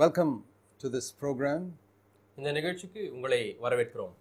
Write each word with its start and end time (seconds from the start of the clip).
Welcome 0.00 0.32
to 0.80 0.88
this 0.88 1.06
program. 1.22 1.62
இந்த 2.36 2.50
நிகழ்ச்சிக்கு 2.56 3.00
உங்களை 3.14 3.40
வரவேற்கிறோம் 3.64 4.12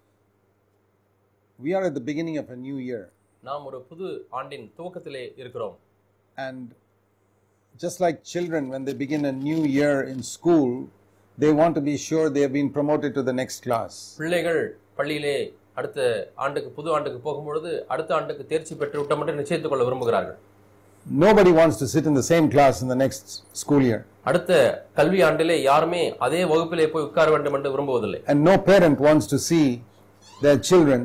We 1.59 1.69
are 1.77 1.83
at 1.89 1.93
the 1.93 2.03
beginning 2.09 2.37
of 2.41 2.47
a 2.49 2.57
new 2.65 2.77
year, 2.87 3.03
நாம் 3.43 3.65
ஒரு 3.69 3.79
புது 3.89 4.07
ஆண்டின் 4.39 4.65
துவக்கத்திலே 4.77 5.23
இருக்கிறோம் 5.41 5.75
just 7.75 7.99
like 8.05 8.17
children, 8.33 8.65
when 8.73 8.83
they 8.87 8.95
begin 9.03 9.23
a 9.31 9.35
new 9.47 9.61
year 9.77 9.95
in 10.13 10.19
school, 10.35 10.69
they 11.37 11.53
want 11.61 11.75
to 11.79 11.83
be 11.91 11.95
sure 12.07 12.25
they 12.29 12.43
have 12.47 12.55
been 12.59 12.71
promoted 12.79 13.13
to 13.19 13.23
the 13.29 13.35
next 13.41 13.59
class. 13.67 13.93
பிள்ளைகள் 14.17 14.61
பள்ளியிலே 14.97 15.37
அடுத்த 15.73 15.99
ஆண்டுக்கு 16.45 16.71
புது 16.79 16.91
ஆண்டுக்கு 16.97 17.21
போகும்பொழுது 17.29 17.71
அடுத்த 17.93 18.13
ஆண்டுக்கு 18.19 18.45
தேர்ச்சி 18.45 18.75
பெற்று 18.75 18.99
விட்டோம் 19.01 19.23
என்று 19.23 19.39
நிச்சயித்துக் 19.41 19.73
கொள்ள 19.73 19.85
விரும்புகிறார்கள் 19.89 20.39
Nobody 21.05 21.51
wants 21.51 21.77
to 21.77 21.87
sit 21.87 22.05
in 22.05 22.13
the 22.13 22.23
same 22.23 22.49
class 22.49 22.81
in 22.81 22.87
the 22.87 22.95
next 22.95 23.25
school 23.53 23.81
year, 23.81 24.01
அடுத்த 24.25 24.51
கல்வி 24.97 25.19
ஆண்டிலே 25.27 25.55
யாருமே 25.61 26.01
அதே 26.25 26.41
வகுப்பிலே 26.51 26.85
போய் 26.93 27.05
உட்கார 27.07 27.27
வேண்டும் 27.33 27.55
என்று 27.57 27.69
விரும்புவதில்லை 27.73 28.19
and 28.31 28.39
no 28.49 28.55
parent 28.69 28.99
wants 29.07 29.25
to 29.33 29.37
see 29.47 29.65
their 30.43 30.57
children 30.69 30.99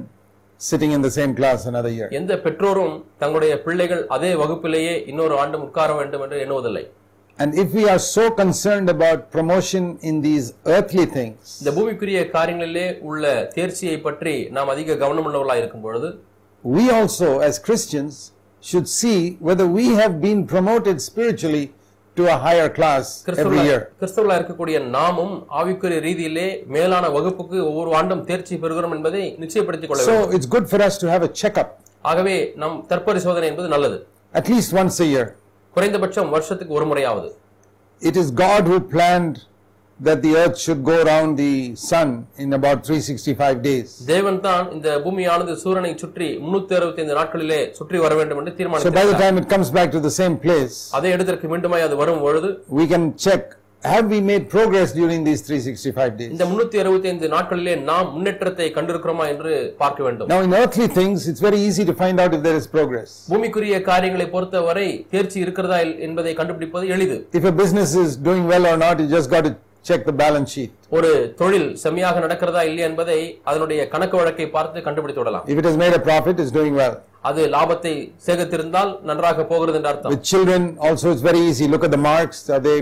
sitting 0.60 0.92
in 0.96 1.02
the 1.02 1.12
same 1.18 1.32
class 1.38 1.60
another 1.72 1.92
year. 1.98 2.08
எந்த 2.18 2.32
பெற்றோரும் 2.44 2.92
தங்களுடைய 3.22 3.54
பிள்ளைகள் 3.66 4.02
அதே 4.16 4.32
வகுப்பிலேயே 4.42 4.94
இன்னொரு 5.12 5.36
ஆண்டும் 5.44 5.64
உட்கார 5.68 5.90
வேண்டும் 6.00 6.24
என்று 6.26 6.38
எண்ணுவதில்லை 6.46 6.84
And 7.38 7.52
if 7.62 7.70
we 7.78 7.84
are 7.92 8.02
so 8.10 8.24
concerned 8.42 8.88
about 8.88 9.32
promotion 9.32 9.84
in 10.02 10.16
these 10.26 10.44
earthly 10.74 11.06
things, 11.16 11.40
இந்த 11.62 11.70
பூமிக்குரிய 11.78 12.20
காரியங்களிலே 12.36 12.86
உள்ள 13.08 13.24
தேர்ச்சியை 13.56 13.96
பற்றி 14.06 14.34
நாம் 14.56 14.72
அதிக 14.74 14.98
கவனமுள்ளவர்களாக 15.02 15.62
இருக்கும் 15.62 15.86
பொழுது 15.88 16.10
we 16.64 16.84
also, 16.98 17.30
as 17.48 17.54
Christians, 17.66 18.12
should 18.64 18.88
see 18.91 19.16
whether 19.41 19.66
we 19.68 19.86
have 19.95 20.20
been 20.20 20.46
promoted 20.46 21.00
spiritually 21.00 21.64
to 22.16 22.22
a 22.27 22.36
higher 22.38 22.68
class 22.77 23.06
every 23.45 23.60
year. 23.68 23.80
கிறிஸ்தவர்களா 24.00 24.34
இருக்கக்கூடிய 24.38 24.77
நாமும் 24.96 25.32
ஆவிக்குரிய 25.60 25.98
ரீதியிலே 26.06 26.46
மேலான 26.74 27.05
வகுப்புக்கு 27.16 27.56
ஒவ்வொரு 27.70 27.91
ஆண்டும் 28.00 28.22
தேர்ச்சி 28.28 28.55
பெறுகிறோம் 28.62 28.94
என்பதை 28.97 29.22
நிச்சயப்படுத்திக் 29.42 29.91
கொள்ள 29.92 30.05
So 30.11 30.16
it's 30.36 30.48
good 30.55 30.66
for 30.72 30.80
us 30.88 30.97
to 31.03 31.08
have 31.14 31.25
a 31.28 31.33
checkup 31.41 31.70
ஆகவே 32.11 32.36
நம் 32.62 32.77
தற்பரிசோதனை 32.92 33.48
என்பது 33.53 33.69
நல்லது 33.75 33.98
at 34.34 34.48
least 34.53 34.70
once 34.83 34.98
a 35.06 35.10
year. 35.14 35.27
குறைந்தபட்சம் 35.77 36.31
வருஷத்துக்கு 36.36 36.77
ஒரு 36.81 36.86
முறையாவது 36.92 37.31
It 38.03 38.16
is 38.22 38.28
God 38.47 38.62
who 38.70 38.78
planned 38.94 39.34
that 40.00 40.23
the 40.23 40.34
earth 40.37 40.59
should 40.59 40.83
go 40.84 41.03
around 41.03 41.37
the 41.37 41.53
sun 41.77 42.09
in 42.37 42.53
about 42.53 42.84
365 42.84 43.62
days. 43.62 43.89
தேவன் 44.06 44.39
தான் 44.47 44.64
இந்த 44.77 44.89
பூமியானது 45.05 45.53
சூரியனை 45.62 45.92
சுற்றி 46.03 46.28
முன்னூத்தி 46.45 46.75
அறுபத்தி 46.78 47.03
ஐந்து 47.05 47.17
நாட்களிலே 47.19 47.61
சுற்றி 47.78 47.98
வர 48.05 48.15
வேண்டும் 48.20 48.41
என்று 48.41 48.53
So 48.53 48.91
by 48.91 49.05
the 49.05 49.12
தீர்மானித்தார் 49.12 49.20
time 49.25 49.39
it 49.39 49.48
comes 49.48 49.70
back 49.70 49.91
to 49.97 50.00
the 50.00 50.15
same 50.20 50.37
place, 50.47 50.77
அதே 50.98 51.12
இடத்திற்கு 51.17 51.50
மீண்டுமாய் 51.53 51.87
அது 51.89 51.98
வரும் 52.03 52.25
பொழுது 52.27 52.50
we 52.81 52.87
can 52.95 53.05
check 53.27 53.45
have 53.84 54.06
we 54.12 54.19
made 54.28 54.45
progress 54.48 54.91
during 54.92 55.20
these 55.27 55.41
365 55.42 56.12
days? 56.20 56.31
இந்த 56.34 56.45
முன்னூத்தி 56.50 56.77
அறுபத்தி 56.83 57.09
ஐந்து 57.11 57.28
நாட்களிலே 57.34 57.75
நாம் 57.91 58.09
முன்னேற்றத்தை 58.15 58.69
கண்டிருக்கிறோமா 58.77 59.27
என்று 59.33 59.53
பார்க்க 59.83 60.06
வேண்டும் 60.06 60.31
Now, 60.33 60.41
in 60.47 60.55
earthly 60.61 60.89
things, 61.00 61.28
it's 61.31 61.42
very 61.48 61.61
easy 61.69 61.84
to 61.91 61.95
find 62.03 62.19
out 62.25 62.33
if 62.39 62.42
there 62.48 62.59
is 62.62 62.67
progress. 62.77 63.11
பூமிக்குரிய 63.33 63.78
காரியங்களை 63.91 64.27
பொறுத்தவரை 64.34 64.87
தேர்ச்சி 65.15 65.39
இருக்கிறதா 65.45 65.78
என்பதை 66.09 66.34
கண்டுபிடிப்பது 66.41 66.89
எளிது 66.97 67.19
If 67.41 67.47
a 67.53 67.56
business 67.62 67.92
is 68.05 68.12
doing 68.28 68.45
well 68.55 68.67
or 68.72 68.77
not, 68.78 68.97
you 69.05 69.09
just 69.19 69.31
got 69.37 69.45
to 69.48 69.53
check 69.88 70.00
the 70.04 70.16
balance 70.22 70.50
sheet. 70.54 70.72
ஒரு 70.96 71.10
தொழில் 71.40 71.68
செம்மையாக 71.84 72.20
நடக்கிறதா 72.24 72.62
இல்லையா 72.68 72.86
என்பதை 72.90 73.18
அதனுடைய 73.50 73.80
கணக்கு 73.94 74.16
வழக்கை 74.20 74.46
பார்த்து 74.56 74.84
கண்டுபிடித்து 74.86 75.22
விடலாம் 75.22 75.44
If 75.52 75.58
it 75.62 75.66
has 75.70 75.78
made 75.84 75.96
a 76.00 76.04
profit, 76.10 76.36
it's 76.42 76.54
doing 76.60 76.74
well. 76.82 76.94
அது 77.30 77.42
லாபத்தை 77.54 77.92
சேகரித்திருந்தால் 78.26 78.91
நன்றாக 79.10 79.44
போகிறது 79.52 79.78
என்று 79.80 79.91
அர்த்தம் 79.92 80.16
children, 80.32 80.62
also, 80.86 81.06
it's 81.14 81.24
very 81.30 81.42
easy. 81.50 81.66
Look 81.74 81.84
at 81.88 81.94
the 81.96 82.02
marks. 82.12 82.38
Are 82.56 82.62
they 82.68 82.78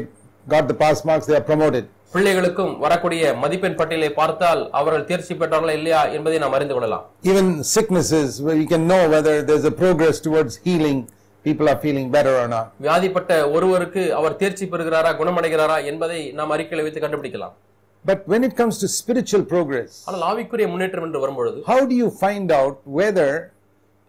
got 0.47 0.65
the 0.73 0.79
pass 0.83 1.01
marks? 1.11 1.27
They 1.31 1.39
are 1.41 1.47
promoted. 1.51 1.85
பிள்ளைகளுக்கும் 2.15 2.73
வரக்கூடிய 2.81 3.23
மதிப்பெண் 3.43 3.77
பட்டியலை 3.79 4.09
பார்த்தால் 4.19 4.63
அவர்கள் 4.79 5.05
தேர்ச்சி 5.11 5.35
பெற்றார்களா 5.35 5.75
இல்லையா 5.79 6.01
என்பதை 6.17 6.39
நாம் 6.43 6.57
அறிந்து 6.59 6.75
கொள்ளலாம் 6.77 7.05
Even 7.31 7.47
sicknesses, 7.75 8.31
where 8.47 8.59
you 8.63 8.67
can 8.67 8.85
know 8.91 9.03
whether 9.15 9.35
there's 9.49 9.67
a 9.71 9.75
progress 9.83 10.19
towards 10.27 10.55
healing, 10.67 10.99
people 11.45 11.69
are 11.69 11.79
feeling 11.79 12.09
better 12.11 12.35
or 12.37 12.49
not. 12.49 12.67
வியாதிப்பட்ட 12.85 13.31
ஒருவருக்கு 13.57 14.03
அவர் 14.19 14.39
தேர்ச்சி 14.43 14.67
பெறுகிறாரா 14.73 15.11
குணமடைகிறாரா 15.21 15.77
என்பதை 15.91 16.21
நாம் 16.41 16.55
அறிக்கையில் 16.57 16.85
வைத்து 16.87 17.03
கண்டுபிடிக்கலாம் 17.05 17.55
But 18.05 18.21
when 18.31 18.43
it 18.47 18.55
comes 18.61 18.77
to 18.83 18.87
spiritual 19.01 19.43
progress, 19.53 19.91
ஆனால் 20.09 20.25
ஆவிக்குரிய 20.31 20.67
முன்னேற்றம் 20.73 21.07
என்று 21.09 21.21
வரும்பொழுது 21.25 21.59
how 21.71 21.81
do 21.91 21.97
you 22.03 22.09
find 22.25 22.49
out 22.61 22.77
whether 23.01 23.29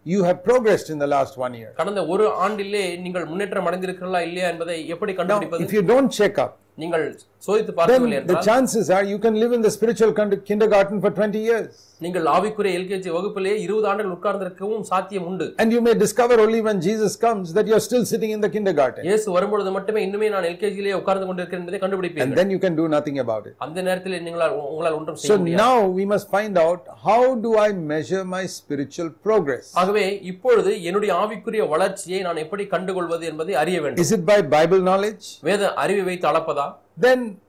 you 0.06 0.20
have 0.28 0.38
progressed 0.48 0.88
in 0.94 0.98
the 1.04 1.08
last 1.14 1.34
one 1.44 1.54
year? 1.60 1.70
கடந்த 1.80 2.00
ஒரு 2.14 2.24
ஆண்டிலே 2.46 2.84
நீங்கள் 3.04 3.26
முன்னேற்றம் 3.32 3.68
அடைந்திருக்கிறீர்களா 3.70 4.22
இல்லையா 4.28 4.48
என்பதை 4.54 4.78
எப்படி 4.94 5.14
கண்டுபிடிப்பது 5.20 5.66
if 5.68 5.74
you 5.78 5.84
don't 5.92 6.10
check 6.20 6.36
up, 6.44 6.52
நீங்கள் 6.82 7.06
சோதித்து 7.46 7.72
பார்க்கவில்லை 7.78 8.20
the 8.26 8.40
chances 8.42 8.86
are 8.90 9.04
you 9.04 9.18
can 9.18 9.34
live 9.36 9.52
in 9.52 9.62
the 9.62 9.70
spiritual 9.70 10.12
kind- 10.12 10.38
kindergarten 10.44 10.98
for 11.00 11.10
20 11.12 11.42
years. 11.48 11.72
நீங்கள் 12.00 12.26
ஆவிக்குரிய 12.32 12.78
எல்கேஜி 12.78 13.10
வகுப்பிலே 13.16 13.52
இருபது 13.64 13.86
ஆண்டுகள் 13.90 14.14
உட்கார்ந்திருக்கவும் 14.16 14.84
சாத்தியம் 14.88 15.26
உண்டு 15.28 15.46
And 15.62 15.68
you 15.72 15.80
may 15.86 15.94
discover 16.02 16.36
only 16.44 16.60
when 16.66 16.78
Jesus 16.86 17.12
comes 17.16 17.52
that 17.56 17.66
you're 17.70 17.84
still 17.86 18.04
sitting 18.12 18.30
in 18.36 18.40
the 18.44 18.50
kindergarten. 18.56 19.02
இயேசு 19.08 19.26
வரும்பொழுது 19.36 19.70
மட்டுமே 19.76 20.00
இன்னுமே 20.06 20.28
நான் 20.34 20.48
எல்கேஜிலே 20.50 20.94
உட்கார்ந்து 21.00 21.28
கொண்டிருக்கிறேன் 21.28 21.62
என்பதை 21.62 21.78
And 21.78 21.84
கண்டுபிடிப்பீர்கள் 21.84 22.38
then 22.40 22.50
you 22.50 22.60
can 22.64 22.76
do 22.80 22.86
nothing 22.96 23.18
about 23.24 23.44
it. 23.46 23.54
அந்த 23.66 23.78
நேரத்தில் 23.88 24.16
நீங்களால் 24.26 24.54
உங்களால் 24.70 24.96
ஒன்றும் 25.00 25.18
So 25.18 25.24
செய்ய 25.24 25.38
முடியாது 25.42 25.62
now 25.64 25.76
we 25.98 26.06
must 26.14 26.28
find 26.36 26.56
out 26.58 26.80
how 27.06 27.22
do 27.46 27.52
I 27.58 27.72
measure 27.92 28.24
my 28.36 28.44
spiritual 28.58 29.10
progress? 29.28 29.66
ஆகவே 29.82 30.04
இப்பொழுது 30.32 30.72
என்னுடைய 30.90 31.12
ஆவிக்குரிய 31.22 31.64
வளர்ச்சியை 31.74 32.22
நான் 32.28 32.42
எப்படி 32.44 32.66
கண்டுகொள்வது 32.74 33.26
என்பதை 33.32 33.54
அறிய 33.64 33.80
வேண்டும் 33.84 34.04
Is 34.06 34.12
it 34.18 34.24
by 34.26 34.38
Bible 34.56 34.82
knowledge? 34.90 35.26
வேத 35.42 35.74
அறிவை 35.84 36.04
வைத்து 36.10 36.28
அளப்பதா 36.32 36.66
Then 36.96 37.40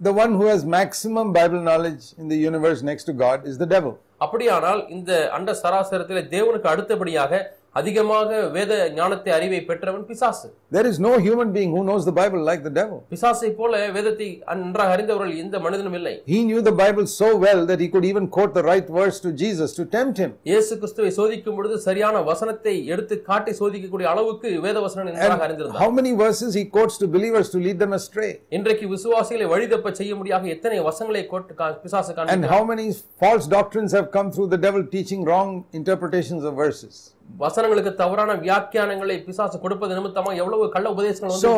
the 0.00 0.12
one 0.12 0.32
who 0.34 0.46
has 0.46 0.64
maximum 0.66 1.32
Bible 1.32 1.60
knowledge 1.60 2.04
in 2.18 2.28
the 2.28 2.36
universe 2.38 2.82
next 2.82 3.04
to 3.04 3.12
God 3.14 3.46
is 3.46 3.58
the 3.58 3.66
devil. 3.66 3.92
அப்படியானால் 4.20 4.80
இந்த 4.88 5.12
அண்ட 5.36 5.50
சராசரத்தில் 5.62 6.28
தேவனுக்கு 6.34 6.68
அடுத்தபடியாக 6.72 7.32
அதிகமாக 7.75 8.29
வேத 8.53 8.73
ஞானத்தை 8.95 9.31
அறிவை 9.35 9.59
பெற்றவன் 9.65 10.05
பிசாசு 10.07 10.47
There 10.71 10.87
is 10.89 10.97
no 10.99 11.11
human 11.19 11.49
being 11.51 11.71
who 11.75 11.81
knows 11.83 12.03
the 12.05 12.13
Bible 12.13 12.41
like 12.49 12.61
the 12.63 12.71
devil. 12.71 12.97
பிசாசை 13.11 13.49
போல 13.53 13.73
வேதத்தை 13.95 14.27
நன்றாக 14.59 14.93
அறிந்தவர்கள் 14.95 15.39
எந்த 15.43 15.59
மனிதனும் 15.59 15.97
இல்லை 15.99 16.13
He 16.27 16.39
knew 16.43 16.61
the 16.61 16.73
Bible 16.81 17.05
so 17.13 17.29
well 17.45 17.61
that 17.69 17.79
he 17.83 17.89
could 17.93 18.07
even 18.11 18.25
quote 18.27 18.53
the 18.53 18.63
right 18.63 18.87
verse 18.97 19.19
to 19.25 19.31
Jesus 19.43 19.69
to 19.79 19.85
tempt 19.95 20.17
him. 20.23 20.31
இயேசு 20.51 20.71
கிறிஸ்துவை 20.81 21.11
சோதிக்கும் 21.19 21.57
பொழுது 21.59 21.77
சரியான 21.79 22.21
வசனத்தை 22.29 22.73
எடுத்து 22.93 23.17
காட்டி 23.29 23.53
சோதிக்கக்கூடிய 23.59 24.09
அளவுக்கு 24.13 24.51
வேத 24.65 24.77
வசனம் 24.79 25.07
நன்றாக 25.11 25.45
அறிந்திருந்தார் 25.47 25.83
How 25.83 25.91
many 25.91 26.13
verses 26.23 26.51
he 26.53 26.65
quotes 26.69 26.97
to 26.97 27.07
believers 27.07 27.49
to 27.49 27.61
lead 27.67 27.79
them 27.79 27.93
astray? 27.99 28.31
இன்றைக்கு 28.59 28.87
விசுவாசிகளை 28.95 29.47
வழிதப்ப 29.53 29.93
செய்ய 30.01 30.15
முடியாத 30.15 30.51
எத்தனை 30.55 30.79
வசங்களை 30.89 31.23
கோட்டு 31.27 31.55
கா- 31.61 31.71
பிசாசு 31.85 32.11
And 32.11 32.19
காண்பிக்கிறார் 32.19 32.53
how 32.55 32.63
many 32.73 32.87
false 33.23 33.47
doctrines 33.49 33.93
have 33.99 34.09
come 34.11 34.31
through 34.35 34.49
the 34.49 34.61
devil 34.67 34.85
teaching 34.97 35.23
wrong 35.31 35.51
interpretations 35.81 36.43
of 36.43 36.55
verses? 36.65 36.97
வசனங்களுக்கு 37.40 37.92
தவறான 38.00 38.32
வியாக்கியானங்களை 38.42 39.14
பிசாசு 39.26 39.56
கொடுப்பது 39.62 39.92
நிமித்தமா 39.98 40.30
எவ்வளவு 40.42 40.64
கள்ள 40.74 40.86
உபதேசங்கள் 40.94 41.40
So 41.44 41.52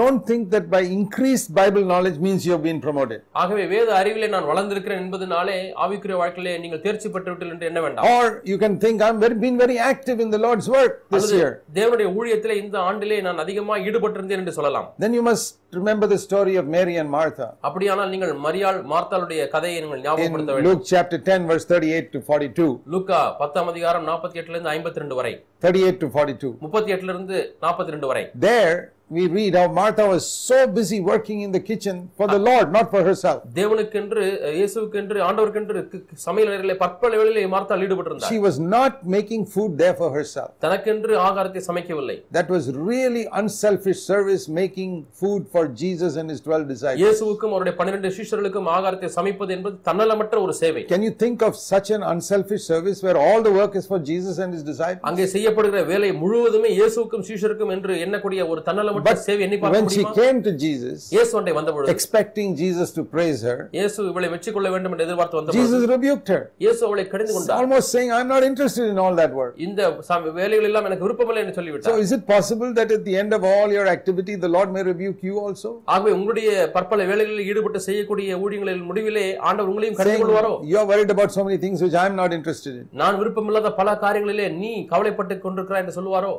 don't 0.00 0.20
think 0.30 0.44
that 0.54 0.64
by 0.74 0.80
increased 0.96 1.48
Bible 1.54 1.84
knowledge 1.90 2.18
means 2.18 2.46
you 2.46 2.52
have 2.56 2.64
been 2.64 2.80
promoted. 2.86 3.18
ஆகவே 3.42 3.64
வேத 3.72 3.88
அறிவிலே 3.98 4.28
நான் 4.34 4.48
வளர்ந்திருக்கிறேன் 4.50 5.02
என்பதனாலே 5.04 5.56
ஆவிக்குரிய 5.84 6.16
வாழ்க்கையிலே 6.22 6.54
நீங்கள் 6.64 6.82
தேர்ச்சி 6.86 7.08
பெற்று 7.14 7.30
விட்டீர்கள் 7.32 7.54
என்று 7.56 7.68
என்ன 7.70 7.82
வேண்டாம் 7.86 8.08
Or 8.12 8.24
you 8.44 8.58
can 8.58 8.74
think 8.84 8.96
I'm 9.08 9.20
very, 9.24 9.38
been 9.44 9.58
very 9.64 9.78
active 9.92 10.20
in 10.26 10.30
the 10.36 10.40
Lord's 10.46 10.68
work 10.76 10.94
this 11.16 11.28
year. 11.38 11.50
தேவனுடைய 11.78 12.08
ஊழியத்திலே 12.18 12.56
இந்த 12.64 12.78
ஆண்டிலே 12.88 13.20
நான் 13.28 13.42
அதிகமாக 13.44 13.86
ஈடுபட்டிருந்தேன் 13.88 14.42
என்று 14.44 14.56
சொல்லலாம் 14.58 14.88
Then 15.04 15.14
you 15.18 15.24
must 15.30 15.46
remember 15.72 16.06
the 16.06 16.18
story 16.18 16.56
of 16.56 16.66
Mary 16.76 16.96
and 17.02 17.10
Martha. 17.10 17.48
அப்படியானால் 17.68 18.12
நீங்கள் 18.14 18.34
மரியாள் 18.46 18.80
மார்த்தாளுடைய 18.94 19.40
கதையை 19.54 19.78
நீங்கள் 19.84 20.02
ஞாபகப்படுத்த 20.06 20.52
வேண்டும் 20.54 20.68
Luke 20.70 20.84
chapter 20.92 21.20
10, 21.28 21.48
verse 21.52 21.66
38 21.70 22.12
to 22.14 22.20
42. 22.22 22.68
லூக்கா 22.94 23.22
பத்தாம் 23.40 23.72
அதிகாரம் 23.72 24.06
நாற்பத்தி 24.10 24.38
எட்டுல 24.40 24.56
இருந்து 24.56 24.74
ஐம்பத்தி 24.74 24.98
ரெண்டு 25.10 25.20
வரை 25.20 25.32
38 25.62 25.96
to 26.00 26.08
42. 26.08 26.48
முப்பத்தி 26.64 26.90
எட்டுல 26.94 27.12
இருந்து 27.14 27.36
நாற்பத்தி 27.62 27.92
ரெண்டு 27.94 28.08
வரை 28.10 28.22
There 28.44 28.74
we 29.10 29.26
read 29.28 29.54
how 29.54 29.66
Martha 29.68 30.06
was 30.06 30.24
so 30.30 30.68
busy 30.68 31.00
working 31.02 31.40
in 31.42 31.50
the 31.50 31.58
kitchen 31.60 32.10
for 32.16 32.28
the 32.28 32.38
Lord, 32.40 32.66
not 32.70 32.86
for 32.92 33.00
herself. 33.02 33.38
தேவனுக்கென்று 33.56 34.24
இயேசுக்கென்று 34.58 35.18
ஆண்டவருக்கென்று 35.28 35.80
சமையல் 36.26 36.50
அறையிலே 36.52 36.76
பற்பல 36.82 37.10
வேளையிலே 37.20 37.42
மார்த்தாள் 37.54 37.82
ஈடுபட்டிருந்தார் 37.86 38.30
She 38.32 38.38
was 38.46 38.56
not 38.76 38.92
making 39.16 39.42
food 39.54 39.72
there 39.82 39.96
for 40.00 40.10
herself. 40.18 40.50
தனக்கென்று 40.66 41.14
ஆகாரத்தை 41.28 41.62
சமைக்கவில்லை 41.68 42.16
That 42.38 42.50
was 42.56 42.66
really 42.90 43.24
unselfish 43.40 44.00
service, 44.12 44.44
making 44.60 44.92
food 45.22 45.42
for 45.54 45.64
Jesus 45.82 46.12
and 46.22 46.28
his 46.34 46.40
12 46.42 46.70
disciples. 46.72 47.02
இயேசுவுக்கும் 47.02 47.52
அவருடைய 47.54 47.74
பன்னிரண்டு 47.80 48.12
சீஷர்களுக்கும் 48.18 48.70
ஆகாரத்தை 48.76 49.10
சமைப்பது 49.18 49.54
என்பது 49.58 49.76
தன்னலமற்ற 49.90 50.38
ஒரு 50.46 50.56
சேவை 50.62 50.84
Can 50.94 51.04
you 51.08 51.14
think 51.24 51.38
of 51.48 51.52
such 51.66 51.90
an 51.98 52.04
unselfish 52.12 52.64
service 52.72 53.00
where 53.06 53.18
all 53.26 53.42
the 53.48 53.54
work 53.58 53.74
is 53.82 53.88
for 53.92 54.00
Jesus 54.12 54.38
and 54.44 54.52
his 54.58 54.64
disciples? 54.70 55.04
அங்கே 55.12 55.28
செய்யப்படுகிற 55.34 55.84
வேலை 55.92 56.12
முழுவதுமே 56.22 56.72
இயேசுவுக்கும் 56.78 57.26
சீஷருக்கும் 57.30 57.74
என்று 57.78 57.92
எண்ணக்கூடிய 58.06 58.40
ஒரு 58.54 58.62
தன்னலமற்ற 58.70 58.98
அவற்றை 59.02 59.24
சேவை 59.26 59.42
எண்ணி 59.46 59.58
பார்க்க 59.58 59.76
when 59.76 59.88
she 59.88 60.00
முடியுமா 60.00 60.14
came 60.20 60.38
to 60.42 60.52
Jesus, 60.62 60.98
இயேசு 61.14 61.32
ஒன்றை 61.38 61.52
வந்த 61.56 61.70
பொழுது 61.74 61.92
expecting 61.94 62.48
Jesus 62.56 62.88
to 62.92 63.04
praise 63.12 63.40
her, 63.42 63.56
இயேசு 63.76 63.98
இவளை 64.10 64.30
மெச்சிக்கொள்ள 64.32 64.70
வேண்டும் 64.74 64.92
என்று 64.94 65.06
எதிர்பார்த்து 65.06 65.38
வந்த 65.38 65.50
பொழுது 65.50 65.62
Jesus 65.62 65.84
rebuked 65.92 66.30
her. 66.34 66.40
இயேசு 66.64 66.80
அவளை 66.88 67.04
கடிந்து 67.12 67.34
கொண்டார் 67.34 67.58
Almost 67.60 67.88
saying, 67.94 68.10
I'm 68.12 68.28
not 68.28 68.44
interested 68.44 68.86
in 68.92 68.98
all 68.98 69.16
that 69.16 69.32
work. 69.34 69.52
இந்த 69.66 69.80
சா- 70.08 70.20
வேலைகள் 70.38 70.68
எல்லாம் 70.70 70.88
எனக்கு 70.88 71.06
விருப்பமில்லை 71.06 71.42
என்று 71.44 71.52
So 71.52 71.60
சொல்லிவிட்டார் 71.60 72.02
is 72.04 72.12
it 72.12 72.24
possible 72.28 72.72
that 72.78 72.90
at 72.90 73.04
the 73.04 73.16
end 73.16 73.32
of 73.32 73.44
all 73.44 73.70
your 73.70 73.86
activity, 73.88 74.36
the 74.38 74.50
Lord 74.50 74.70
may 74.70 74.84
rebuke 74.84 75.20
you 75.22 75.36
also? 75.44 75.70
ஆகவே 75.94 76.12
உங்களுடைய 76.16 76.48
பற்பல 76.76 77.00
வேலைகளில் 77.10 77.46
ஈடுபட்டு 77.50 77.80
செய்யக்கூடிய 77.88 78.08
ஊழியங்களின் 78.44 78.86
முடிவிலே 78.90 79.26
ஆண்டவர் 79.48 79.72
உங்களையும் 79.72 79.98
கடிந்து 79.98 80.12
Saying, 80.12 80.24
கொள்வாரோ 80.26 80.52
you're 80.70 80.86
worried 80.86 81.10
about 81.10 81.30
so 81.30 81.44
many 81.46 81.58
things 81.58 81.78
which 81.80 81.96
I'm 81.96 82.16
not 82.16 82.32
interested 82.32 82.72
in. 82.74 82.84
நான் 83.02 83.18
விருப்பமில்லாத 83.20 83.72
பல 83.80 83.98
காரியங்களிலே 84.04 84.48
நீ 84.60 84.72
கவலைப்பட்டு 84.92 85.34
கொண்டிருக்கிறாய் 85.44 85.82
என்று 85.84 85.96
சொல்லுவாரோ 85.98 86.32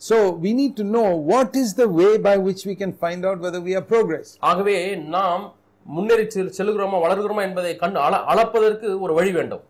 So 0.00 0.16
we 0.44 0.50
need 0.52 0.72
to 0.76 0.84
know 0.86 1.08
what 1.32 1.50
is 1.56 1.74
the 1.74 1.88
way 1.90 2.12
by 2.18 2.36
which 2.46 2.62
we 2.66 2.74
can 2.74 2.92
find 3.04 3.24
out 3.28 3.38
whether 3.44 3.60
we 3.60 3.72
have 3.72 3.86
progress. 3.88 4.26
ஆகவே 4.50 4.74
நாம் 5.14 5.44
முன்னேறி 5.86 6.24
செல்- 6.34 6.52
செல்கிறோமா 6.58 6.98
வளர்கிறோமா 7.04 7.42
என்பதை 7.48 7.72
கண்டு 7.76 7.98
அள 8.06 8.14
அளப்பதற்கு 8.32 8.88
ஒரு 9.04 9.14
வழி 9.18 9.32
வேண்டும் 9.38 9.64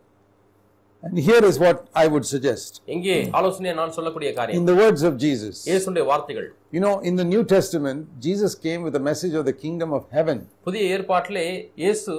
And 1.03 1.19
here 1.19 1.43
is 1.45 1.57
what 1.59 1.77
I 1.93 2.07
would 2.07 2.25
suggest. 2.25 2.71
எங்கே 2.95 3.15
ஆலோசனையை 3.39 3.73
நான் 3.79 3.93
சொல்லக்கூடிய 3.97 4.29
காரியம் 4.37 4.59
In 4.61 4.67
the 4.71 4.77
words 4.83 5.01
of 5.09 5.13
Jesus, 5.25 5.57
இயேசுடைய 5.69 6.03
வார்த்தைகள் 6.11 6.47
you 6.75 6.81
know, 6.85 6.93
in 7.09 7.15
the 7.21 7.27
New 7.33 7.43
Testament, 7.55 7.99
Jesus 8.19 8.53
came 8.65 8.81
with 8.87 8.95
a 8.95 9.03
message 9.09 9.35
of 9.41 9.45
the 9.45 9.55
kingdom 9.63 9.91
of 9.97 10.03
heaven. 10.17 10.39
புதிய 10.67 10.83
ஏற்பாட்டிலே 10.95 11.45
இயேசு 11.83 12.13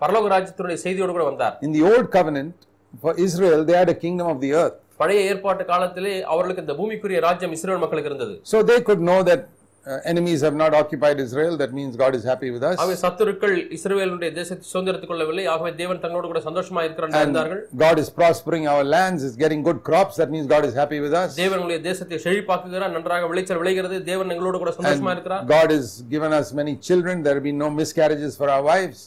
பரலோக 0.00 0.28
ராஜ்யத்தினுடைய 0.34 0.78
செய்தியோடு 0.84 1.14
கூட 1.16 1.26
வந்தார் 1.30 1.56
In 1.68 1.72
the 1.78 1.84
Old 1.90 2.08
Covenant, 2.18 2.54
for 2.94 3.12
Israel, 3.26 3.60
they 3.68 3.76
had 3.82 3.90
a 3.96 4.00
kingdom 4.04 4.28
of 4.34 4.40
the 4.46 4.52
earth. 4.62 4.78
பழைய 4.99 5.21
ஏற்பாட்டு 5.31 5.63
காலத்திலே 5.71 6.13
அவர்களுக்கு 6.33 6.63
இந்த 6.65 6.75
பூமிக்குரிய 6.79 7.19
ராஜ்யம் 7.27 7.55
இஸ்ரேல் 7.57 7.83
மக்களுக்கு 7.83 8.11
இருந்தது 8.11 8.33
So 8.51 8.59
they 8.71 8.79
could 8.87 9.01
know 9.09 9.19
that 9.29 9.41
uh, 9.85 9.99
enemies 10.03 10.41
have 10.41 10.55
not 10.55 10.73
occupied 10.73 11.17
Israel. 11.19 11.53
That 11.57 11.71
means 11.71 11.91
God 11.95 12.13
is 12.15 12.23
happy 12.23 12.49
with 12.49 12.63
us. 12.69 12.77
ஆகவே 12.81 12.95
சத்துருக்கள் 13.03 13.55
இஸ்ரேலுடைய 13.75 14.29
தேசத்தை 14.37 14.65
சுதந்திரத்துக் 14.71 15.11
கொள்ளவில்லை 15.11 15.43
ஆகவே 15.53 15.71
தேவன் 15.81 15.99
தங்களோடு 16.03 16.29
கூட 16.31 16.41
சந்தோஷமா 16.47 16.83
இருக்கிறார் 16.87 17.13
இருந்தார்கள் 17.19 17.61
God 17.83 17.99
is 18.03 18.09
prospering 18.19 18.63
our 18.73 18.85
lands, 18.95 19.23
is 19.29 19.35
getting 19.43 19.61
good 19.69 19.81
crops. 19.89 20.15
That 20.21 20.31
means 20.35 20.47
God 20.55 20.65
is 20.69 20.75
happy 20.81 20.99
with 21.05 21.15
us. 21.21 21.31
தேவனுடைய 21.43 21.79
தேசத்தை 21.89 22.19
செழிப்பாக்குகிறார் 22.25 22.95
நன்றாக 22.97 23.27
விளைச்சல் 23.33 23.61
விளைகிறது 23.63 23.99
தேவன் 24.11 24.33
எங்களோடு 24.35 24.61
கூட 24.63 24.73
சந்தோஷமா 24.79 25.13
இருக்கிறார் 25.17 25.43
God 25.55 25.69
has 25.77 25.89
given 26.15 26.33
us 26.39 26.49
many 26.61 26.75
children. 26.89 27.23
There 27.27 27.37
have 27.39 27.47
been 27.49 27.61
no 27.65 27.71
miscarriages 27.81 28.35
for 28.41 28.49
our 28.55 28.65
wives. 28.71 29.01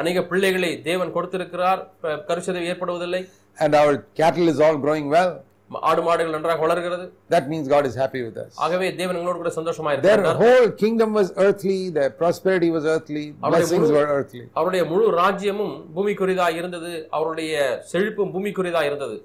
அநேக 0.00 0.20
பிள்ளைகளை 0.30 0.70
தேவன் 0.82 1.14
கொடுத்திருக்கிறார் 1.16 1.80
கருச்சிதைவு 2.28 2.68
ஏற்படுவதில்லை 2.72 3.22
And 3.58 3.74
our 3.74 3.92
cattle 4.14 4.48
is 4.48 4.60
all 4.60 4.76
growing 4.78 5.08
well. 5.08 5.32
ம- 5.70 5.80
ஆடு 5.88 6.02
மாடுகள் 6.02 6.34
நன்றாக 6.34 6.60
வளர்கிறது 6.60 7.04
That 7.28 7.44
means 7.50 7.64
God 7.68 7.84
is 7.86 7.94
happy 7.94 8.20
with 8.24 8.36
us. 8.36 8.50
ஆகவே 8.64 8.86
தேவன் 8.98 9.16
எங்களோடு 9.18 9.38
கூட 9.42 9.50
சந்தோஷமா 9.56 9.90
Their 9.98 10.16
இருக்கிறார் 10.16 10.40
whole 10.42 10.66
kingdom 10.82 11.10
was 11.12 11.28
earthly, 11.44 11.78
their 11.90 12.10
prosperity 12.20 12.70
was 12.70 12.84
earthly, 12.94 13.24
blessings 13.46 13.88
were 13.96 14.06
earthly. 14.16 14.44
அவருடைய 14.58 14.82
முழு 14.84 15.06
ராஜ்யமும் 15.20 15.74
பூமிக்குரியதா 15.96 16.48
இருந்தது 16.58 16.90
அவருடைய 17.10 17.54
செழிப்பும் 17.92 18.32
பூமிக்குரியதா 18.34 18.82
இருந்தது 18.90 19.16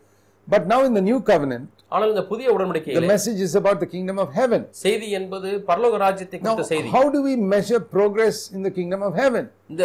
But 0.47 0.63
now 0.67 0.79
in 0.85 0.93
the 0.93 1.03
new 1.09 1.19
covenant, 1.23 1.67
ஆனால் 1.91 2.09
இந்த 2.09 2.23
புதிய 2.25 2.47
the 2.47 2.55
உடன்படிக்கையிலே 2.55 3.09
message 3.11 3.41
is 3.47 3.53
about 3.55 3.79
the 3.79 3.89
kingdom 3.95 4.17
of 4.19 4.29
heaven. 4.33 4.61
செய்தி 4.83 5.09
என்பது 5.11 5.49
பரலோக 5.69 5.97
ராஜ்யத்தை 5.97 6.37
குறித்த 6.39 6.65
செய்தி 6.71 6.89
how 6.89 7.05
do 7.09 7.21
we 7.27 7.35
measure 7.53 7.81
progress 7.97 8.39
in 8.55 8.63
the 8.63 8.71
kingdom 8.71 9.03
of 9.09 9.13
heaven? 9.15 9.45
இந்த 9.69 9.83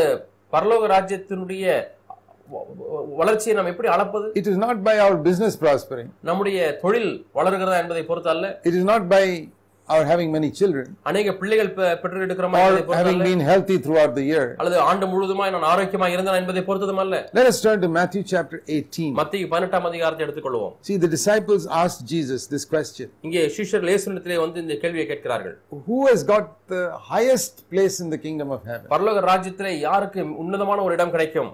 பரலோக 0.53 0.87
ராஜ்யத்தினுடைய 0.95 1.65
வ- 1.67 1.83
வ- 1.83 1.94
வளர்ச்சியை 3.19 3.57
நாம் 3.59 3.73
எப்படி 3.73 3.89
அளப்பது 3.89 4.27
It 4.35 4.47
is 4.47 4.59
not 4.59 4.79
by 4.83 4.97
our 4.99 5.17
business 5.29 5.57
prospering, 5.57 6.09
நம்முடைய 6.23 6.59
தொழில் 6.85 7.13
வளர்கிறதா 7.35 7.83
என்பதை 7.85 8.05
பொறுத்து 8.05 8.33
அல்ல 8.35 8.47
it 8.71 8.75
is 8.75 8.87
not 8.93 9.05
by 9.09 9.25
our 9.89 10.05
having 10.11 10.29
many 10.35 10.49
children 10.59 10.85
அநேக 11.05 11.33
பிள்ளைகள் 11.41 11.71
பெ- 11.79 11.97
பெற்று 12.03 12.23
எடுக்கிறோமா 12.27 12.59
or 12.59 12.67
என்பதை 12.67 12.83
பொறுத்து 12.83 13.01
having 13.01 13.17
அல்ல 13.17 13.27
been 13.31 13.43
healthy 13.49 13.77
throughout 13.85 14.13
the 14.19 14.25
year. 14.31 14.45
அல்லது 14.61 14.77
ஆண்டு 14.87 15.07
முழுவதுமாய் 15.07 15.53
நான் 15.55 15.67
ஆரோக்கியமா 15.73 16.07
இருந்தேன் 16.15 16.39
என்பதை 16.43 16.63
பொறுத்ததும் 16.69 17.01
அல்ல 17.05 17.17
Let 17.39 17.47
us 17.51 17.59
turn 17.65 17.81
to 17.85 17.91
Matthew 17.99 18.23
chapter 18.33 18.59
18. 18.69 19.09
மத்திய 19.21 19.49
பதினெட்டாம் 19.53 19.89
அதிகாரத்தை 19.91 20.25
எடுத்துக்கொள்வோம் 20.27 20.73
See, 20.89 20.97
the 21.05 21.11
disciples 21.17 21.65
asked 21.83 22.05
Jesus 22.07 22.45
this 22.55 22.65
question 22.67 23.09
இங்கே 23.29 23.43
சிஷர் 23.59 23.85
லேசனத்திலே 23.91 24.39
வந்து 24.45 24.61
இந்த 24.65 24.77
கேள்வியை 24.85 25.07
கேட்கிறார்கள் 25.07 25.57
Who 25.89 25.99
has 26.09 26.23
got 26.33 26.47
the 26.69 26.83
highest 27.13 27.55
place 27.75 27.99
in 28.05 28.11
the 28.11 28.21
kingdom 28.27 28.51
of 28.57 28.63
heaven? 28.73 28.89
பரலோக 28.95 29.27
ராஜ்யத்திலே 29.31 29.75
யாருக்கு 29.89 30.23
உன்னதமான 30.45 30.81
ஒரு 30.83 30.95
இடம் 30.99 31.15
கிடைக்கும் 31.17 31.53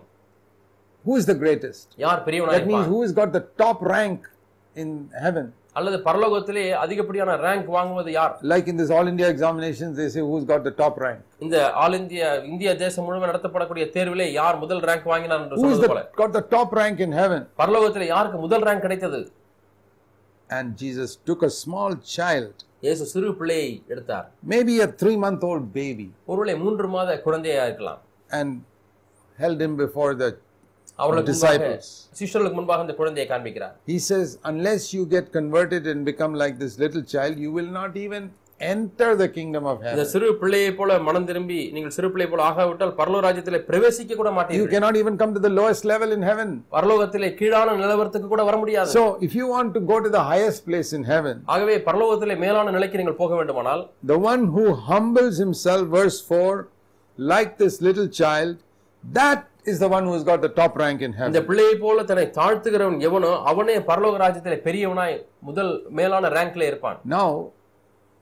Who 1.04 1.16
is 1.16 1.26
the 1.26 1.34
greatest? 1.34 1.86
யார் 2.04 2.20
That 2.24 2.34
means 2.34 2.52
இருப்பான் 2.58 2.90
who 2.92 3.00
has 3.04 3.12
got 3.12 3.30
the 3.32 3.44
top 3.62 3.80
rank 3.94 4.20
in 4.76 4.90
heaven? 5.24 5.46
அல்லது 5.78 5.98
பரலோகத்திலே 6.06 6.62
அதிகப்படியான 6.82 7.34
ரேங்க் 7.44 7.68
வாங்குவது 7.76 8.10
யார் 8.16 8.32
Like 8.52 8.66
in 8.72 8.76
this 8.80 8.90
All 8.96 9.06
India 9.12 9.28
examinations, 9.34 9.92
they 10.00 10.08
say 10.14 10.22
who's 10.30 10.46
got 10.52 10.62
the 10.68 10.74
top 10.82 10.96
rank. 11.04 11.20
இந்த 11.46 11.56
ஆல் 11.82 11.96
இந்திய 12.00 12.22
இந்திய 12.52 12.70
தேசம் 12.84 13.04
முழுவதும் 13.06 13.30
நடத்தப்படக்கூடிய 13.32 13.84
தேர்விலே 13.96 14.26
யார் 14.40 14.58
முதல் 14.64 14.82
ரேங்க் 14.90 15.06
வாங்கினார் 15.12 15.42
என்று 15.44 15.60
சொன்னது 15.62 15.90
போல 15.92 16.02
got 16.22 16.32
the 16.38 16.44
top 16.56 16.72
rank 16.80 16.98
in 17.06 17.14
heaven? 17.20 17.42
பரலோகத்திலே 17.62 18.08
யாருக்கு 18.14 18.40
முதல் 18.46 18.66
ரேங்க் 18.70 18.86
கிடைத்தது 18.86 19.20
And 20.50 20.68
Jesus 20.82 21.10
took 21.28 21.42
a 21.50 21.52
small 21.64 21.92
child, 22.16 22.54
இயேசு 22.86 23.04
சிறு 23.14 23.28
பிள்ளையை 23.40 23.70
எடுத்தார் 23.92 24.26
maybe 24.54 24.76
a 24.86 24.90
three 25.02 25.18
month 25.26 25.42
old 25.50 25.66
baby, 25.80 26.08
ஒருவேளை 26.30 26.56
மூன்று 26.64 26.88
மாத 26.96 27.18
குழந்தையா 27.26 27.64
இருக்கலாம் 27.68 28.00
and 28.38 28.50
held 29.38 29.60
him 29.66 29.74
before 29.84 30.12
the 30.22 30.30
அவர்களுக்கு 30.99 31.33
முன்பாக 31.33 31.57
disciples. 31.57 31.87
சிஷ்யர்களுக்கு 32.19 32.59
முன்பாக 32.59 32.83
அந்த 32.85 32.95
குழந்தையை 32.99 33.27
காண்பிக்கிறார் 33.31 33.73
He 33.93 33.99
says, 34.09 34.27
Unless 34.51 34.83
you 34.95 35.03
get 35.15 35.27
converted 35.33 35.85
and 35.91 36.01
become 36.05 36.33
like 36.43 36.57
this 36.63 36.75
little 36.83 37.05
child, 37.13 37.35
you 37.45 37.51
will 37.57 37.71
not 37.81 37.93
even 37.97 38.23
enter 38.61 39.09
the 39.21 39.27
kingdom 39.37 39.63
of 39.71 39.77
இந்த 39.79 39.87
heaven. 39.89 40.05
சிறு 40.11 40.27
பிள்ளையை 40.41 40.69
போல 40.77 40.91
மனம் 41.07 41.25
திரும்பி 41.29 41.57
நீங்கள் 41.75 41.93
சிறு 41.95 42.09
பிள்ளை 42.13 42.27
போல 42.33 42.43
ஆகாவிட்டால் 42.49 42.93
பரலோக 42.99 43.21
ராஜ்யத்திலே 43.25 43.59
பிரவேசிக்க 43.69 44.15
கூட 44.19 44.29
You 44.29 44.35
மாட்டீர்கள் 44.37 44.71
cannot 44.75 44.97
even 45.01 45.15
come 45.21 45.33
to 45.37 45.41
the 45.47 45.51
lowest 45.59 45.83
level 45.93 46.11
in 46.17 46.21
heaven. 46.29 46.49
பரலோகத்திலே 46.75 47.29
கீழான 47.41 47.75
நிலவரத்துக்கு 47.81 48.29
கூட 48.33 48.43
வர 48.49 48.57
முடியாது 48.61 48.93
So, 48.97 49.03
if 49.27 49.35
you 49.39 49.47
want 49.55 49.71
to 49.77 49.81
go 49.91 49.97
to 50.05 50.11
the 50.17 50.23
highest 50.31 50.61
place 50.69 50.91
in 50.99 51.03
heaven, 51.13 51.35
ஆகவே 51.55 51.75
பரலோகத்திலே 51.89 52.37
மேலான 52.45 52.73
நிலைக்கு 52.77 53.01
நீங்கள் 53.01 53.19
போக 53.23 53.33
வேண்டுமானால் 53.41 53.83
the 54.13 54.19
one 54.31 54.45
who 54.55 54.65
humbles 54.91 55.35
himself, 55.45 55.83
verse 55.99 56.19
4, 56.31 56.55
like 57.17 57.51
this 57.57 57.77
little 57.81 58.09
child, 58.21 58.55
that 59.03 59.43
is 59.65 59.77
the 59.79 59.89
one 59.89 60.03
who 60.03 60.13
has 60.13 60.23
got 60.23 60.39
the 60.41 60.51
top 60.53 60.73
rank 60.77 60.99
in 61.01 61.13
heaven. 61.13 61.31
இந்த 61.31 61.41
பிள்ளையை 61.45 61.75
போல 61.77 62.03
தன்னை 62.03 62.25
தாழ்த்துகிறவன் 62.35 62.99
எவனோ 63.01 63.31
அவனே 63.51 63.77
பரலோக 63.89 64.17
ராஜ்யத்திலே 64.23 64.57
பெரியவனாய் 64.61 65.15
முதல் 65.41 65.71
மேலான 65.91 66.29
ரேங்க்ல 66.29 66.65
இருப்பான் 66.65 66.99
Now, 67.15 67.27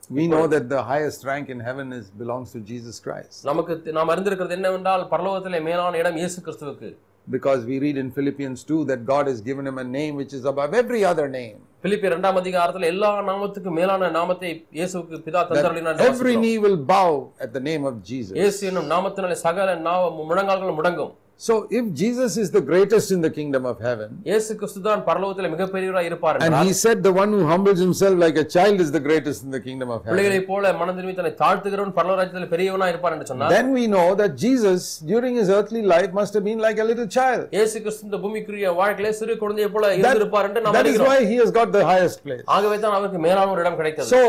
we 0.09 0.23
know 0.27 0.43
that 0.47 0.65
the 0.69 0.81
highest 0.83 1.21
rank 1.25 1.47
in 1.49 1.59
heaven 1.61 1.87
is 1.93 2.05
belongs 2.21 2.49
to 2.51 2.59
Jesus 2.71 2.95
Christ. 2.99 3.37
நமக்கு 3.45 3.73
தி- 3.83 3.93
நாம் 3.93 4.11
அறிந்திருக்கிறது 4.13 4.57
என்னவென்றால் 4.59 5.03
பரலோகத்திலே 5.11 5.61
மேலான 5.61 5.97
இடம் 5.97 6.19
இயேசு 6.21 6.39
கிறிஸ்துவுக்கு 6.45 6.91
Because 7.27 7.61
we 7.63 7.75
read 7.79 7.97
in 7.97 8.07
Philippians 8.11 8.61
2 8.69 8.77
that 8.85 9.01
God 9.05 9.25
has 9.27 9.37
given 9.41 9.65
him 9.65 9.77
a 9.77 9.87
name 9.91 10.13
which 10.21 10.33
is 10.33 10.43
above 10.45 10.73
every 10.81 11.01
other 11.11 11.27
name. 11.35 11.59
பிலிப்பி 11.83 12.07
இரண்டாம் 12.09 12.37
அதிகாரத்துல 12.41 12.87
எல்லா 12.93 13.09
நாமத்துக்கும் 13.29 13.77
மேலான 13.79 14.09
நாமத்தை 14.11 14.49
இயேசுவுக்கு 14.77 15.17
பிதா 15.25 15.41
தந்தருளினார் 15.47 15.95
என்று 15.95 16.07
Every 16.07 16.33
வாசிக்கிறோம். 16.33 16.43
knee 16.43 16.57
will 16.65 16.77
bow 16.91 17.07
at 17.45 17.51
the 17.53 17.63
name 17.69 17.83
of 17.85 17.95
Jesus. 18.11 18.35
இயேசு 18.41 18.61
என்னும் 18.69 18.89
நாமத்தினாலே 18.93 19.37
சகல 19.45 19.75
நாம 19.87 20.01
முழங்கால்கள் 20.29 20.77
முடங்கும் 20.79 21.13
So, 21.40 21.68
if 21.70 21.92
Jesus 21.94 22.36
is 22.36 22.50
the 22.50 22.60
greatest 22.60 23.12
in 23.12 23.20
the 23.20 23.30
kingdom 23.30 23.64
of 23.70 23.76
heaven, 23.80 24.08
இயேசு 24.28 24.52
கிறிஸ்து 24.60 24.80
தான் 24.86 25.02
பரலோகத்திலே 25.08 25.48
மிகப்பெரியவராய் 25.52 26.08
இருப்பார் 26.08 26.36
and 26.38 26.44
என்றால் 26.46 26.68
he 26.68 26.72
said 26.80 26.98
the 27.06 27.12
one 27.20 27.30
who 27.34 27.42
humbles 27.50 27.80
himself 27.84 28.14
like 28.24 28.38
a 28.42 28.46
child 28.54 28.76
is 28.84 28.90
the 28.96 29.02
greatest 29.04 29.40
in 29.46 29.50
the 29.56 29.60
kingdom 29.66 29.88
of 29.94 29.98
heaven, 30.00 30.12
பிள்ளைகளைப் 30.14 30.48
போல 30.50 30.72
மனம் 30.80 30.96
திரும்பி 30.98 31.14
தன்னை 31.18 31.32
தாழ்த்துகிறவன் 31.42 31.94
பரலோக 31.98 32.16
ராஜ்யத்திலே 32.20 32.50
பெரியவனா 32.54 32.88
இருப்பார் 32.92 33.14
என்று 33.16 33.28
சொன்னார் 33.30 33.54
then 33.56 33.68
we 33.78 33.84
know 33.94 34.08
that 34.22 34.34
Jesus, 34.44 34.80
during 35.12 35.36
his 35.40 35.50
earthly 35.58 35.84
life, 35.94 36.10
must 36.20 36.34
have 36.38 36.46
been 36.50 36.60
like 36.66 36.80
a 36.86 36.88
little 36.90 37.08
child. 37.18 37.44
இயேசு 37.58 37.76
கிறிஸ்து 37.86 38.04
இந்த 38.08 38.20
பூமிக்குரிய 38.24 38.74
வாழ்க்கையிலே 38.80 39.14
சிறு 39.20 39.38
குழந்தையை 39.44 39.70
போல 39.76 39.94
இருந்திருப்பார் 39.94 40.48
என்று 40.50 40.64
நாம் 40.66 40.76
That 40.80 40.90
is 40.92 40.96
அறிகிறோம் 40.96 41.12
why 41.12 41.22
he 41.32 41.38
has 41.44 41.52
got 41.60 41.70
the 41.78 41.86
highest 41.92 42.20
place. 42.26 42.44
ஆகவே 42.58 42.78
தான் 42.86 42.98
அவருக்கு 42.98 43.22
மேலான 43.28 43.48
ஒரு 43.56 43.66
இடம் 43.66 43.80
கிடைத்தது 43.82 44.10
So, 44.16 44.22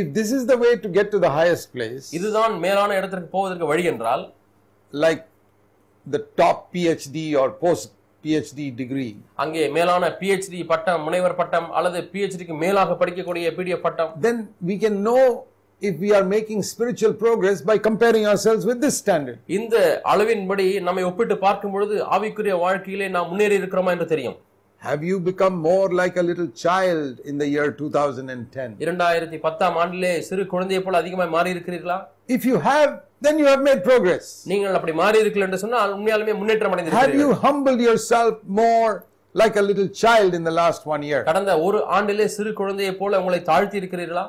if 0.00 0.06
this 0.18 0.32
is 0.40 0.44
the 0.54 0.60
way 0.66 0.74
to 0.86 0.90
get 0.98 1.08
to 1.16 1.20
the 1.28 1.34
highest 1.38 1.68
place, 1.76 2.06
இதுதான் 2.20 2.56
மேலான 2.66 2.90
இடத்திற்கு 3.00 3.30
போவதற்கு 3.38 3.72
வழி 3.74 3.86
என்றால் 3.94 4.24
like 4.92 5.22
the 6.14 6.20
top 6.40 6.58
PhD 6.74 7.18
or 7.40 7.48
post 7.64 7.88
PhD 8.24 8.60
degree, 8.80 9.12
அங்கே 9.42 9.64
மேலான 9.74 10.04
பிஹெச்டி 10.20 10.60
பட்டம் 10.70 11.02
முனைவர் 11.06 11.36
பட்டம் 11.40 11.68
அல்லது 11.78 11.98
பிஹெச்டிக்கு 12.12 12.54
மேலாக 12.62 12.96
படிக்கக்கூடிய 13.02 13.52
பிடிஎஃப் 13.58 13.84
பட்டம். 13.86 14.10
Then 14.26 14.38
we 14.70 14.76
can 14.84 14.96
know 15.06 15.22
if 15.82 15.94
we 16.04 16.10
are 16.16 16.24
making 16.36 16.60
spiritual 16.72 17.12
progress 17.22 17.58
by 17.70 17.76
comparing 17.86 18.24
ourselves 18.30 18.64
with 18.70 18.78
this 18.84 18.96
standard. 19.02 19.38
இந்த 19.58 19.76
அளவின்படி 20.12 20.66
நம்மை 20.88 21.04
ஒப்பிட்டு 21.10 21.36
பார்க்கும் 21.46 21.74
பொழுது 21.76 21.96
ஆவிக்குரிய 22.16 22.56
வாழ்க்கையிலே 22.64 23.08
நாம் 23.16 23.28
முன்னேறி 23.32 23.58
இருக்கிறோமா 23.60 23.92
என்று 23.96 24.06
தெரியும். 24.14 24.36
Have 24.82 25.02
you 25.02 25.18
become 25.20 25.56
more 25.58 25.90
like 25.90 26.16
a 26.16 26.22
little 26.22 26.48
child 26.48 27.18
in 27.20 27.38
the 27.38 27.48
year 27.48 27.66
2010? 27.72 28.76
இரண்டாயிரத்தி 28.84 29.38
பத்தாம் 29.44 29.76
ஆண்டிலே 29.82 30.12
சிறு 30.28 30.42
குழந்தையை 30.52 30.80
போல 30.84 31.00
அதிகமாக 31.02 31.30
மாறி 31.36 31.54
இருக்கிறீர்களா 31.54 31.96
If 32.28 32.42
you 32.50 32.56
have, 32.60 32.90
then 33.22 33.34
you 33.40 33.46
have 33.46 33.62
made 33.68 33.80
progress. 33.88 34.24
நீங்கள் 34.52 34.76
அப்படி 34.78 34.94
மாறி 35.00 35.20
இருக்கீர்கள் 35.22 35.48
என்று 35.48 35.62
சொன்னால் 35.64 35.94
உண்மையாலுமே 35.96 36.34
முன்னேற்றம் 36.40 36.70
Have 36.70 36.78
அடைந்திருக்கிறீர்கள் 36.78 37.24
you 37.24 37.40
humbled 37.46 37.82
yourself 37.88 38.34
more 38.62 38.92
like 39.34 39.56
a 39.56 39.66
little 39.68 39.88
child 40.02 40.32
in 40.38 40.44
the 40.48 40.54
last 40.60 40.82
one 40.94 41.04
year? 41.10 41.22
கடந்த 41.30 41.54
ஒரு 41.66 41.80
ஆண்டிலே 41.96 42.26
சிறு 42.36 42.52
குழந்தையை 42.60 42.94
போல 43.00 43.20
உங்களை 43.22 43.40
தாழ்த்தி 43.50 43.80
இருக்கிறீர்களா 43.82 44.24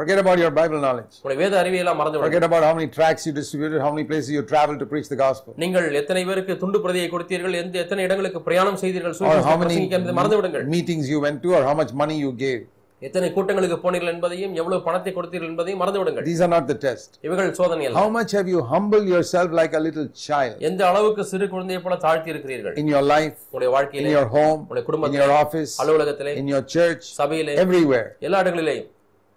Forget 0.00 0.18
about 0.18 0.38
your 0.38 0.50
Bible 0.58 0.78
knowledge. 0.82 1.14
உங்களுடைய 1.16 1.38
வேத 1.40 1.54
அறிவியெல்லாம் 1.62 1.98
மறந்து 2.00 2.20
Forget 2.22 2.44
about 2.48 2.62
how 2.66 2.72
many 2.76 2.86
tracts 2.96 3.22
you 3.26 3.32
distributed, 3.38 3.78
how 3.84 3.90
many 3.94 4.04
places 4.10 4.28
you 4.36 4.42
traveled 4.52 4.78
to 4.82 4.86
preach 4.92 5.08
the 5.12 5.18
gospel, 5.24 5.50
நீங்கள் 5.62 5.86
எத்தனை 6.00 6.22
பேருக்கு 6.28 6.52
துண்டு 6.62 6.78
பிரதியை 6.84 7.08
கொடுத்தீர்கள் 7.14 7.56
எந்த 7.62 7.76
எத்தனை 7.84 8.02
இடங்களுக்கு 8.06 8.40
பிரயாணம் 8.46 8.78
செய்தீர்கள் 8.82 9.14
சுவிசேஷத்தை 9.18 9.56
பிரசங்கிக்க 9.62 10.14
மறந்து 10.18 10.36
விடுங்கள் 10.38 10.64
meetings 10.74 11.08
you 11.14 11.18
went 11.26 11.40
to, 11.44 11.50
or 11.58 11.62
how 11.68 11.74
much 11.80 11.92
money 12.02 12.16
you 12.24 12.30
gave. 12.44 12.60
எத்தனை 13.02 13.28
கூட்டங்களுக்கு 13.34 13.76
போனீர்கள் 13.84 14.12
என்பதையும் 14.14 14.54
எவ்வளவு 14.60 14.80
பணத்தை 14.86 15.12
கொடுத்தீர்கள் 15.16 15.50
என்பதையும் 15.52 15.80
மறந்து 15.82 16.00
விடுங்கள் 16.02 16.26
These 16.30 16.42
are 16.46 16.50
not 16.54 16.64
the 16.72 16.78
test. 16.86 17.10
இவைகள் 17.26 17.50
சோதனை 17.60 17.84
அல்ல 17.88 17.98
How 18.02 18.08
much 18.18 18.32
have 18.38 18.48
you 18.54 18.62
humbled 18.72 19.08
yourself 19.14 19.50
like 19.60 19.74
a 19.80 19.82
little 19.88 20.08
child 20.28 20.56
எந்த 20.70 20.84
அளவுக்கு 20.90 21.24
சிறு 21.32 21.48
குழந்தையை 21.54 21.82
போல 21.86 21.98
தாழ்த்தி 22.06 22.32
இருக்கிறீர்கள் 22.34 22.78
in 22.82 22.88
your 22.94 23.04
life, 23.14 23.36
உங்களுடைய 23.48 23.70
in 23.70 23.76
வாழ்க்கையிலே 23.76 24.14
your 24.18 24.28
home, 24.38 24.58
உங்களுடைய 24.62 24.84
in 24.84 24.88
குடும்பத்திலே 24.90 25.22
your 25.24 25.36
office, 25.44 25.74
அலுவலகத்திலே 25.84 26.34
in 26.42 26.48
your 26.54 26.64
church, 26.76 27.04
சபையிலே 27.20 27.56
everywhere? 27.64 28.08
எல்லா 28.28 28.40
இடங்களிலேயும் 28.46 28.88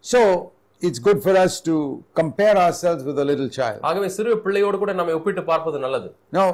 So 0.04 0.20
it's 0.88 1.00
good 1.00 1.20
for 1.26 1.34
us 1.44 1.54
to 1.62 1.76
compare 2.14 2.56
ourselves 2.58 3.02
with 3.08 3.18
a 3.24 3.28
little 3.32 3.50
child. 3.58 3.80
ஆகவே 3.90 4.08
சிறு 4.18 4.32
பிள்ளையோடு 4.46 4.78
கூட 4.84 4.94
நம்மை 5.00 5.14
ஒப்பிட்டு 5.20 5.44
பார்ப்பது 5.52 5.80
நல்லது 5.86 6.08
Now, 6.40 6.48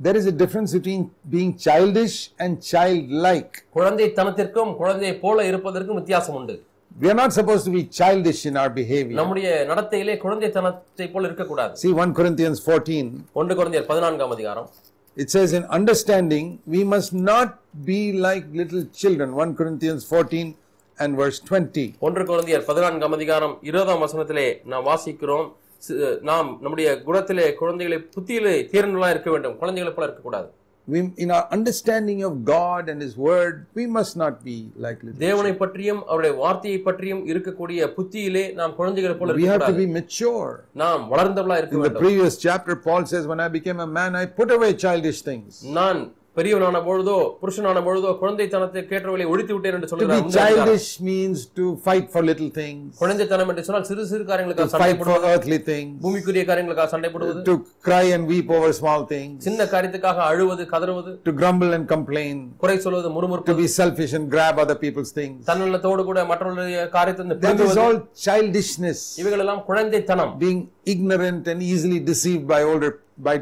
there 0.00 0.16
is 0.20 0.26
a 0.26 0.36
difference 0.42 0.70
between 0.78 1.02
being 1.34 1.50
childish 1.66 2.16
and 2.44 2.52
childlike. 2.72 3.52
குழந்தைத்தனத்திற்கும் 3.76 4.72
குழந்தையை 4.80 5.14
போல 5.24 5.46
இருப்பதற்கும் 5.52 6.00
வித்தியாசம் 6.00 6.38
உண்டு 6.40 6.56
We 7.02 7.08
are 7.12 7.18
not 7.22 7.32
supposed 7.38 7.64
to 7.68 7.72
be 7.78 7.82
childish 7.98 8.42
in 8.50 8.54
our 8.60 8.70
behavior. 8.80 9.16
நம்முடைய 9.20 9.48
நடத்தையிலே 9.70 10.14
குழந்தைத்தனத்தை 10.24 11.08
போல 11.14 11.24
இருக்கக்கூடாது 11.30 11.74
See 11.84 11.94
1 12.04 12.18
Corinthians 12.20 12.60
14, 12.68 13.08
ஒன்று 13.40 13.56
குழந்தையர் 13.60 13.88
பதினான்காம் 13.92 14.34
அதிகாரம் 14.36 14.68
it 15.16 15.28
says, 15.30 15.50
In 15.58 15.64
understanding, 15.78 16.46
we 16.66 16.80
must 16.84 17.12
not 17.30 17.50
be 17.84 18.00
like 18.26 18.44
little 18.52 18.84
children. 19.00 19.28
1 19.34 19.54
Corinthians 19.60 20.02
14 20.04 20.48
and 20.98 21.16
verse 21.16 21.38
20. 21.42 21.86
ஒன்று 22.06 22.24
குழந்தையர் 22.30 22.66
பதினான்காம் 22.68 23.16
அதிகாரம் 23.16 23.54
இருபதாம் 23.62 24.04
வசனத்திலே 24.04 24.48
நாம் 24.72 24.86
வாசிக்கிறோம் 24.90 25.46
நாம் 26.28 26.48
நம்முடைய 26.62 26.90
குணத்திலே 27.06 27.48
குழந்தைகளை 27.58 27.98
புத்தியிலே 28.14 28.54
தீரன்களா 28.72 29.10
இருக்க 29.14 29.30
வேண்டும் 29.30 29.58
குழந்தைகளை 29.58 29.92
போல 29.96 30.08
இருக்கக்கூடாது 30.08 30.48
We, 30.88 30.98
in 31.16 31.30
our 31.36 31.46
understanding 31.50 32.22
of 32.22 32.44
God 32.46 32.88
and 32.88 33.02
His 33.02 33.14
Word, 33.18 33.54
we 33.74 33.84
must 33.88 34.14
not 34.16 34.34
be 34.44 34.54
like 34.84 34.98
little 35.02 35.22
தேவனை 35.22 35.52
பற்றியும் 35.62 36.02
அவருடைய 36.08 36.32
வார்த்தையை 36.42 36.78
பற்றியும் 36.80 37.22
இருக்கக்கூடிய 37.30 37.88
புத்தியிலே 37.96 38.44
நாம் 38.58 38.74
குழந்தைகளை 38.76 39.14
போல 39.16 39.34
We 39.40 39.48
have 39.52 39.64
to 39.70 39.74
be 39.80 39.86
mature. 39.96 40.52
நாம் 40.82 41.02
வளர்ந்தவளா 41.12 41.56
இருக்க 41.60 41.76
In 41.76 41.80
the 41.80 41.86
வேண்டும் 41.86 42.04
previous 42.06 42.36
chapter, 42.46 42.76
Paul 42.86 43.04
says, 43.12 43.26
When 43.32 43.42
I 43.46 43.50
became 43.58 43.80
a 43.80 43.90
man, 43.98 44.14
I 44.22 44.26
put 44.40 44.52
away 44.58 44.70
childish 44.84 45.20
things. 45.30 45.50
நான் 45.78 46.00
பெரியவனான 46.36 46.78
பொழுதோ 46.86 47.16
புருஷனான 47.40 47.80
பொழுதோ 47.86 48.10
குழந்தைத்தனத்தை 48.22 48.80
கேட்டவர்களை 48.90 49.26
ஒழித்து 49.32 49.52
விட்டேன் 49.54 49.76
என்று 49.78 49.88
சொல்கிறார் 49.90 50.22
முந்தைய 50.24 50.42
அதிகாரம். 50.46 50.66
childish 50.66 50.88
means 51.08 51.38
to 51.58 51.64
fight 51.86 52.06
for 52.14 52.22
little 52.30 52.50
things, 52.58 52.82
குழந்தைத்தனம் 53.02 53.50
என்று 53.52 53.64
சொன்னால் 53.68 53.86
சிறு 53.90 54.04
சிறு 54.10 54.24
காரியங்களுக்காக 54.30 54.70
சண்டை 54.72 54.82
fight 54.84 55.00
for 55.08 55.16
earthly 55.30 55.58
things, 55.70 55.92
பூமிக்குரிய 56.04 56.44
காரியங்களுக்காக 56.50 56.88
சண்டை 56.94 57.10
போடுவது 57.14 57.42
to 57.50 57.56
cry 57.88 58.04
and 58.16 58.24
weep 58.32 58.50
over 58.58 58.70
small 58.80 59.02
things, 59.14 59.38
சின்ன 59.48 59.68
காரியத்துக்காக 59.74 60.22
அழுவது 60.30 60.66
கதறுவது 60.74 61.14
to 61.28 61.34
grumble 61.40 61.72
and 61.78 61.86
complain, 61.94 62.36
குறை 62.64 62.76
சொல்வது 62.86 63.08
to 63.08 63.14
முறுமுறுப்பது 63.16 63.58
be 63.64 63.70
selfish 63.80 64.14
and 64.20 64.26
grab 64.36 64.62
other 64.66 64.78
people's 64.84 65.12
things. 65.20 65.40
தன்னலத்தோடு 65.50 66.04
கூட 66.10 66.26
மற்றவர்களுடைய 66.32 66.86
காரியத்தை 66.98 67.22
வந்து 67.24 67.38
That 67.40 67.42
is 67.42 67.58
பிடுங்குவது 67.58 67.84
all 67.86 67.98
childishness, 68.26 69.02
இவைகள் 69.22 69.44
எல்லாம் 69.46 69.64
குழந்தைத்தனம் 69.72 70.34
being 70.46 70.62
ignorant 70.94 71.44
and 71.54 71.60
easily 71.72 72.00
deceived 72.12 72.46
by 72.54 72.62
older, 72.70 72.92
by 73.28 73.38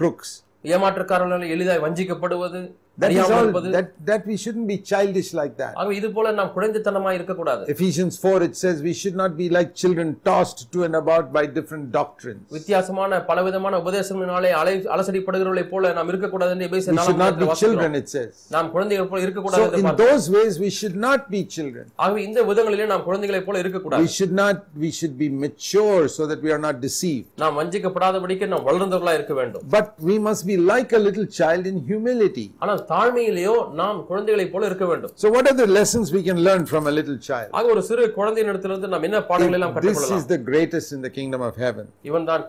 crooks. 0.00 0.30
ஏமாற்றுக்காரர்களால் 0.66 1.46
எளிதாக 1.48 1.84
வஞ்சிக்கப்படுவது 1.86 2.60
That 2.97 3.11
is 3.11 3.17
அறியாமல் 3.17 3.35
all, 3.35 3.43
இருப்பது 3.45 3.69
that, 3.75 3.87
that 4.09 4.23
we 4.29 4.35
shouldn't 4.41 4.67
be 4.71 4.77
childish 4.89 5.29
like 5.37 5.53
that. 5.61 5.71
ஆகவே 5.79 5.93
இது 5.99 6.07
போல 6.15 6.31
நாம் 6.39 6.49
குழந்தைத்தனமாய் 6.55 7.15
இருக்கக்கூடாது 7.19 7.61
Ephesians 7.73 8.15
4, 8.23 8.33
it 8.47 8.55
says 8.61 8.75
we 8.87 8.93
should 9.01 9.15
not 9.21 9.31
be 9.39 9.47
like 9.57 9.69
children 9.81 10.07
tossed 10.27 10.59
to 10.73 10.79
and 10.87 10.95
about 10.99 11.25
by 11.37 11.43
different 11.57 11.85
doctrines. 11.97 12.43
வித்தியாசமான 12.57 13.19
பலவிதமான 13.29 13.77
உபதேசங்களினாலே 13.83 14.51
அலை 14.59 14.73
அலசடிப்படுகிறவர்களைப் 14.95 15.71
போல 15.73 15.93
நாம் 15.99 16.11
இருக்கக்கூடாது 16.13 16.53
என்று 16.55 16.67
எபேசியர் 16.69 16.97
We 16.97 17.05
should 17.07 17.15
நாலாம் 17.15 17.23
not 17.25 17.33
be 17.33 17.45
அதிகாரத்தில் 17.45 17.63
children, 17.63 17.93
வாசிக்கிறோம். 17.93 18.11
it 18.11 18.15
says. 18.15 18.51
நாம் 18.55 18.69
குழந்தைகள் 18.75 19.09
போல 19.13 19.21
இருக்கக்கூடாது 19.27 19.61
So 19.61 19.67
என்று 19.69 19.79
in 19.81 19.87
பார்க்கிறோம். 19.87 20.03
those 20.05 20.27
ways, 20.37 20.53
we 20.65 20.71
should 20.79 20.97
not 21.07 21.23
be 21.35 21.41
children. 21.55 21.87
ஆகவே 22.03 22.21
இந்த 22.29 22.43
விதங்களிலே 22.51 22.87
நாம் 22.93 23.05
குழந்தைகளைப் 23.09 23.47
போல 23.49 23.57
We 23.57 23.65
இருக்கக்கூடாது 23.65 24.11
should 24.19 24.35
not, 24.43 24.59
we 24.85 24.91
should 24.99 25.17
be 25.23 25.29
mature 25.45 26.03
so 26.17 26.29
that 26.33 26.41
we 26.47 26.53
are 26.57 26.61
not 26.67 26.77
deceived. 26.87 27.27
நாம் 27.45 27.57
வஞ்சிக்கப்படாதபடிக்கு 27.61 28.51
நாம் 28.55 28.67
வளர்ந்தவர்களா 28.69 29.15
இருக்க 29.19 29.35
வேண்டும் 29.41 29.65
But 29.77 29.89
we 30.11 30.17
must 30.29 30.45
be 30.53 30.59
like 30.73 30.91
a 31.01 31.03
little 31.07 31.29
child 31.41 31.65
in 31.73 31.79
humility. 31.91 32.47
ஆனால் 32.63 32.79
தாழ்மையிலேயோ 32.90 33.54
நாம் 33.80 33.98
குழந்தைகளைப் 34.08 34.52
போல 34.52 34.66
இருக்க 34.66 34.86
வேண்டும் 34.86 35.12
So 35.16 35.28
what 35.36 35.46
are 35.50 35.56
the 35.62 35.68
lessons 35.78 36.06
we 36.16 36.22
can 36.28 36.38
learn 36.48 36.64
from 36.72 36.86
a 36.86 36.94
little 36.98 37.18
child? 37.28 37.50
ஆக 37.58 37.66
ஒரு 37.74 37.82
சிறு 37.82 38.06
குழந்தையினிடத்திலிருந்து 38.18 38.90
நாம் 38.94 39.06
என்ன 39.08 39.20
பாடங்களை 39.30 39.58
எல்லாம் 39.60 39.74
This 39.76 39.84
கற்றுக்கொள்ளலாம் 39.84 40.22
is 40.22 40.26
the 40.34 40.40
greatest 40.50 40.90
in 40.96 41.02
the 41.02 41.12
kingdom 41.18 41.42
of 41.48 41.54
heaven. 41.66 41.86
இவன் 42.02 42.26
தான் 42.30 42.44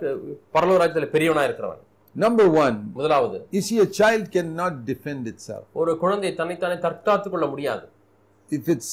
பரலோராஜ்யத்தில் 0.58 1.14
பெரியவனா 1.16 1.44
இருக்கிறவன் 1.50 1.84
Number 2.16 2.48
one, 2.62 2.76
முதலாவது 2.94 3.38
you 3.56 3.62
see, 3.62 3.78
a 3.80 3.90
child 4.00 4.24
cannot 4.36 4.74
defend 4.86 5.26
itself. 5.34 5.64
ஒரு 5.82 5.92
குழந்தை 5.98 6.32
தன்னைத்தானே 6.36 6.78
தற்காத்துக் 6.86 7.34
கொள்ள 7.36 7.48
முடியாது 7.48 7.86
If 8.50 8.66
it's 8.74 8.90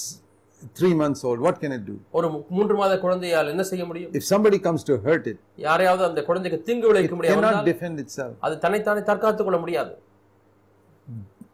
three 0.79 0.95
months 0.95 1.21
old, 1.29 1.41
what 1.47 1.57
can 1.63 1.73
it 1.73 1.85
do? 1.91 1.95
ஒரு 2.19 2.29
மூன்று 2.57 2.75
மாத 2.75 2.95
குழந்தையால் 2.99 3.51
என்ன 3.55 3.65
செய்ய 3.71 3.85
முடியும் 3.85 4.13
If 4.13 4.25
somebody 4.33 4.59
comes 4.67 4.83
to 4.91 4.97
hurt 5.07 5.27
it, 5.33 5.39
யாரையாவது 5.67 6.05
அந்த 6.11 6.23
குழந்தைக்கு 6.29 6.59
தீங்கு 6.69 6.89
விளைவிக்க 6.91 7.17
முடியாது 7.19 7.39
cannot 7.39 7.69
defend 7.73 7.99
itself. 8.05 8.35
அது 8.41 8.57
தன்னைத்தானே 8.59 9.05
தற்காத்துக் 9.11 9.49
கொள்ள 9.49 9.61
முடியாது 9.65 9.93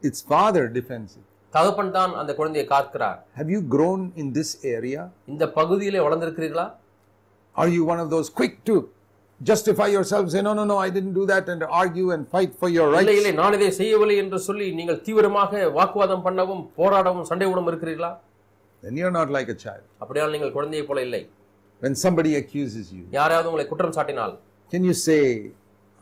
Its 0.02 0.21
father 0.23 0.64
defends 0.78 1.11
it. 1.19 1.25
தகப்பன் 1.52 1.90
தான் 1.97 2.12
அந்த 2.21 2.33
குழந்தையை 2.38 2.66
காக்கிறார் 2.73 3.19
Have 3.38 3.50
you 3.54 3.61
grown 3.75 4.00
in 4.23 4.26
this 4.38 4.50
area? 4.76 5.00
இந்த 5.33 5.45
பகுதியிலே 5.59 6.00
வளர்ந்திருக்கிறீர்களா 6.07 6.66
Are 7.57 7.71
you 7.76 7.83
one 7.92 8.00
of 8.04 8.09
those 8.14 8.28
quick 8.40 8.54
to 8.69 8.75
justify 9.40 9.87
yourself, 9.88 10.25
say, 10.33 10.42
no, 10.42 10.52
no, 10.59 10.64
no, 10.64 10.76
I 10.87 10.90
didn't 10.90 11.14
do 11.14 11.25
that, 11.30 11.45
and 11.52 11.62
argue 11.80 12.09
and 12.14 12.23
fight 12.35 12.52
for 12.61 12.69
your 12.76 12.87
இல்லை 12.90 12.99
rights? 13.02 13.21
இல்லை 13.21 13.33
நான் 13.40 13.57
இதை 13.59 13.71
செய்யவில்லை 13.80 14.16
என்று 14.23 14.38
சொல்லி 14.49 14.66
நீங்கள் 14.80 15.00
தீவிரமாக 15.07 15.62
வாக்குவாதம் 15.78 16.25
பண்ணவும் 16.26 16.62
போராடவும் 16.80 17.26
சண்டை 17.30 17.49
விடவும் 17.50 17.71
இருக்கிறீர்களா 17.73 18.12
Then 18.83 18.95
you're 19.00 19.16
not 19.21 19.30
like 19.37 19.49
a 19.49 19.59
child. 19.64 19.85
அப்படியால் 20.02 20.35
நீங்கள் 20.37 20.54
குழந்தையை 20.59 20.85
போல 20.90 21.00
இல்லை 21.09 21.23
When 21.83 21.95
somebody 22.04 22.33
accuses 22.42 22.87
you, 22.97 23.04
யாரையாவது 23.19 23.49
உங்களை 23.50 23.66
குற்றம் 23.73 23.97
சாட்டினால் 23.99 24.35
can 24.73 24.85
you 24.88 24.95
say, 25.07 25.21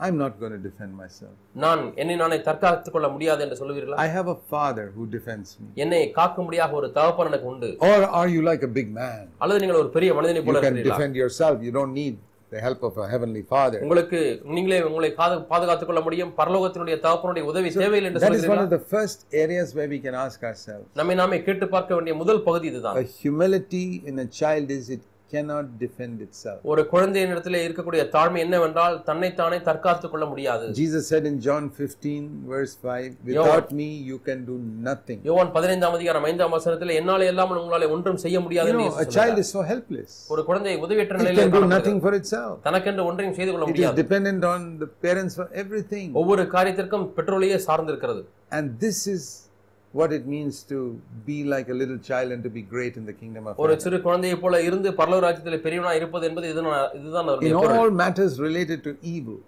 I'm 0.01 0.17
not 0.17 0.35
going 0.41 0.53
to 0.53 0.61
defend 0.61 0.93
myself? 0.97 1.33
நான் 1.57 1.81
என்னை 1.97 2.17
நானே 2.17 2.37
தற்காத்துக் 2.41 2.95
கொள்ள 2.97 3.09
முடியாது 3.09 3.43
என்று 3.45 3.57
சொல்லுவீர்களா 3.61 3.97
I 3.99 4.11
have 4.17 4.29
a 4.29 4.39
father 4.53 4.87
who 4.97 5.05
defends 5.17 5.51
me. 5.61 5.69
என்னை 5.85 6.01
காக்கும்படியாக 6.19 6.79
ஒரு 6.81 6.89
தகப்பன் 6.93 7.31
எனக்கு 7.33 7.51
உண்டு 7.53 7.71
Or 7.89 7.99
are 8.21 8.29
you 8.29 8.43
like 8.51 8.63
a 8.63 8.73
big 8.79 8.89
man? 9.01 9.23
அல்லது 9.39 9.61
நீங்கள் 9.65 9.81
ஒரு 9.83 9.91
பெரிய 9.97 10.13
மனிதனை 10.15 10.41
You 10.41 10.49
போல 10.49 10.59
can 10.59 10.67
இருக்கிறீர்களா 10.67 10.99
defend 10.99 11.17
yourself. 11.23 11.57
You 11.69 11.75
don't 11.79 11.95
need 11.95 12.17
the 12.53 12.61
help 12.67 12.83
of 12.89 12.95
a 12.99 13.09
heavenly 13.09 13.43
father. 13.51 13.79
உங்களுக்கு 13.85 14.21
நீங்களே 14.55 14.79
உங்களை 14.85 15.11
காது- 15.19 15.43
பாதுகாத்துக் 15.51 15.89
கொள்ள 15.91 16.01
முடியும் 16.01 16.33
பரலோகத்தினுடைய 16.39 16.97
தகப்பனுடைய 17.07 17.45
உதவி 17.51 17.71
தேவையில்லை 17.81 18.11
என்று 18.11 18.23
That 18.27 18.39
is 18.39 18.47
one 18.55 18.63
of 18.65 18.71
the 18.71 18.83
first 18.95 19.19
areas 19.43 19.69
where 19.79 19.91
we 19.95 20.01
can 20.07 20.17
ask 20.25 20.39
ourselves. 20.51 20.87
நம்மை 20.95 21.17
நாமே 21.23 21.39
கேட்டு 21.43 21.69
பார்க்க 21.69 21.99
வேண்டிய 21.99 22.17
முதல் 22.23 22.43
பகுதி 22.43 22.69
இதுதான் 22.73 22.99
A 23.03 23.09
humility 23.21 23.87
in 24.11 24.19
a 24.19 24.31
child 24.41 24.71
is 24.79 24.89
it 24.97 25.05
cannot 25.33 25.67
defend 25.79 26.17
itself. 26.27 26.59
ஒரு 26.63 26.83
குழந்தையின் 26.87 27.33
இடத்துல 27.35 27.59
இருக்கக்கூடிய 27.65 28.03
தாழ்மை 28.15 28.39
என்னவென்றால் 28.39 28.97
தன்னைத்தானே 29.09 29.59
தற்காத்துக் 29.61 30.13
கொள்ள 30.13 30.27
முடியாது 30.27 30.67
Jesus 30.79 31.05
said 31.13 31.25
in 31.31 31.37
John 31.47 31.65
15, 31.79 32.23
verse 32.53 32.75
5, 32.87 33.11
Without 33.31 33.69
me 33.73 33.89
you 34.11 34.19
can 34.29 34.41
do 34.51 34.57
nothing. 34.89 35.19
யோவான் 35.29 35.53
பதினைந்தாம் 35.57 35.97
அதிகாரம் 35.99 36.27
ஐந்தாம் 36.31 36.55
வசனத்தில் 36.57 36.95
என்னாலே 37.01 37.29
இல்லாமல் 37.33 37.61
உங்களால 37.63 37.91
ஒன்றும் 37.91 38.21
செய்ய 38.25 38.41
முடியாது 38.41 38.71
என்று 38.73 38.85
know, 38.85 39.03
a 39.07 39.09
child 39.19 39.39
is 39.39 39.51
so 39.57 39.63
helpless. 39.73 40.13
ஒரு 40.29 40.45
குழந்தை 40.45 40.77
உதவியற்ற 40.87 41.19
நிலையில் 41.23 41.43
can 41.45 41.55
do 41.59 41.65
nothing 41.77 42.01
for 42.07 42.15
itself. 42.21 42.55
தனக்கென்று 42.69 43.05
ஒன்றையும் 43.11 43.37
செய்து 43.41 43.51
கொள்ள 43.53 43.65
It 43.65 43.69
is 43.69 43.73
முடியாது 43.73 44.03
dependent 44.05 44.45
on 44.55 44.63
the 44.85 44.91
parents 45.07 45.37
for 45.41 45.49
everything. 45.65 46.09
ஒவ்வொரு 46.23 46.45
காரியத்திற்கும் 46.57 47.07
பெற்றோரையே 47.19 47.59
சார்ந்திருக்கிறது 47.69 48.23
And 48.51 48.67
this 48.81 49.01
is 49.07 49.23
what 49.95 50.13
it 50.13 50.27
means 50.27 50.63
to 50.65 50.79
be 51.27 51.45
like 51.45 51.69
a 51.69 51.75
little 51.75 51.99
child 51.99 52.33
and 52.33 52.43
to 52.43 52.51
be 52.51 52.63
great 52.63 52.97
in 52.97 53.07
the 53.07 53.13
kingdom 53.13 53.47
of 53.47 53.61
ஒரு. 53.65 53.75
சிறு 53.81 53.99
குழந்தையை 54.01 54.37
போல 54.43 54.63
இருந்து 54.63 54.91
பரலோக 54.99 55.21
ராஜ்யத்தில் 55.27 55.63
பெரியவனா 55.67 55.93
இருப்பது 55.95 56.27
என்பது 56.31 56.49
இதுதான் 56.53 56.99
இதுதான் 56.99 57.31
In 57.51 57.57
all 57.77 57.93
matters 58.03 58.35
related 58.49 58.81
to 58.89 58.93
evil, 59.15 59.39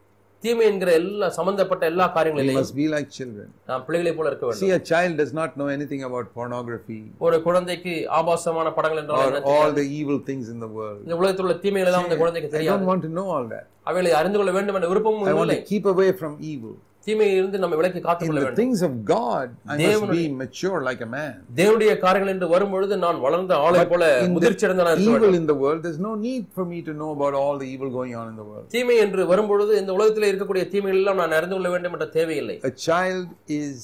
தீமை 0.42 0.64
என்கிற 0.68 0.90
எல்லா 0.98 1.26
சம்பந்தப்பட்ட 1.38 1.82
எல்லா 1.90 2.04
we 2.06 2.14
காரியங்களிலையும் 2.16 2.58
must 2.60 2.74
be 2.78 2.86
like 2.94 3.08
children. 3.18 3.48
நாம் 3.70 3.82
பிள்ளைகளை 3.86 4.12
போல 4.18 4.28
இருக்க 4.30 4.44
வேண்டும் 4.46 4.62
See, 4.62 4.70
a 4.78 4.82
child 4.92 5.14
does 5.22 5.32
not 5.40 5.50
know 5.60 5.68
anything 5.76 6.02
about 6.08 6.28
pornography 6.38 7.00
ஒரு 7.26 7.38
குழந்தைக்கு 7.46 7.94
ஆபாசமான 8.18 8.72
படங்கள் 8.78 9.00
என்றால் 9.02 9.26
என்ன 9.30 9.52
all 9.56 9.72
the 9.80 9.86
evil 9.98 10.18
things 10.30 10.46
in 10.54 10.60
the 10.66 10.70
world. 10.78 11.02
இந்த 11.06 11.18
உலகத்தில் 11.22 11.46
உள்ள 11.46 11.56
தீமைகளை 11.66 11.92
தான் 11.96 12.06
அந்த 12.08 12.18
குழந்தைக்கு 12.22 12.50
I 12.52 12.54
தெரியாது 12.56 12.74
don't 12.76 12.90
want 12.92 13.04
to 13.08 13.12
know 13.18 13.26
all 13.36 13.48
that. 13.54 13.66
அவைகளை 13.90 14.12
அறிந்து 14.20 14.40
கொள்ள 14.40 14.54
வேண்டும் 14.58 14.78
என்ற 14.80 14.88
விருப்பமும் 14.92 15.28
I 15.32 15.36
want 15.40 15.46
இல்லை 15.48 15.58
to 15.62 15.70
keep 15.74 15.86
away 15.94 16.10
from 16.22 16.32
evil. 16.52 16.74
தீமையை 17.06 17.34
இருந்து 17.38 17.58
நம்ம 17.62 17.76
விலக்கி 17.78 17.98
In 18.00 18.04
காத்துக்கொள்ள 18.06 18.40
the 18.40 18.46
வேண்டும் 18.46 18.60
things 18.60 18.80
of 18.88 18.92
God, 19.12 19.46
I 19.66 19.76
must 19.84 20.10
be 20.12 20.24
mature 20.40 20.80
like 20.88 21.00
a 21.00 21.10
man. 21.14 21.32
தேவனுடைய 21.60 21.92
காரியங்கள் 22.02 22.32
என்று 22.34 22.48
வரும்பொழுது 22.52 22.96
நான் 23.04 23.20
வளர்ந்த 23.26 23.54
ஆளை 23.66 23.84
போல 23.92 24.04
முதிர்ச்சி 24.36 24.66
அடைந்தவனா 24.66 24.92
இருக்க 24.94 25.06
Evil 25.06 25.16
வேண்டும் 25.16 25.38
in 25.40 25.46
the 25.52 25.58
world, 25.62 25.80
there's 25.86 26.02
no 26.08 26.14
need 26.26 26.44
for 26.58 26.66
me 26.72 26.80
to 26.88 26.94
know 27.00 27.10
about 27.16 27.36
all 27.42 27.56
the 27.62 27.70
evil 27.74 27.90
going 27.98 28.14
on 28.20 28.28
in 28.32 28.36
the 28.42 28.46
world. 28.50 28.66
தீமை 28.76 28.98
என்று 29.06 29.24
வரும்பொழுது 29.32 29.72
இந்த 29.82 29.94
உலகத்தில் 29.98 30.28
இருக்கக்கூடிய 30.32 30.66
தீமைகள் 30.74 31.00
எல்லாம் 31.02 31.20
நான் 31.22 31.36
அறிந்து 31.38 31.56
கொள்ள 31.58 31.70
வேண்டும் 31.74 31.96
என்ற 31.98 32.08
தேவையில்லை 32.18 32.58
A 32.70 32.74
child 32.88 33.26
is 33.60 33.80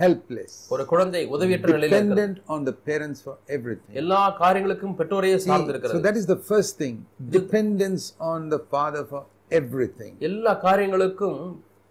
helpless, 0.00 0.52
ஒரு 0.74 0.82
குழந்தை 0.90 1.22
உதவியற்ற 1.36 1.68
நிலையில 1.76 1.94
இருக்கிறது 1.94 2.10
dependent 2.10 2.36
on 2.54 2.60
the 2.70 2.76
parents 2.90 3.20
for 3.26 3.34
everything. 3.56 3.94
எல்லா 4.02 4.22
காரியங்களுக்கும் 4.42 4.96
பெற்றோரையே 5.00 5.38
சார்ந்து 5.46 5.66
So 5.66 5.74
இருக்கிறது 5.74 6.04
that 6.08 6.18
is 6.22 6.28
the 6.34 6.40
first 6.52 6.74
thing 6.82 6.96
dependence 7.38 8.04
on 8.32 8.40
the 8.54 8.60
father 8.74 9.02
for 9.12 9.22
everything. 9.60 10.12
எல்லா 10.28 10.52
காரியங்களுக்கும் 10.66 11.40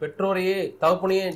பெற்றோரையே 0.02 0.58
தகப்பனையே 0.82 1.28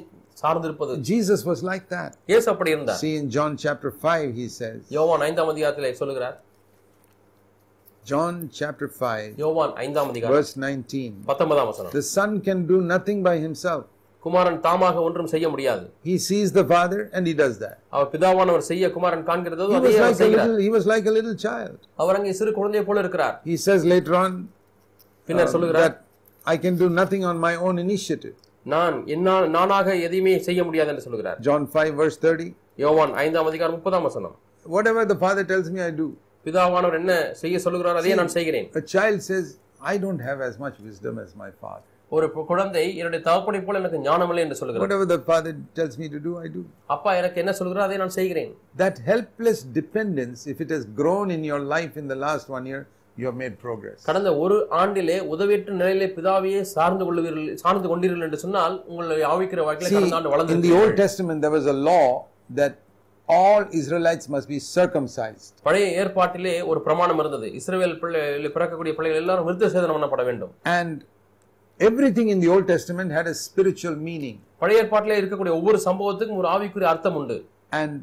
சார்ந்திருப்பது 0.42 0.94
Jesus 1.12 1.40
was 1.50 1.60
like 1.72 1.86
that. 1.96 2.12
இயேசு 2.32 2.48
அப்படி 2.54 2.72
இருந்தார் 2.76 3.00
See 3.04 3.14
in 3.22 3.26
John 3.36 3.52
chapter 3.66 3.90
5, 4.14 4.28
he 4.40 4.48
says, 4.60 4.80
யோவான் 4.98 5.24
ஐந்தாம் 5.30 5.52
அதிகாரத்திலே 5.54 5.92
சொல்லுகிறார் 6.02 6.38
John 8.04 8.36
chapter 8.60 8.88
5, 9.10 9.34
யோவான் 9.44 9.74
ஐந்தாம் 9.86 10.10
அதிகாரம் 10.12 10.36
verse 10.38 10.54
19. 10.58 11.10
பத்தொன்பதாம் 11.32 11.70
வசனம் 11.72 11.96
The 12.00 12.06
son 12.18 12.32
can 12.48 12.62
do 12.74 12.78
nothing 12.94 13.20
by 13.30 13.36
himself. 13.48 13.84
குமாரன் 14.24 14.58
தாமாக 14.66 14.98
ஒன்றும் 15.08 15.30
செய்ய 15.34 15.46
முடியாது 15.54 15.86
He 16.10 16.16
sees 16.28 16.50
the 16.60 16.66
father 16.74 17.00
and 17.16 17.24
he 17.30 17.36
does 17.44 17.56
that. 17.64 17.78
அவர் 17.94 18.10
பிதாவானவர் 18.14 18.66
செய்ய 18.72 18.92
குமாரன் 18.98 19.26
காண்கிறதோ 19.30 19.68
அதே 19.80 19.92
செய்கிறார் 20.22 20.54
he 20.66 20.72
was 20.78 20.86
like 20.94 21.08
a 21.12 21.16
little 21.18 21.38
child. 21.48 21.78
அவர் 22.04 22.18
அங்கே 22.20 22.34
சிறு 22.42 22.54
குழந்தையை 22.60 22.86
போல 22.90 23.00
இருக்கிறார் 23.06 23.36
He 23.52 23.58
says 23.68 23.84
later 23.94 24.16
on 24.24 24.32
பின்னர் 25.30 25.52
சொல்லுகிறார் 25.56 25.86
that 25.88 25.98
I 26.46 26.58
can 26.64 26.76
do 26.84 26.90
nothing 27.02 27.24
on 27.32 27.38
my 27.48 27.54
own 27.66 27.76
initiative. 27.88 28.36
நான் 28.66 28.96
என்னால் 29.08 29.46
நானாக 29.50 29.96
எதையுமே 30.06 30.34
செய்ய 30.48 30.62
முடியாது 30.64 30.92
என்று 30.94 31.06
சொல்லுகிறார் 31.06 31.38
John 31.42 31.64
5, 31.76 31.94
verse 32.02 32.18
30. 32.26 32.48
யோவான் 32.78 33.14
ஐந்தாம் 33.24 33.50
அதிகாரம் 33.52 33.78
முப்பதாம் 33.78 34.06
வசனம் 34.10 34.36
Whatever 34.66 35.04
the 35.06 35.18
father 35.18 35.44
tells 35.44 35.70
me, 35.76 35.80
I 35.82 35.94
do. 35.94 36.08
பிதாவானவர் 36.46 37.00
என்ன 37.00 37.14
செய்ய 37.42 37.56
சொல்லுகிறார் 37.66 38.00
அதையே 38.02 38.18
நான் 38.22 38.36
செய்கிறேன் 38.38 38.68
A 38.82 38.86
child 38.96 39.20
says, 39.30 39.48
I 39.94 39.98
don't 39.98 40.22
have 40.22 40.42
as 40.50 40.56
much 40.66 40.76
wisdom 40.90 41.16
as 41.26 41.32
my 41.44 41.50
father. 41.64 41.86
ஒரு 42.12 42.26
குழந்தை 42.52 42.86
என்னுடைய 43.00 43.22
தகப்பனை 43.28 43.60
போல 43.66 43.80
எனக்கு 43.82 44.00
ஞானமில்லை 44.08 44.42
என்று 44.46 44.58
சொல்லுகிறார் 44.60 44.86
Whatever 44.86 45.06
the 45.14 45.20
father 45.30 45.52
tells 45.80 45.94
me 46.02 46.08
to 46.16 46.20
do, 46.20 46.32
I 46.46 46.50
do. 46.58 46.62
அப்பா 46.96 47.12
எனக்கு 47.20 47.38
என்ன 47.44 47.54
சொல்கிறார் 47.60 47.88
அதை 47.88 48.00
நான் 48.04 48.16
செய்கிறேன் 48.20 48.52
That 48.84 48.98
helpless 49.12 49.60
dependence, 49.82 50.40
if 50.54 50.60
it 50.66 50.72
has 50.78 50.84
grown 51.02 51.30
in 51.38 51.44
your 51.52 51.62
life 51.76 51.96
in 52.04 52.08
the 52.14 52.20
last 52.28 52.48
one 52.58 52.66
year, 52.72 52.82
have 53.20 53.36
made 53.36 53.56
progress. 53.60 53.98
கடந்த 54.06 54.30
ஒரு 54.44 54.56
ஆண்டிலே 54.82 55.18
உதவியற்ற 55.34 55.74
நிலையிலே 55.74 56.08
பிதாவையே 56.16 56.62
சார்ந்து 56.76 57.04
கொள்வீர்கள் 57.08 57.48
சார்ந்து 57.64 57.88
கொண்டீர்கள் 57.92 58.26
என்று 58.28 58.40
சொன்னால் 58.44 58.76
உங்களுடைய 58.90 59.26
ஆவிக்கிற 59.34 59.64
வாழ்க்கையில 59.68 59.92
கடந்த 59.92 60.18
ஆண்டு 60.18 60.30
in 60.30 60.32
the 60.32 60.36
வளர்ந்து 60.36 60.72
Old 60.80 60.96
Testament, 61.04 61.40
there 61.46 61.56
was 61.58 61.68
a 61.68 61.80
law 61.90 62.06
that 62.60 62.76
all 63.30 63.64
Israelites 63.82 64.26
must 64.36 64.48
be 64.48 64.60
circumcised. 64.78 65.48
பழைய 65.68 65.88
ஏற்பாட்டிலே 66.02 66.56
ஒரு 66.72 66.80
பிரமாணம் 66.88 67.20
இருந்தது 67.24 67.50
இஸ்ரவேல் 67.60 67.98
பிள்ளை 68.02 68.24
பிறக்கக்கூடிய 68.56 68.94
பிள்ளைகள் 68.98 69.22
எல்லாரும் 69.24 69.48
விருத்த 69.50 69.72
சேதனம் 69.76 69.98
பண்ணப்பட 69.98 70.26
வேண்டும் 70.30 70.54
And 70.80 70.96
everything 71.80 72.28
in 72.30 72.40
the 72.40 72.50
Old 72.56 72.66
Testament 72.68 73.12
had 73.12 73.28
a 73.28 73.38
spiritual 73.46 73.96
meaning. 74.10 74.36
பழைய 74.64 74.82
ஏற்பாட்டிலே 74.84 75.20
இருக்கக்கூடிய 75.22 75.54
ஒவ்வொரு 75.60 75.80
சம்பவத்துக்கும் 75.88 76.42
ஒரு 76.42 76.50
ஆவிக்குரிய 76.56 76.90
அர்த்தம் 76.94 77.20
உண்டு 77.22 77.38
And 77.82 77.94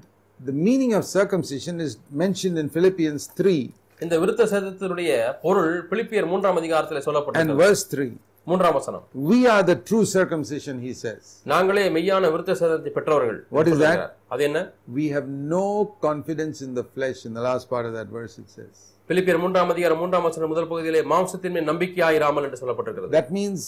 the 0.41 0.55
meaning 0.67 0.93
of 0.95 1.03
circumcision 1.17 1.77
is 1.81 1.93
mentioned 2.23 2.59
in 2.59 2.67
Philippians 2.69 3.23
3 3.37 3.55
இந்த 4.01 4.15
விருத்த 4.23 4.43
சேதத்தினுடைய 4.53 5.11
பொருள் 5.45 5.73
பிலிப்பியர் 5.91 6.29
மூன்றாம் 6.33 6.59
அதிகாரத்திலே 6.61 7.01
சொல்லப்பட்டது 7.07 7.57
verse 7.63 7.83
3. 7.95 8.09
மூன்றாம் 8.47 8.77
வசனம் 8.79 9.05
We 9.31 9.39
are 9.55 9.63
the 9.63 9.77
true 9.89 10.05
circumcision, 10.17 10.77
he 10.87 10.93
says. 11.03 11.23
நாங்களே 11.53 11.85
மெய்யான 11.97 12.31
விருத்த 12.35 12.55
சேதத்தை 12.61 12.93
பெற்றவர்கள் 12.99 13.39
What 13.57 13.69
is 13.73 13.79
that? 13.85 14.01
அது 14.35 14.45
என்ன 14.49 14.61
We 14.99 15.07
have 15.17 15.27
no 15.57 15.65
confidence 16.07 16.61
in 16.67 16.73
the 16.79 16.87
flesh. 16.97 17.21
In 17.29 17.35
the 17.39 17.45
last 17.49 17.67
part 17.73 17.87
of 17.91 17.95
that 17.99 18.09
verse, 18.19 18.37
it 18.43 18.49
says. 18.59 18.77
பிலிப்பியர் 19.11 19.43
மூன்றாம் 19.43 19.71
அதிகாரம் 19.75 20.01
மூன்றாம் 20.03 20.27
வசனம் 20.29 20.51
முதல் 20.53 20.71
பகுதியிலே 20.71 21.03
மாம்சத்தின் 21.13 21.55
மேல் 21.57 21.69
நம்பிக்கையாயிராமல் 21.71 22.47
என்று 22.49 22.61
சொல்லப்பட்டிருக்கிறது 22.63 23.15
That 23.19 23.31
means, 23.39 23.61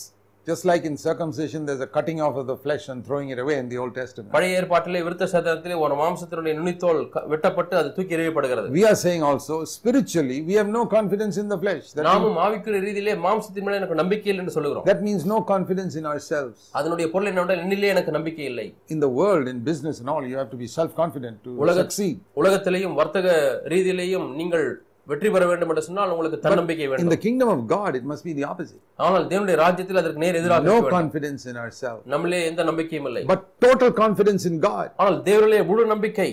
just 0.47 0.65
like 0.65 0.85
in 0.85 0.97
circumcision, 0.99 1.67
there's 1.67 1.81
a 1.81 1.87
cutting 1.89 2.21
off 2.21 2.35
of 2.35 2.47
the 2.47 2.57
flesh 2.57 2.89
and 2.89 3.05
throwing 3.07 3.29
it 3.31 3.39
away 3.39 3.59
in 3.59 3.69
the 3.69 3.79
Old 3.79 3.95
Testament. 3.95 4.31
பழைய 4.33 4.61
ஏற்பாட்டிலே 4.61 5.01
விருத்த 5.07 5.27
சேதத்திலே 5.33 5.77
ஒரு 5.85 5.95
மாம்சத்தினுடைய 5.95 6.53
நுனித்தோல் 6.59 7.01
வெட்டப்பட்டு 7.33 7.75
அது 7.77 7.89
தூக்கி 7.97 8.15
எறியப்படுகிறது 8.19 8.71
We 8.77 8.85
are 8.85 8.99
saying 9.05 9.23
also, 9.23 9.57
spiritually, 9.75 10.39
we 10.43 10.55
have 10.61 10.71
no 10.79 10.85
confidence 10.97 11.37
in 11.37 11.49
the 11.49 11.59
flesh. 11.59 11.85
That, 11.93 12.05
நாமும் 12.09 12.39
ஆவிக்குரிய 12.47 12.81
ரீதியிலே 12.87 13.15
மாம்சத்தின் 13.27 13.67
மேல 13.69 13.77
எனக்கு 13.77 14.01
நம்பிக்கை 14.03 14.31
இல்லை 14.33 14.43
என்று 14.45 14.57
சொல்லுகிறோம் 14.59 14.87
that 14.87 15.03
means 15.09 15.25
no 15.35 15.41
confidence 15.53 15.95
in 15.95 16.07
ourselves. 16.13 16.59
அதனுடைய 16.73 17.09
பொருள் 17.11 17.31
என்னவென்றால் 17.33 17.63
என்னிலே 17.65 17.91
எனக்கு 17.97 18.13
நம்பிக்கை 18.19 18.45
இல்லை 18.45 18.67
In 18.89 19.01
the 19.01 19.13
world, 19.21 19.47
in 19.55 19.61
business 19.71 19.99
and 20.03 20.11
all, 20.15 20.25
you 20.33 20.39
have 20.43 20.51
to 20.51 20.61
be 20.65 20.71
self 20.79 20.93
confident 21.03 21.39
to 21.47 21.53
உலக- 21.65 21.83
succeed. 21.83 22.17
உலகத்திலேயும் 22.37 22.97
வர்த்தக 23.01 23.29
ரீதியிலேயும் 23.75 24.29
நீங்கள் 24.37 24.67
வெற்றி 25.07 25.29
பெற 25.31 25.45
வேண்டும் 25.47 25.71
என்று 25.73 25.85
சொன்னால் 25.87 26.11
உங்களுக்கு 26.11 26.39
தன்னம்பிக்கை 26.45 26.85
In 26.85 26.91
வேண்டும் 26.91 27.13
the 27.15 27.23
kingdom 27.25 27.49
of 27.49 27.61
God, 27.69 27.91
it 27.95 28.05
must 28.05 28.25
be 28.25 28.33
the 28.33 28.45
opposite. 28.51 28.81
ஆனால் 28.99 29.25
தேவனுடைய 29.31 29.57
ராஜ்யத்தில் 29.63 30.01
அதற்கு 30.03 30.23
நேர் 30.25 30.39
எதிராக 30.41 30.61
No 30.61 30.67
இருக்க 30.67 30.77
வேண்டும். 30.79 30.99
confidence 30.99 31.43
in 31.51 31.57
ourselves, 31.57 32.03
நம்மளே 32.15 32.41
எந்த 32.51 32.65
நம்பிக்கையும் 32.71 33.09
இல்லை 33.11 33.23
but 33.33 33.43
total 33.67 33.91
confidence 34.03 34.45
in 34.51 34.57
God. 34.69 34.87
ஆனால் 35.03 35.19
தேவனிலே 35.29 35.61
முழு 35.71 35.85
நம்பிக்கை 35.95 36.31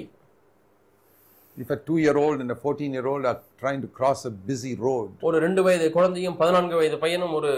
If 1.57 1.69
a 1.71 1.79
two 1.79 1.97
year 1.97 2.17
old 2.17 2.39
and 2.39 2.51
a 2.51 2.59
14 2.63 2.93
year 2.93 3.07
old 3.07 3.23
are 3.25 3.37
trying 3.61 3.81
to 3.81 3.89
cross 3.97 4.19
a 4.25 4.33
busy 4.49 4.73
road, 4.87 5.07
ஒரு 5.27 5.37
ரெண்டு 5.45 5.61
வயது 5.67 5.85
குழந்தையும் 5.95 6.37
பதினான்கு 6.41 6.75
வயது 6.79 6.97
பையனும் 7.03 7.33
ஒரு 7.33 7.51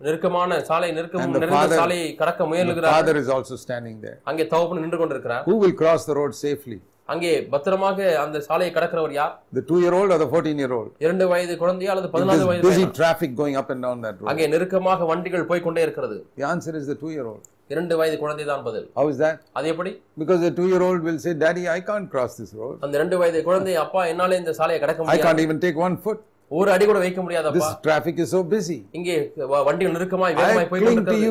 நெருக்கமான 0.00 0.58
சாலை 0.66 0.88
நெருக்கம் 0.96 1.32
நிறைந்த 1.36 1.54
father- 1.54 1.78
சாலையை 1.80 2.08
கடக்க 2.16 2.42
முயலுகிறார் 2.50 2.94
father 2.96 3.14
is 3.22 3.28
also 3.36 3.56
standing 3.64 3.96
there. 4.04 4.18
அங்கே 4.30 4.46
தகப்பன் 4.52 4.82
நின்று 4.84 4.98
கொண்டிருக்கிறார் 5.02 5.44
Who 5.50 5.56
will 5.62 5.76
cross 5.82 6.02
the 6.10 6.16
road 6.20 6.34
safely? 6.46 6.78
அங்கே 7.08 7.30
பத்திரமாக 7.52 7.98
அந்த 8.22 8.38
சாலையை 8.46 8.72
கடக்கிறவர் 8.74 9.14
யார் 9.18 9.34
The 9.58 9.62
two 9.68 9.78
year 9.82 9.94
old 9.98 10.10
or 10.14 10.18
the 10.22 10.30
14 10.32 10.58
year 10.62 10.72
old? 10.78 10.88
இரண்டு 11.04 11.24
வயது 11.30 11.54
குழந்தையா 11.62 11.90
அல்லது 11.92 12.08
If 12.08 12.14
பதினாலு 12.14 12.34
there's 12.34 12.50
வயது 12.50 12.66
busy 12.68 12.84
traffic 12.98 13.30
going 13.40 13.56
up 13.60 13.70
and 13.74 13.80
down 13.86 13.98
that 14.06 14.16
road. 14.20 14.28
அங்கே 14.32 14.48
நெருக்கமாக 14.54 15.06
வண்டிகள் 15.12 15.46
போய் 15.50 15.64
கொண்டே 15.66 15.82
இருக்கிறது 15.86 16.16
The 16.40 16.46
answer 16.52 16.74
is 16.80 16.86
the 16.92 16.98
two 17.02 17.12
year 17.16 17.26
old. 17.32 17.44
இரண்டு 17.74 17.94
வயது 18.00 18.16
குழந்தை 18.22 18.44
தான் 18.50 18.62
பதில் 18.68 18.86
How 18.98 19.06
is 19.12 19.18
that? 19.24 19.38
அது 19.58 19.68
எப்படி 19.74 19.90
Because 20.22 20.40
the 20.46 20.52
two 20.58 20.68
year 20.72 20.82
old 20.88 21.00
will 21.08 21.20
say, 21.26 21.34
Daddy, 21.44 21.64
I 21.76 21.82
can't 21.90 22.08
cross 22.14 22.34
this 22.42 22.52
road. 22.62 22.76
அந்த 22.84 22.94
இரண்டு 23.00 23.18
வயது 23.22 23.40
குழந்தை 23.48 23.76
அப்பா 23.84 24.02
என்னால 24.12 24.38
இந்த 24.42 24.54
சாலையை 24.60 24.80
கடக்க 24.84 25.00
I 25.00 25.06
முடியாது 25.06 25.26
can't 25.28 25.42
even 25.46 25.60
take 25.66 25.78
one 25.86 25.96
foot. 26.06 26.20
ஒரு 26.50 26.68
அடி 26.74 26.84
கூட 26.90 26.98
வைக்க 27.04 27.20
முடியாதப்பா 27.24 27.58
This 27.58 27.70
traffic 27.86 28.18
is 28.24 28.30
so 28.36 28.42
busy. 28.54 28.78
இங்கே 28.98 29.16
வண்டிகள் 29.68 29.94
நெருக்கமாய் 29.98 30.34
I 30.34 30.42
வேகமாய் 30.42 30.70
போய் 30.72 30.84
கொண்டிருக்கிறது 30.86 31.30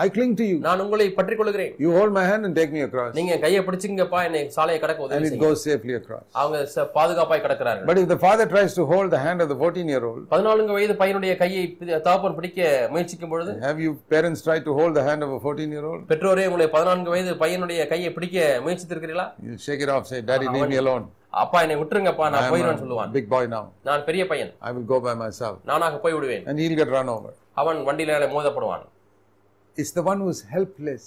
I 0.00 0.08
cling 0.08 0.32
to 0.36 0.44
you. 0.44 0.56
நான் 0.66 0.82
உங்களை 0.82 1.06
பற்றிக் 1.16 1.38
கொள்கிறேன் 1.38 1.72
You 1.82 1.90
hold 1.96 2.12
my 2.18 2.24
hand 2.30 2.42
and 2.46 2.54
take 2.58 2.70
me 2.72 2.82
across. 2.86 3.10
நீங்க 3.18 3.34
கையை 3.44 3.60
பிடிச்சிங்கப்பா 3.66 4.18
என்னை 4.26 4.42
சாலையை 4.56 4.78
கடக்க 4.82 5.06
உதவி 5.06 5.24
செய்யுங்க 5.24 5.46
goes 5.46 5.62
safely 5.68 5.94
across. 5.98 6.24
அவங்க 6.40 6.58
ச- 6.74 6.86
பாதுகாப்பாய் 6.96 7.42
கடக்கிறார்கள் 7.46 7.88
But 7.90 8.00
if 8.02 8.08
the 8.12 8.18
father 8.18 8.46
tries 8.46 8.74
to 8.78 8.84
hold 8.84 9.08
the 9.10 9.22
hand 9.26 9.40
of 9.44 9.48
the 9.52 9.58
14 9.62 9.88
year 9.94 10.02
old, 10.10 10.22
பதினான்கு 10.32 10.76
வயது 10.76 10.96
பையனுடைய 11.02 11.34
கையை 11.42 11.64
பி- 11.80 11.90
தகப்பன் 11.98 12.36
பிடிக்க 12.38 12.60
முயற்சிக்கும் 12.94 13.32
பொழுது 13.34 13.54
have 13.66 13.80
you 13.84 13.92
parents 14.14 14.42
tried 14.42 14.64
to 14.68 14.74
hold 14.78 14.94
the 14.94 15.06
hand 15.08 15.22
of 15.22 15.32
a 15.32 15.40
14 15.46 15.72
year 15.76 15.86
old? 15.90 16.02
பெற்றோரே 16.12 16.46
உங்களை 16.50 16.68
பதினான்கு 16.76 17.12
வயது 17.14 17.34
பையனுடைய 17.42 17.88
கையை 17.88 18.12
பிடிக்க 18.12 18.36
முயற்சித்திருக்கிறீர்களா 18.66 19.26
You 19.48 19.56
shake 19.66 19.82
it 19.86 19.92
off, 19.96 20.06
say, 20.06 20.20
Daddy, 20.22 20.48
leave 20.48 20.68
me 20.68 20.78
alone. 20.84 21.06
அப்பா 21.42 21.58
என்னை 21.64 21.76
விட்டுருங்கப்பா 21.80 22.28
நான் 22.34 22.48
போயிடுவேன் 22.52 22.80
சொல்லுவான் 22.80 23.10
big 23.12 23.28
boy 23.28 23.44
now. 23.48 23.64
நான் 23.88 24.06
பெரிய 24.08 24.22
பையன் 24.26 24.52
I 24.60 24.72
will 24.76 24.86
go 24.86 25.00
by 25.00 25.14
myself. 25.16 25.56
நானாக 25.64 25.98
போய் 26.04 26.16
விடுவேன் 26.16 26.46
And 26.48 26.58
he'll 26.62 26.78
get 26.80 26.90
run 26.96 27.10
over. 27.16 27.30
அவன் 27.62 27.78
வண்டியில 27.88 28.24
மோதப்படுவான் 28.34 28.86
It's 29.80 29.90
the 29.90 30.02
one 30.02 30.20
who's 30.20 30.40
helpless, 30.54 31.04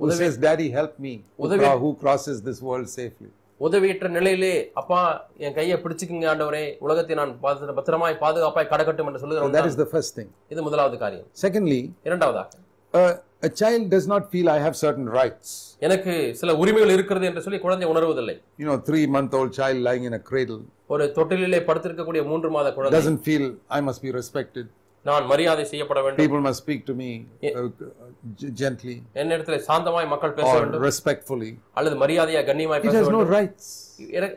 who 0.00 0.08
says, 0.12 0.36
Daddy, 0.38 0.68
help 0.70 0.98
me, 0.98 1.12
who, 1.36 1.44
உதவி- 1.46 1.64
cro- 1.64 1.78
who 1.78 1.90
crosses 2.02 2.42
this 2.48 2.60
world 2.62 2.88
safely. 2.98 3.30
உதவியற்ற 3.60 4.08
நிலையிலே 4.08 4.52
அப்பா 4.72 5.00
என் 5.38 5.54
கையை 5.54 5.76
பிடிச்சுக்குங்க 5.82 6.26
ஆண்டவரே 6.32 6.62
உலகத்தை 6.78 7.14
நான் 7.16 7.32
பாது- 7.42 7.74
பத்திரமாய் 7.78 8.14
பாதுகாப்பாய் 8.22 8.70
கடக்கட்டும் 8.70 9.08
என்று 9.10 9.20
So 9.20 9.24
சொல்லுகிறோம் 9.24 9.56
that 9.56 9.66
is 9.72 9.76
the 9.76 9.88
first 9.94 10.12
thing. 10.18 10.28
இது 10.48 10.62
முதலாவது 10.62 10.98
காரியம் 10.98 11.26
Secondly, 11.44 11.80
இரண்டாவதாக 12.04 12.48
uh, 12.94 13.12
a 13.42 13.50
child 13.60 13.82
does 13.94 14.06
not 14.12 14.22
feel 14.32 14.46
I 14.48 14.60
have 14.66 14.76
certain 14.84 15.08
rights. 15.20 15.48
எனக்கு 15.80 16.14
சில 16.34 16.56
உரிமைகள் 16.56 16.94
இருக்கிறது 16.96 17.26
என்று 17.26 17.42
சொல்லி 17.42 17.58
குழந்தை 17.58 17.88
உணர்வதில்லை 17.88 18.36
You 18.58 18.68
know, 18.70 18.78
three 18.88 19.06
month 19.16 19.34
old 19.40 19.52
child 19.60 19.80
lying 19.88 20.04
in 20.10 20.14
a 20.14 20.22
cradle 20.30 20.60
ஒரு 20.86 21.04
தொட்டிலே 21.16 21.60
படுத்திருக்கக்கூடிய 21.68 22.22
மூன்று 22.26 22.50
மாத 22.50 22.72
குழந்தை 22.72 22.94
doesn't 23.00 23.22
feel 23.28 23.44
I 23.68 23.80
must 23.80 24.02
be 24.02 24.12
respected. 24.20 24.66
நான் 25.04 25.26
மரியாதை 25.28 25.64
செய்யப்பட 25.68 25.98
வேண்டும் 26.04 26.22
People 26.22 26.42
must 26.46 26.60
speak 26.60 26.80
to 26.86 26.94
me 26.94 27.10
uh, 27.50 27.62
gently 28.58 28.96
என்னிடத்துல 29.14 29.58
சாந்தமாய் 29.68 30.08
மக்கள் 30.08 30.34
பேச 30.38 30.50
or 30.50 30.58
வேண்டும் 30.58 30.84
respectfully. 30.84 31.50
அல்லது 31.78 31.96
மரியாதையா 32.02 32.42
கண்ணியமாய் 32.48 32.80
It 32.80 32.86
பேச 32.86 32.96
has 32.98 33.06
no 33.06 33.12
வேண்டும் 33.12 33.32
rights. 33.32 33.68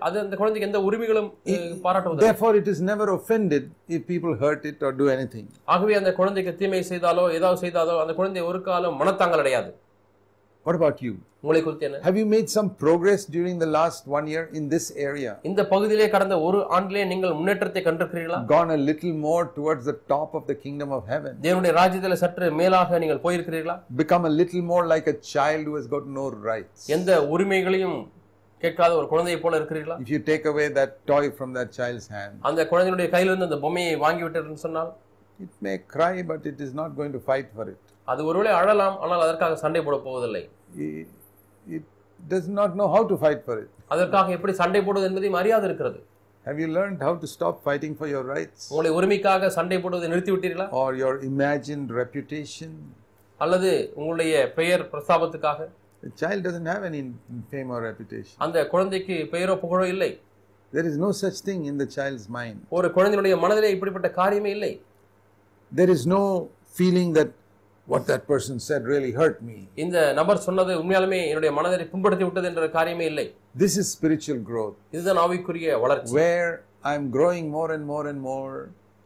அது 0.07 0.15
அந்த 0.21 0.35
குழந்தைக்கு 0.35 0.67
எந்த 0.69 0.81
உரிமைகளும் 0.87 1.29
அஹ், 1.53 1.75
பாராட்டுவதில்லை 1.83 2.27
Therefore, 2.27 2.53
it 2.55 2.67
is 2.67 2.79
never 2.83 3.07
offended 3.17 3.65
if 3.89 4.01
people 4.07 4.35
hurt 4.37 4.63
it 4.65 4.79
or 4.81 4.93
do 4.93 5.07
anything. 5.15 5.45
ஆகவே 5.73 5.95
அந்த 6.01 6.13
குழந்தைக்கு 6.13 6.53
தீமை 6.61 6.81
செய்தாலோ 6.91 7.25
ஏதாவது 7.37 7.59
செய்தாலோ 7.65 7.95
அந்த 8.03 8.13
குழந்தை 8.13 8.43
ஒரு 8.51 8.61
காலம் 8.63 8.97
மனத்தாங்கல் 9.01 9.43
அடையாது 9.45 9.71
What 10.66 10.76
about 10.80 10.98
you? 11.06 11.12
உங்களை 11.42 11.60
குறித்து 11.64 11.84
என்ன 11.86 11.98
Have 12.06 12.16
you 12.20 12.24
made 12.34 12.48
some 12.54 12.68
progress 12.82 13.20
during 13.34 13.56
the 13.64 13.68
last 13.76 14.02
one 14.16 14.26
year 14.32 14.42
in 14.58 14.64
this 14.72 14.86
area? 15.08 15.32
இந்த 15.50 15.62
பகுதியிலே 15.72 16.06
கடந்த 16.14 16.36
ஒரு 16.46 16.58
ஆண்டிலே 16.76 17.02
நீங்கள் 17.12 17.34
முன்னேற்றத்தை 17.38 17.82
கண்டிருக்கிறீர்களா 17.86 18.38
Gone 18.54 18.70
a 18.76 18.80
little 18.88 19.14
more 19.26 19.42
towards 19.58 19.84
the 19.90 19.96
top 20.14 20.30
of 20.38 20.42
the 20.50 20.56
kingdom 20.64 20.92
of 20.98 21.02
heaven? 21.12 21.32
தேவனுடைய 21.46 21.74
ராஜ்யத்தில் 21.80 22.18
சற்று 22.24 22.48
மேலாக 22.60 22.98
நீங்கள் 23.04 23.22
போயிருக்கிறீர்களா 23.26 23.76
Become 24.02 24.24
a 24.30 24.34
little 24.40 24.64
more 24.72 24.84
like 24.94 25.08
a 25.14 25.18
child 25.34 25.64
who 25.70 25.76
has 25.80 25.88
got 25.96 26.06
no 26.20 26.26
rights? 26.50 26.80
எந்த 26.96 27.20
உரிமைகளையும் 27.36 27.98
கேட்காத 28.62 28.92
ஒரு 29.00 29.06
குழந்தையை 29.12 29.38
போல 29.44 29.56
இருக்கிறீர்களா 29.60 29.96
If 30.04 30.10
you 30.14 30.20
take 30.32 30.46
away 30.52 30.66
that 30.80 30.92
toy 31.12 31.24
from 31.38 31.52
that 31.58 31.70
child's 31.78 32.08
hand, 32.16 32.34
அந்த 32.50 32.60
குழந்தையினுடைய 32.72 33.10
கையிலிருந்து 33.14 33.48
அந்த 33.50 33.60
பொம்மையை 33.66 33.94
வாங்கி 34.06 34.24
விட்டதுன்னு 34.26 34.64
சொன்னால் 34.66 34.90
it 35.40 35.52
may 35.66 35.76
cry, 35.94 36.14
but 36.30 36.42
it 36.52 36.60
is 36.66 36.72
not 36.80 36.90
going 36.98 37.12
to 37.16 37.20
fight 37.30 37.48
for 37.56 37.64
it. 37.74 37.80
அது 38.07 38.21
ஒருவேளை 38.25 38.51
அழலாம் 38.59 38.95
ஆனால் 39.03 39.25
அதற்காக 39.25 39.55
சண்டை 39.55 39.81
போட 39.83 39.97
போவதில்லை 39.97 40.43
not 42.59 42.75
know 42.75 42.87
how 42.95 43.03
to 43.11 43.15
fight 43.17 43.41
for 43.47 43.55
it. 43.63 43.69
அதற்காக 43.87 44.31
எப்படி 44.31 44.53
சண்டை 44.53 44.81
போடுவது 44.87 45.07
என்பதையும் 45.09 45.39
அறியாது 45.41 45.65
இருக்கிறது 45.69 45.99
Have 46.45 46.57
you 46.59 46.67
learned 46.77 47.01
how 47.07 47.11
to 47.15 47.27
stop 47.33 47.55
fighting 47.67 47.93
for 47.99 48.07
your 48.13 48.23
rights 48.35 48.61
உங்களை 48.71 48.89
உரிமைக்காக 48.97 49.49
சண்டை 49.57 49.77
போடுவதை 49.83 50.07
நிறுத்தி 50.13 50.31
விட்டீர்களா 50.33 50.67
or 50.81 50.89
your 51.03 51.13
imagined 51.31 51.89
reputation? 52.01 52.71
அல்லது 53.39 53.71
உங்களுடைய 53.99 54.33
பெயர் 54.59 54.83
பிரஸ்தாபத்துக்காக 54.93 55.69
The 56.03 56.11
child 56.21 56.39
doesn't 56.47 56.69
have 56.73 56.83
any 56.83 57.01
fame 57.51 57.69
or 57.75 57.81
reputation. 57.89 58.35
அந்த 58.37 58.67
குழந்தைக்கு 58.73 59.17
பெயரோ 59.35 59.55
புகழோ 59.63 59.87
இல்லை 59.95 60.11
There 60.73 60.87
is 60.91 60.97
no 60.97 61.11
such 61.23 61.37
thing 61.47 61.61
in 61.71 61.75
the 61.81 61.87
child's 61.95 62.27
mind. 62.39 62.57
ஒரு 62.77 62.87
குழந்தையினுடைய 62.97 63.35
மனதிலே 63.43 63.71
இப்படிப்பட்ட 63.75 64.09
காரியமே 64.21 64.51
இல்லை 64.57 64.73
There 65.71 65.91
is 65.97 66.03
no 66.17 66.23
feeling 66.79 67.09
that 67.19 67.31
what 67.87 68.07
that 68.07 68.27
person 68.27 68.59
said 68.59 68.81
really 68.85 69.11
hurt 69.11 69.37
me. 69.41 69.57
இந்த 69.75 69.97
நபர் 70.19 70.43
சொன்னது 70.47 70.71
உண்மையாலுமே 70.81 71.19
என்னுடைய 71.29 71.51
மனதை 71.57 71.87
புண்படுத்தி 71.93 72.25
விட்டது 72.27 72.49
என்ற 72.51 72.67
காரியமே 72.77 73.07
இல்லை 73.11 73.25
This 73.55 73.73
is 73.81 73.87
spiritual 73.97 74.39
growth 74.51 74.77
இதுதான் 74.95 75.21
ஆவிக்குரிய 75.25 75.73
வளர்ச்சி 75.85 76.15
where 76.19 76.51
I'm 76.91 77.03
growing 77.17 77.45
more 77.57 77.69
and 77.75 77.85
more 77.93 78.05
and 78.11 78.21
more 78.31 78.53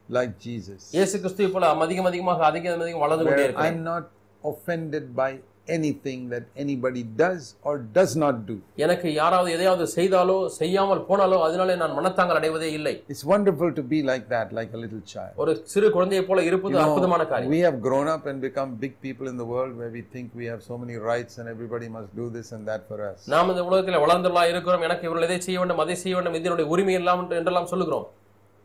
like 0.08 0.32
Jesus. 0.46 0.80
இயேசு 0.96 1.16
கிறிஸ்துவை 1.22 1.50
போல 1.54 1.72
அதிகம் 1.86 2.08
அதிகமாக 2.12 2.44
அதிகம் 2.50 2.84
அதிகம் 2.86 3.04
வளர்ந்து 3.06 3.26
கொண்டே 3.26 3.44
இருக்கிறேன் 3.46 3.68
I'm 3.72 3.82
not 3.92 4.04
offended 4.44 5.06
by 5.14 5.30
anything 5.68 6.20
that 6.30 6.44
anybody 6.56 7.02
does 7.16 7.40
or 7.62 7.74
does 7.94 8.12
not 8.16 8.36
do. 8.46 8.56
எனக்கு 8.84 9.08
யாராவது 9.14 9.50
எதையாவது 9.56 9.86
செய்தாலோ 9.94 10.36
செய்யாமல் 10.58 11.02
போனாலோ 11.08 11.38
அதனாலே 11.46 11.76
நான் 11.76 11.96
மனத்தாங்கல் 11.98 12.38
அடைவதே 12.40 12.70
இல்லை 12.72 12.94
It's 13.08 13.24
wonderful 13.26 13.70
to 13.72 13.84
be 13.84 14.00
like 14.02 14.26
that, 14.28 14.48
like 14.52 14.72
a 14.72 14.82
little 14.84 15.02
child. 15.06 15.32
ஒரு 15.36 15.54
சிறு 15.72 15.90
குழந்தையை 15.90 16.24
போல 16.24 16.44
இருப்பது 16.50 16.80
அற்புதமான 16.84 17.24
காரியம் 17.32 17.54
we 17.56 17.62
have 17.66 17.78
grown 17.80 18.08
up 18.08 18.24
and 18.26 18.38
become 18.42 18.70
big 18.78 18.94
people 19.00 19.28
in 19.28 19.36
the 19.36 19.48
world 19.54 19.74
where 19.80 19.90
we 19.90 20.04
think 20.14 20.28
we 20.34 20.48
have 20.52 20.62
so 20.62 20.76
many 20.78 20.96
rights 21.08 21.34
and 21.38 21.48
everybody 21.48 21.90
must 21.90 22.10
do 22.14 22.28
this 22.30 22.50
and 22.56 22.64
that 22.70 22.84
for 22.90 23.00
us. 23.10 23.18
நாம் 23.34 23.50
இந்த 23.54 23.64
உலகத்தில் 23.68 24.02
வளர்ந்துள்ளா 24.04 24.44
இருக்கிறோம் 24.46 24.86
எனக்கு 24.88 25.06
இவர்கள் 25.08 25.28
எதை 25.28 25.40
செய்ய 25.40 25.58
வேண்டும் 25.58 25.82
அதை 25.84 25.96
செய்ய 25.96 26.16
வேண்டும் 26.16 26.38
இதனுடைய 26.40 26.68
உரிமை 26.74 26.94
எல்லாம் 26.94 27.20
என்று- 27.22 27.38
என்றெல்லாம் 27.40 27.70
சொல்லுகிறோம் 27.72 28.06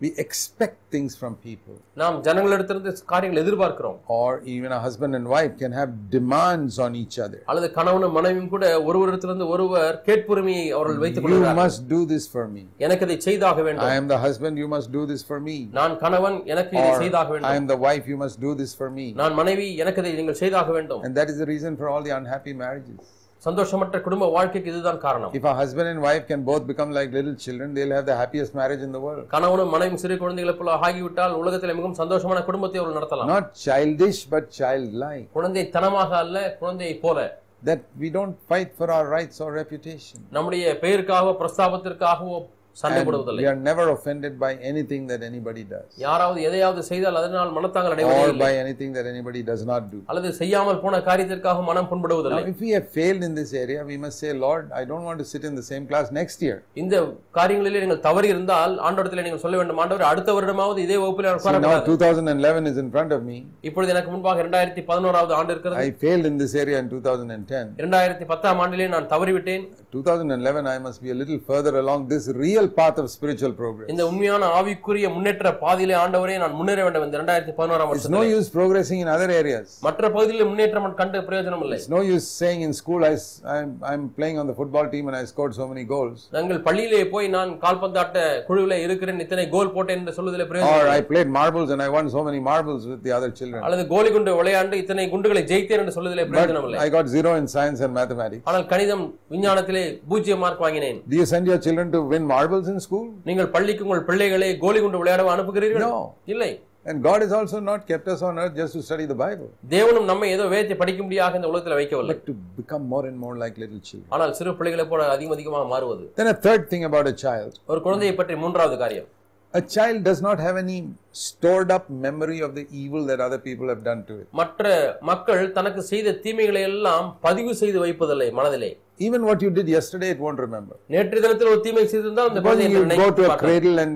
We 0.04 0.10
expect 0.24 0.78
things 0.94 1.12
from 1.20 1.34
people. 1.48 1.76
நாம் 2.00 2.16
ஜனங்களிடத்திலிருந்து 2.26 2.92
காரியங்கள் 3.12 3.42
எதிர்பார்க்கிறோம் 3.44 3.98
Or 4.16 4.32
even 4.54 4.72
a 4.78 4.80
husband 4.86 5.16
and 5.18 5.26
wife 5.34 5.54
can 5.62 5.74
have 5.80 5.92
demands 6.16 6.74
on 6.86 6.92
each 7.02 7.16
other. 7.26 7.40
அல்லது 7.52 7.68
கணவனும் 7.78 8.16
மனைவியும் 8.18 8.50
கூட 8.56 8.66
ஒருவரிடத்திலிருந்து 8.88 9.48
ஒருவர் 9.56 9.96
கேட்புரிமையை 10.10 10.66
அவர்கள் 10.78 11.00
வைத்துக் 11.04 11.26
You 11.26 11.34
கொள்கிறார் 11.36 11.60
must 11.62 11.82
do 11.96 12.02
this 12.14 12.26
for 12.36 12.46
me. 12.56 12.64
எனக்கு 12.86 13.08
இதை 13.10 13.18
செய்தாக 13.30 13.64
வேண்டும் 13.68 13.88
I 13.94 13.96
am 14.02 14.10
the 14.14 14.20
husband, 14.28 14.58
you 14.64 14.70
must 14.76 14.92
do 14.98 15.04
this 15.14 15.24
for 15.32 15.40
me. 15.48 15.58
நான் 15.80 15.96
கணவன் 16.04 16.38
எனக்கு 16.54 16.76
இதை 16.82 16.92
செய்தாக 17.04 17.30
I 17.32 17.36
வேண்டும் 17.36 17.58
am 17.62 17.68
the 17.74 17.82
wife, 17.88 18.08
you 18.14 18.20
must 18.26 18.40
do 18.48 18.54
this 18.64 18.74
for 18.82 18.92
me. 19.00 19.08
நான் 19.24 19.38
மனைவி 19.42 19.68
எனக்கு 19.84 20.02
இதை 20.06 20.16
நீங்கள் 20.22 20.42
செய்தாக 20.44 20.72
வேண்டும் 20.80 21.04
And 21.08 21.16
that 21.22 21.32
is 21.34 21.40
the 21.46 21.50
reason 21.56 21.76
for 21.82 21.90
all 21.94 22.04
the 22.10 22.16
unhappy 22.22 22.56
marriages. 22.66 23.04
சந்தோஷமற்ற 23.44 23.98
குடும்ப 24.02 24.26
வாழ்க்கைக்கு 24.36 24.70
இதுதான் 24.72 25.00
காரணம் 25.06 25.32
If 25.40 25.46
a 25.52 25.56
husband 25.62 25.88
and 25.92 26.00
wife 26.02 26.26
can 26.28 26.42
both 26.44 26.64
become 26.70 26.92
like 26.98 27.10
little 27.12 27.36
children, 27.46 27.70
they'll 27.76 27.96
have 27.98 28.06
the 28.06 28.18
happiest 28.22 28.54
marriage 28.60 28.84
in 28.88 28.92
the 28.96 29.02
world. 29.06 29.24
கணவனும் 29.34 29.72
மனைவியும் 29.74 30.02
சிறு 30.04 30.18
குழந்தைகளை 30.22 30.56
போல 30.60 30.76
ஆகிவிட்டால் 30.88 31.36
உலகத்தில் 31.42 31.76
மிகவும் 31.76 31.98
சந்தோஷமான 32.02 32.42
குடும்பத்தை 32.50 32.80
அவர்கள் 32.80 33.00
நடத்தலாம் 33.00 33.32
Not 33.34 33.48
childish, 33.66 34.20
but 34.34 34.46
childlike. 34.60 35.26
குழந்தை 35.38 35.66
தனமாக 35.78 36.12
அல்ல 36.24 36.38
குழந்தையை 36.62 36.98
போல 37.06 37.18
That 37.64 37.84
we 38.02 38.08
don't 38.16 38.36
fight 38.52 38.72
for 38.80 38.88
our 38.96 39.06
rights 39.18 39.38
or 39.44 39.50
reputation. 39.62 40.18
நம்முடைய 40.38 40.64
பெயருக்காகவோ 40.84 41.34
பிரஸ்தாபத்திற்காகவோ 41.42 42.38
சண்டை 42.82 43.00
And 43.00 43.08
போடுவதில்லை 43.08 43.42
we 43.42 43.48
are 43.50 43.58
never 43.68 43.86
offended 43.96 44.34
by 44.44 44.52
anything 44.70 45.02
that 45.10 45.22
anybody 45.28 45.64
does 45.74 45.88
யாராவது 46.04 46.40
எதையாவது 46.48 46.82
செய்தால் 46.88 47.18
அதனால் 47.20 47.52
மனத்தாங்கள் 47.58 47.94
அடைவதே 47.96 48.16
or 48.22 48.30
இல்லை 48.32 48.46
by 48.46 48.54
anything 48.64 48.92
that 48.98 49.08
anybody 49.12 49.42
does 49.50 49.64
not 49.72 49.84
do. 49.92 50.00
அல்லது 50.12 50.30
செய்யாமல் 50.40 50.80
போன 50.84 51.02
காரியத்திற்காக 51.10 51.62
மனம் 51.70 51.82
Now, 51.84 51.90
புண்படுவதில்லை 51.92 52.40
if 52.54 52.62
we 52.66 52.72
have 52.78 52.88
failed 52.98 53.24
in 53.28 53.34
this 53.40 53.52
area, 53.64 53.80
we 53.92 53.98
must 54.04 54.18
say, 54.24 54.32
Lord, 54.46 54.64
I 54.80 54.86
don't 54.90 55.06
want 55.10 55.20
to 55.24 55.28
sit 55.34 55.44
in 55.50 55.54
the 55.60 55.66
same 55.70 55.86
class 55.90 56.08
next 56.20 56.38
year. 56.46 56.58
இந்த 56.84 56.96
காரியங்களிலே 57.40 57.82
நீங்கள் 57.84 58.02
தவறி 58.08 58.28
இருந்தால் 58.34 58.74
ஆண்டவரத்தில் 58.88 59.24
நீங்கள் 59.28 59.44
சொல்ல 59.46 59.58
வேண்டும் 59.60 59.82
ஆண்டவர் 59.84 60.06
அடுத்த 60.12 60.34
வருடமாவது 60.38 60.82
இதே 60.86 60.98
வகுப்பில் 61.04 61.30
நான் 61.30 61.40
See, 61.40 61.54
now 61.58 61.62
உட்காரக்கூடாது 61.62 61.94
2011 61.94 62.72
is 62.72 62.80
in 62.84 62.90
front 62.96 63.14
of 63.18 63.24
me. 63.30 63.38
இப்பொழுது 63.70 63.94
எனக்கு 63.96 64.12
முன்பாக 64.16 64.44
இரண்டாயிரத்தி 64.46 64.84
பதினோராவது 64.90 65.36
ஆண்டு 65.40 65.54
இருக்கிறது 65.56 65.82
I 65.86 65.94
failed 66.06 66.28
in 66.32 66.38
this 66.44 66.56
area 66.64 66.80
in 66.84 66.90
2010. 66.96 67.64
இரண்டாயிரத்தி 67.82 68.28
பத்தாம் 68.34 68.62
ஆண்டிலே 68.66 68.90
நான் 68.96 69.10
தவறிவிட்டேன் 69.14 69.66
2011, 69.94 70.68
I 70.68 70.80
must 70.80 71.02
be 71.02 71.12
a 71.12 71.20
little 71.22 71.42
further 71.50 71.76
along 71.84 72.02
this 72.14 72.26
real 72.44 72.63
path 72.70 72.98
of 72.98 73.08
spiritual 73.10 73.54
progress. 73.54 73.88
இந்த 73.94 74.04
உண்மையான 74.10 74.50
ஆவிக்குரிய 74.60 75.08
முன்னேற்ற 75.16 75.52
பாதையிலே 75.64 75.96
ஆண்டவரே 76.04 76.36
நான் 76.44 76.56
முன்னேற 76.60 76.80
வேண்டும் 76.86 77.06
இந்த 77.08 77.18
இரண்டாயிரத்தி 77.20 77.54
பதினோராம் 77.60 77.92
It's 77.94 78.08
no 78.08 78.20
வருஷத்தில் 78.20 78.36
use 78.38 78.50
progressing 78.58 79.00
in 79.04 79.10
other 79.16 79.30
areas. 79.40 79.68
மற்ற 79.88 80.04
பகுதிகளில் 80.16 80.50
முன்னேற்றம் 80.52 80.88
கண்டு 81.02 81.22
பிரயோஜனம் 81.30 81.64
இல்லை 81.66 81.80
no 81.96 82.02
use 82.14 82.28
saying 82.42 82.62
in 82.68 82.74
school, 82.82 83.02
I, 83.12 83.16
am 83.56 83.72
I'm 83.92 84.04
playing 84.20 84.38
on 84.42 84.48
the 84.52 84.58
football 84.60 84.88
team 84.94 85.08
and 85.10 85.18
I 85.22 85.26
scored 85.32 85.56
so 85.60 85.68
many 85.72 85.86
goals. 85.94 86.18
நாங்கள் 86.38 86.62
பள்ளியிலே 86.68 87.02
போய் 87.16 87.28
நான் 87.38 87.54
கால்பந்தாட்ட 87.66 88.18
குழுவிலே 88.50 88.80
இருக்கிறேன் 88.88 89.22
இத்தனை 89.26 89.46
கோல் 89.56 89.74
போட்டேன் 89.78 90.02
என்று 90.02 90.16
சொல்வதில் 90.20 90.48
பிரயோஜனம் 90.52 90.94
I 90.98 91.04
played 91.12 91.32
marbles 91.40 91.70
and 91.76 91.82
I 91.88 91.92
won 91.98 92.08
so 92.18 92.24
many 92.30 92.42
marbles 92.52 92.82
with 92.92 93.02
the 93.08 93.14
other 93.18 93.32
children. 93.40 93.60
அல்லது 93.68 93.86
கோலி 93.94 94.12
குண்டு 94.16 94.34
விளையாண்டு 94.42 94.82
இத்தனை 94.84 95.08
குண்டுகளை 95.16 95.44
ஜெயித்தேன் 95.52 95.84
என்று 95.84 95.96
சொல்வதிலே 95.98 96.28
பிரயோஜனம் 96.32 96.68
இல்லை 96.68 96.80
I 96.86 96.92
got 96.98 97.08
zero 97.16 97.34
in 97.42 97.48
science 97.56 97.82
and 97.86 97.94
mathematics. 98.02 98.44
ஆனால் 98.50 98.68
கணிதம் 98.74 99.04
விஞ்ஞானத்திலே 99.34 99.84
பூஜ்ஜியம் 100.12 100.44
மார்க் 100.46 100.64
வாங்கினேன் 100.66 101.00
Do 101.12 101.18
you 101.22 101.28
send 101.32 101.46
your 101.52 101.60
children 101.66 101.88
to 101.94 102.00
win 102.12 102.24
marbles 102.32 102.53
in 102.74 102.80
school? 102.80 103.06
நீங்கள் 103.30 103.50
பள்ளிக்கு 103.56 103.86
உங்கள் 103.88 104.06
பிள்ளைகளை 104.10 104.50
கோலி 104.64 104.80
குண்டு 104.84 105.02
விளையாட 105.02 105.24
அனுப்புகிறீர்கள் 105.36 105.84
No. 105.88 105.96
இல்லை 106.34 106.52
And 106.86 106.98
God 107.02 107.20
has 107.24 107.34
also 107.38 107.58
not 107.68 107.82
kept 107.90 108.08
us 108.14 108.22
on 108.22 108.40
earth 108.44 108.56
just 108.56 108.74
to 108.78 108.82
study 108.88 109.06
the 109.12 109.18
Bible, 109.22 109.50
தேவனும் 109.74 110.08
நம்மை 110.12 110.28
ஏதோ 110.36 110.46
வேதத்தை 110.54 110.76
படிக்கும்படியாக 110.82 111.38
இந்த 111.40 111.50
உலகத்தில் 111.52 111.78
வைக்கவில்லை 111.80 112.16
but 112.16 112.26
to 112.30 112.34
become 112.60 112.84
more 112.94 113.04
and 113.10 113.18
more 113.26 113.36
like 113.44 113.56
little 113.64 113.82
children. 113.90 114.08
ஆனால் 114.16 114.34
சிறு 114.40 114.54
பிள்ளைகளை 114.60 114.86
போல 114.92 115.08
அதிகம் 115.16 115.36
அதிகமாக 115.38 115.66
மாறுவது 115.74 116.06
Then 116.20 116.30
a 116.36 116.40
third 116.48 116.64
thing 116.74 116.84
about 116.90 117.08
a 117.14 117.18
child. 117.26 117.54
ஒரு 117.74 117.82
குழந்தையை 117.88 118.16
பற்றி 118.20 118.36
மூன்றாவது 118.44 118.78
காரியம் 118.84 119.10
A 119.54 119.62
child 119.74 120.04
does 120.04 120.20
not 120.22 120.40
have 120.40 120.56
any 120.58 120.78
stored 121.24 121.72
up 121.72 121.84
memory 122.06 122.40
of 122.40 122.56
the 122.56 122.64
evil 122.74 123.02
that 123.06 123.20
other 123.20 123.38
people 123.38 123.68
have 123.68 123.84
done 123.84 124.00
to 124.08 124.14
it. 124.22 124.26
மற்ற 124.40 124.64
மக்கள் 125.10 125.42
தனக்கு 125.58 125.82
செய்த 125.90 126.14
தீமைகளை 126.24 126.62
எல்லாம் 126.70 127.06
பதிவு 127.26 127.54
செய்து 127.62 127.80
வைப்பதில்லை 127.86 128.30
மனதிலே 128.40 128.72
Even 129.00 129.22
what 129.28 129.40
you 129.42 129.52
did 129.52 129.68
yesterday, 129.76 130.10
it 130.16 130.20
won't 130.26 130.42
remember. 130.46 130.76
நேற்று 130.94 131.22
தினத்தில் 131.26 131.52
ஒரு 131.54 131.62
தீமை 131.68 131.86
செய்திருந்தால் 131.92 132.30
அந்த 132.32 132.42
குழந்தை 132.48 132.68
you 132.76 132.84
go 133.04 133.10
to 133.20 133.26
a 133.28 133.38
cradle 133.44 133.78
and 133.84 133.96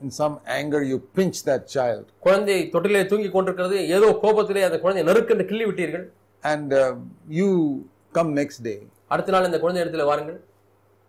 in 0.00 0.10
some 0.20 0.34
anger 0.58 0.80
you 0.90 0.98
pinch 1.18 1.38
that 1.48 1.64
child 1.76 2.04
குழந்தை 2.26 2.58
தொட்டிலே 2.74 3.02
தூங்கி 3.12 3.30
கொண்டிருக்கிறது 3.36 3.78
ஏதோ 3.96 4.10
கோபத்திலே 4.24 4.64
அந்த 4.68 4.80
குழந்தை 4.84 5.04
நறுக்கென்று 5.10 5.46
கிள்ளி 5.52 5.66
விட்டீர்கள் 5.70 6.04
and 6.44 6.70
uh, 6.74 6.92
you 7.38 7.48
come 8.18 8.30
next 8.40 8.60
day. 8.68 8.78
அடுத்த 9.14 9.32
நாள் 9.34 9.48
இந்த 9.50 9.60
குழந்தை 9.62 9.80
இடத்துல 9.84 10.04
வாருங்கள் 10.10 10.38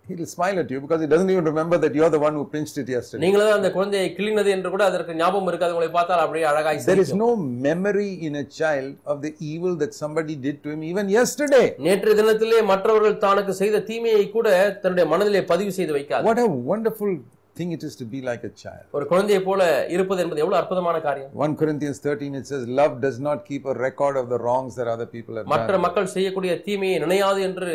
He'll 0.10 0.26
smile 0.28 0.58
at 0.60 0.70
you 0.70 0.80
because 0.80 1.02
he 1.02 1.08
doesn't 1.08 1.30
even 1.30 1.43
remember 1.43 1.78
that 1.78 1.93
you're 1.93 2.10
the 2.10 2.20
one 2.20 2.34
who 2.34 2.43
pinched 2.48 2.78
it 2.78 2.89
yesterday. 2.89 3.22
நீங்களே 3.24 3.46
தான் 3.46 3.58
அந்த 3.58 3.70
குழந்தையை 3.72 4.10
கிள்ளினது 4.17 4.50
என்று 4.56 4.70
கூட 4.74 4.84
அதற்கு 4.89 5.13
ஞாபகம் 5.22 5.50
இருக்காது 5.52 5.74
உங்களை 5.74 5.89
பார்த்தால் 5.96 6.24
அப்படியே 6.26 6.46
அழகாய் 6.52 6.78
There 6.82 7.02
is 7.04 7.10
சிரிக்கும். 7.10 7.24
no 7.26 7.30
memory 7.67 8.12
in 8.28 8.36
a 8.36 8.46
child 8.60 8.93
of 9.06 9.17
the 9.26 9.34
evil 9.52 9.74
that 9.82 9.93
somebody 10.02 10.36
did 10.46 10.58
to 10.63 10.70
him 10.74 10.84
even 10.91 11.08
yesterday. 11.17 11.65
நேற்று 11.88 12.13
தினத்திலே 12.22 12.62
மற்றவர்கள் 12.72 13.17
தனக்கு 13.26 13.56
செய்த 13.62 13.84
தீமையை 13.89 14.24
கூட 14.30 14.48
தன்னுடைய 14.84 15.08
மனதிலே 15.13 15.43
பதிவு 15.52 15.74
செய்து 15.80 15.96
வைக்காது 15.98 16.28
What 16.30 16.41
a 16.41 16.50
wonderful 16.72 17.12
thing 17.58 17.70
it 17.72 17.84
is 17.84 17.96
to 17.96 18.06
be 18.08 18.20
like 18.22 18.43
a 18.43 18.54
child. 18.62 18.84
ஒரு 18.98 19.06
குழந்தையை 19.12 19.41
போல 19.43 19.62
இருப்பது 19.96 20.22
என்பது 20.24 20.41
எவ்வளவு 20.43 20.60
அற்புதமான 20.62 20.98
காரியம் 21.06 21.32
1 21.41 21.60
Corinthians 21.62 21.98
13 22.04 22.39
it 22.39 22.48
says, 22.52 22.63
Love 22.80 22.96
does 23.00 23.20
not 23.20 23.39
keep 23.50 23.65
a 23.65 23.78
record 23.80 24.17
of 24.22 24.28
the 24.34 24.39
wrongs 24.39 24.76
that 24.80 24.89
other 24.96 25.08
people 25.08 25.36
have 25.39 25.48
மற்ற 25.54 25.72
done. 25.72 25.84
மக்கள் 25.86 26.12
செய்யக்கூடிய 26.15 26.54
தீமையை 26.67 26.98
நினையாது 27.06 27.41
என்று 27.48 27.70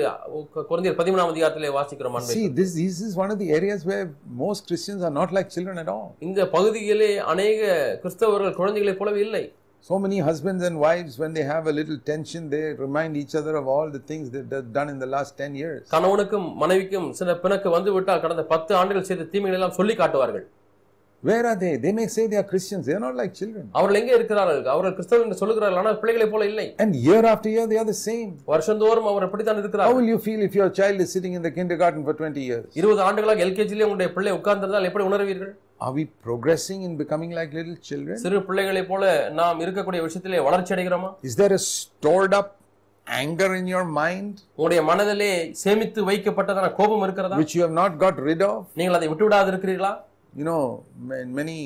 குழந்தையர் 0.71 0.99
பதிமூணாம் 1.01 1.33
அதிகாரத்திலே 1.33 1.73
வாசிக்கிறோம் 1.79 2.17
அன்பை 2.19 2.35
See, 2.35 2.49
this, 2.59 2.73
this 2.77 3.01
is 3.03 3.15
one 3.17 3.31
of 3.31 3.39
the 3.39 3.51
areas 3.53 3.83
where 3.85 4.05
most 4.45 4.63
Christians 4.69 5.03
are 5.03 5.15
not 5.21 5.33
like 5.33 5.49
children 5.57 5.79
at 5.85 5.91
all. 5.95 6.09
இந்த 6.29 6.41
பகுதியிலே 6.55 7.11
அநேக 7.33 7.61
கிறிஸ்தவர்கள் 8.03 8.59
குழந்தைகளைப் 8.61 9.01
போலவே 9.01 9.23
இல்லை 9.29 9.45
So 9.85 9.99
many 9.99 10.21
husbands 10.21 10.63
and 10.63 10.79
wives, 10.79 11.19
when 11.19 11.33
they 11.33 11.43
have 11.43 11.67
a 11.67 11.73
little 11.73 11.99
tension, 12.01 12.49
they 12.49 12.73
remind 12.75 13.17
each 13.17 13.35
other 13.35 13.55
of 13.57 13.67
all 13.67 13.91
the 13.91 13.99
things 14.01 14.31
they've 14.31 14.73
done 14.73 14.89
in 14.89 14.99
the 15.01 15.09
last 15.15 15.31
10 15.37 15.57
years. 15.57 15.81
கணவனுக்கும் 15.95 16.47
மனைவிக்கும் 16.61 17.09
சில 17.21 17.35
பிணக்கு 17.45 17.69
வந்து 17.77 17.91
விட்டால் 17.97 18.21
கடந்த 18.25 18.43
பத்து 18.53 18.73
ஆண்டுகள் 18.81 19.09
செய்த 19.09 19.27
தீமைகளை 19.33 19.57
எல்லாம் 19.59 19.75
சொல்லி 19.79 19.95
காட்டுவார்கள் 20.01 20.45
Where 21.25 21.47
are 21.47 21.57
they? 21.57 21.77
They 21.77 21.93
may 21.93 22.07
say 22.09 22.27
they 22.27 22.37
are 22.37 22.43
Christians, 22.45 22.85
they 22.85 22.95
are 22.95 23.01
not 23.01 23.15
like 23.15 23.33
children. 23.41 23.65
அவர்கள் 23.77 23.99
எங்கே 23.99 24.15
இருக்கிறார்கள் 24.17 24.61
அவர்கள் 24.73 24.95
கிறிஸ்தவர்கள் 24.97 25.27
என்று 25.27 25.39
சொல்லுகிறார்கள் 25.41 25.81
ஆனால் 25.83 25.99
பிள்ளைகளைப் 26.01 26.33
போல 26.33 26.47
இல்லை 26.51 26.65
And 26.85 26.93
year 27.09 27.21
after 27.33 27.51
year, 27.55 27.67
they 27.73 27.79
are 27.83 27.89
the 27.91 27.99
same. 28.09 28.31
வருஷந்தோறும் 28.53 29.07
அவர் 29.11 29.27
அப்படித்தான் 29.27 29.57
How 29.57 29.63
இருக்கிறார்கள் 29.65 29.97
will 29.99 30.11
you 30.13 30.19
feel 30.27 30.41
if 30.49 30.55
your 30.61 30.69
child 30.79 30.99
is 31.05 31.11
sitting 31.17 31.35
in 31.39 31.43
the 31.47 31.53
kindergarten 31.59 32.03
for 32.09 32.15
20 32.17 32.47
years? 32.49 32.65
இருபது 32.81 33.03
ஆண்டுகளாக 33.09 33.45
எல்கேஜிலே 33.47 33.87
உங்களுடைய 33.89 34.11
பிள்ளை 34.17 34.33
உட்கார்ந்திருந்தால் 34.39 34.89
எப்படி 34.91 35.07
உணர்வீர்கள் 35.11 35.53
Are 35.81 35.93
we 35.93 36.05
progressing 36.27 36.81
in 36.89 36.93
becoming 36.97 37.31
like 37.39 37.53
little 37.59 37.79
children? 37.89 38.17
சிறு 38.25 38.41
பிள்ளைகளைப் 38.49 38.91
போல 38.93 39.05
நாம் 39.41 39.63
இருக்கக்கூடிய 39.65 40.03
விஷயத்திலே 40.09 40.43
வளர்ச்சி 40.49 40.75
அடைகிறோமா 40.77 41.11
Is 41.31 41.37
there 41.41 41.55
a 41.61 41.65
stored 41.71 42.35
up 42.41 42.51
anger 43.07 43.51
in 43.61 43.69
your 43.75 43.87
mind 44.03 44.35
உங்களுடைய 44.57 44.83
மனதிலே 44.91 45.33
சேமித்து 45.65 46.03
வைக்கப்பட்டதான 46.11 46.71
கோபம் 46.79 47.05
இருக்கிறதா 47.07 47.39
which 47.43 47.55
you 47.59 47.65
have 47.67 47.77
not 47.83 47.93
got 48.05 48.19
rid 48.31 48.43
of? 48.51 48.59
நீங்கள் 48.81 48.99
அதை 48.99 49.09
விட்டு 49.13 49.27
விடாது 49.29 49.51
இருக்கிறீர்களா 49.55 49.93
You 50.35 50.45
know, 50.45 50.61
in 51.23 51.35
many 51.35 51.59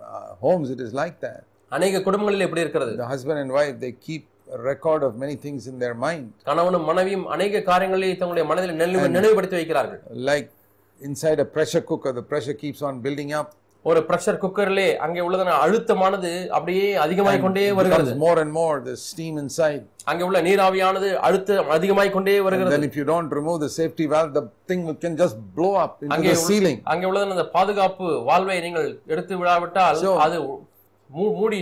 uh, 0.00 0.34
homes 0.36 0.68
it 0.70 0.80
is 0.80 0.92
like 0.92 1.16
that. 1.20 1.40
அநேக 1.72 2.00
குடும்பங்களில் 2.06 2.44
எப்படி 2.46 2.62
இருக்கிறது 2.66 2.92
The 2.96 3.10
husband 3.14 3.38
and 3.42 3.50
wife, 3.58 3.74
they 3.84 3.92
keep 4.08 4.22
a 4.52 4.60
record 4.70 5.02
of 5.08 5.12
many 5.24 5.36
things 5.44 5.66
in 5.70 5.76
their 5.78 5.96
mind. 6.06 6.26
கணவனும் 6.48 6.86
மனைவியும் 6.90 7.26
அநேக 7.34 7.62
காரியங்களை 7.70 8.10
தங்களுடைய 8.16 8.46
மனதில் 8.50 8.74
நினைவு 8.82 9.08
நினைவுபடுத்தி 9.18 9.56
வைக்கிறார்கள் 9.60 10.00
Like 10.30 10.48
inside 11.00 11.38
a 11.46 11.48
pressure 11.56 11.82
cooker, 11.90 12.12
the 12.12 12.26
pressure 12.32 12.56
keeps 12.64 12.80
on 12.88 12.94
building 13.06 13.30
up. 13.40 13.50
ஒரு 13.84 14.00
பிரஷர் 14.08 14.40
குக்கர்லே 14.40 14.86
அங்கே 15.04 15.20
உள்ளதான 15.26 15.52
அழுத்தமானது 15.64 16.30
அப்படியே 16.56 16.86
அதிகமாய் 17.04 17.40
கொண்டே 17.44 17.62
வருகிறது 17.78 18.12
more 18.24 18.36
and 18.42 18.52
more 18.52 18.74
the 18.88 18.94
steam 19.04 19.34
inside. 19.44 19.80
அங்கே 20.10 20.24
உள்ள 20.26 20.38
நீராவியானது 20.46 21.08
அழுத்தம் 21.26 21.70
அதிகமாய் 21.76 22.12
கொண்டே 22.16 22.34
வருகிறது 22.46 22.74
then 22.74 22.86
if 22.88 22.96
you 23.00 23.06
don't 23.12 23.30
remove 23.38 23.58
the 23.64 23.70
safety 23.78 24.06
valve, 24.12 24.32
the 24.38 24.44
thing 24.68 24.82
can 25.04 25.14
just 25.22 25.38
blow 25.58 25.72
up 25.84 25.94
into 26.02 26.14
அங்கே 26.16 26.32
the 26.32 26.42
ceiling. 26.48 26.78
அங்கே 26.92 27.08
உள்ளதான 27.10 27.36
அந்த 27.36 27.46
பாதுகாப்பு 27.56 28.08
வாழ்வை 28.30 28.58
நீங்கள் 28.66 28.88
எடுத்து 29.14 29.38
விடாவிட்டால் 29.40 30.00
அது 30.26 30.38
மூடி 31.10 31.58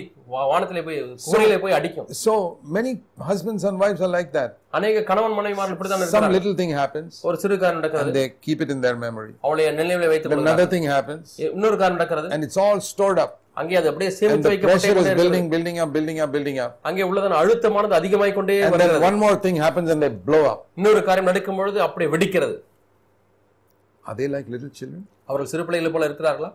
வானத்திலே 0.50 0.80
போய் 0.86 0.98
கூரையிலே 1.26 1.56
போய் 1.62 1.74
அடிக்கும் 1.76 2.08
So 2.22 2.32
many 2.76 2.92
husbands 3.28 3.62
and 3.68 3.76
wives 3.82 4.00
are 4.06 4.10
like 4.16 4.30
that. 4.38 4.50
அநேக 4.78 5.02
கணவன் 5.10 5.36
மனைவிமார்கள் 5.38 5.76
இப்படித்தான் 5.76 6.00
Some 6.00 6.06
இருக்கிறார்கள் 6.06 6.36
little 6.38 6.56
thing 6.60 6.72
happens 6.80 7.12
ஒரு 7.28 7.36
சிறு 7.42 7.56
காரியம் 7.62 7.78
நடக்கிறது 7.80 8.04
and 8.06 8.16
they 8.18 8.26
keep 8.46 8.60
it 8.64 8.70
in 8.74 8.80
their 8.86 8.96
memory. 9.06 9.32
அவளுடைய 9.44 9.68
நினைவில் 9.80 10.06
கொள்கிறார்கள் 10.06 10.44
another 10.46 10.66
thing 10.74 10.86
happens 10.94 11.26
இன்னொரு 11.48 11.78
காரியம் 11.82 11.98
நடக்கிறது 11.98 12.30
and 12.36 12.48
it's 12.48 12.58
all 12.64 12.80
stored 12.92 13.20
up. 13.24 13.32
அங்கே 13.60 13.76
அது 13.80 13.88
அப்படியே 13.90 14.10
சேமித்து 14.18 14.50
வைக்கப்பட்டே 14.52 14.90
building, 15.20 15.46
building 15.54 15.78
up, 15.84 15.90
building 15.96 16.18
up, 16.24 16.30
building 16.36 16.58
up. 16.64 16.72
அங்கே 16.88 17.06
உள்ளதான 17.10 17.38
அழுத்தமானது 17.42 17.96
அதிகமாய் 18.00 18.36
கொண்டே 18.38 18.58
And 18.66 18.74
வருகிறது 18.76 19.06
one 19.10 19.18
more 19.24 19.36
thing 19.46 19.58
happens 19.66 19.90
and 19.94 20.02
they 20.06 20.12
blow 20.30 20.42
up. 20.52 20.60
இன்னொரு 20.80 21.02
காரியம் 21.08 21.30
நடக்கும் 21.32 21.60
பொழுது 21.60 21.80
அப்படியே 21.88 22.10
வெடிக்கிறது 22.16 22.56
they 24.04 24.28
like 24.34 24.46
little 24.54 24.70
children? 24.78 25.00
அவர்கள் 25.30 25.50
சிறு 25.52 25.64
பிள்ளைகள் 25.66 25.94
போல 25.94 26.06
இருக்கிறார்களா 26.10 26.50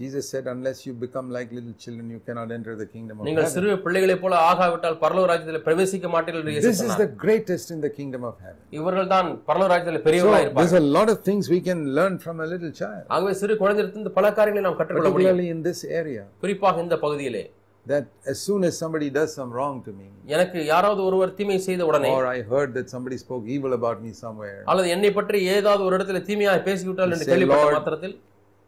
Said, 0.00 0.46
Unless 0.46 0.86
you 0.86 0.94
become 0.94 1.30
like 1.30 1.52
little 1.52 1.74
children, 1.74 2.08
you 2.10 2.20
cannot 2.26 2.50
enter 2.50 2.74
the 2.74 2.86
kingdom 2.86 3.16
of 3.18 3.24
நீங்கள். 3.26 3.48
சிறு 3.54 3.72
பிள்ளைகளைப் 3.84 4.22
போல 4.22 4.34
ஆகாவிட்டால் 4.50 4.96
பரலோக 5.02 5.26
ராஜ்யத்தில் 5.30 5.62
பிரவேசிக்க 5.66 6.08
மாட்டீர்கள் 6.14 6.42
என்று 6.42 6.52
இயேசு 6.54 6.66
This 6.68 6.78
is 6.78 6.82
சொன்னார். 6.82 7.02
the 7.04 7.10
greatest 7.24 7.68
in 7.74 7.80
the 7.86 7.90
kingdom 7.98 8.22
of 8.30 8.34
heaven. 8.44 8.60
இவர்கள் 8.78 9.10
தான் 9.14 9.28
பரலோக 9.48 9.68
ராஜ்யத்தில் 9.72 10.04
பெரியவர்களாக 10.06 10.42
இருப்பார்கள் 10.44 10.70
there's 10.70 10.78
a 10.82 10.86
lot 10.96 11.10
of 11.14 11.18
things 11.28 11.50
we 11.56 11.60
can 11.68 11.80
learn 11.98 12.14
from 12.24 12.38
a 12.44 12.48
little 12.52 12.72
child, 12.82 13.04
ஆகவே 13.16 13.34
சிறு 13.42 13.56
குழந்தையிலிருந்து 13.62 14.12
பல 14.18 14.30
காரியங்களை 14.38 14.64
நாம் 14.68 14.78
கற்றுக்கொள்ள 14.80 15.10
முடியும் 15.16 15.32
particularly 15.32 15.56
in 15.56 15.60
this 15.68 15.82
area. 16.02 16.24
குறிப்பாக 16.44 16.82
இந்த 16.86 16.98
பகுதியிலே 17.04 17.44
That 17.86 18.06
as 18.32 18.38
soon 18.46 18.62
as 18.68 18.74
somebody 18.82 19.06
does 19.18 19.30
some 19.40 19.50
wrong 19.58 19.76
to 19.86 19.92
me, 19.98 20.08
எனக்கு 20.34 20.58
யாராவது 20.72 21.00
ஒருவர் 21.08 21.36
தீமை 21.38 21.58
செய்த 21.68 21.84
உடனே 21.90 22.10
or 22.16 22.24
I 22.36 22.40
heard 22.52 22.72
that 22.78 22.88
somebody 22.94 23.18
spoke 23.24 23.46
evil 23.56 23.74
about 23.80 24.00
me 24.06 24.12
somewhere, 24.24 24.58
அல்லது 24.72 24.90
என்னை 24.96 25.12
பற்றி 25.18 25.38
ஏதாவது 25.58 25.84
ஒரு 25.88 25.94
இடத்துல 25.98 26.20
தீமையாக 26.30 26.64
பேசிவிட்டால் 26.70 27.14
என்று 27.16 27.30
கேள்விப்பட்ட 27.32 27.78
மாத்திரத்தில் 27.78 28.16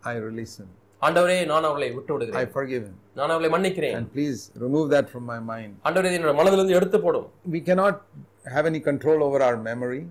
I 0.03 0.17
release 0.29 0.55
him. 0.63 0.71
ஆண்டவரே 1.03 1.37
நான் 1.51 1.69
அவளை 1.69 1.89
விட்டு 1.95 2.13
I 2.13 2.17
விடுகிறேன் 2.17 2.51
forgive 2.57 2.83
him. 2.89 2.97
நான் 3.19 3.33
அவளை 3.35 3.49
மன்னிக்கிறேன் 3.55 3.95
And 3.99 4.09
please 4.17 4.41
remove 4.65 4.87
that 4.95 5.07
from 5.15 5.25
my 5.33 5.39
mind. 5.53 5.73
ஆண்டவரே 5.87 6.13
என்னோட 6.19 6.35
மனதிலிருந்து 6.41 6.77
எடுத்து 6.79 6.99
போடும் 7.07 7.29
We 7.55 7.61
cannot 7.69 7.97
have 8.55 8.67
any 8.71 8.81
control 8.91 9.19
over 9.27 9.41
our 9.49 9.57
memory, 9.71 10.03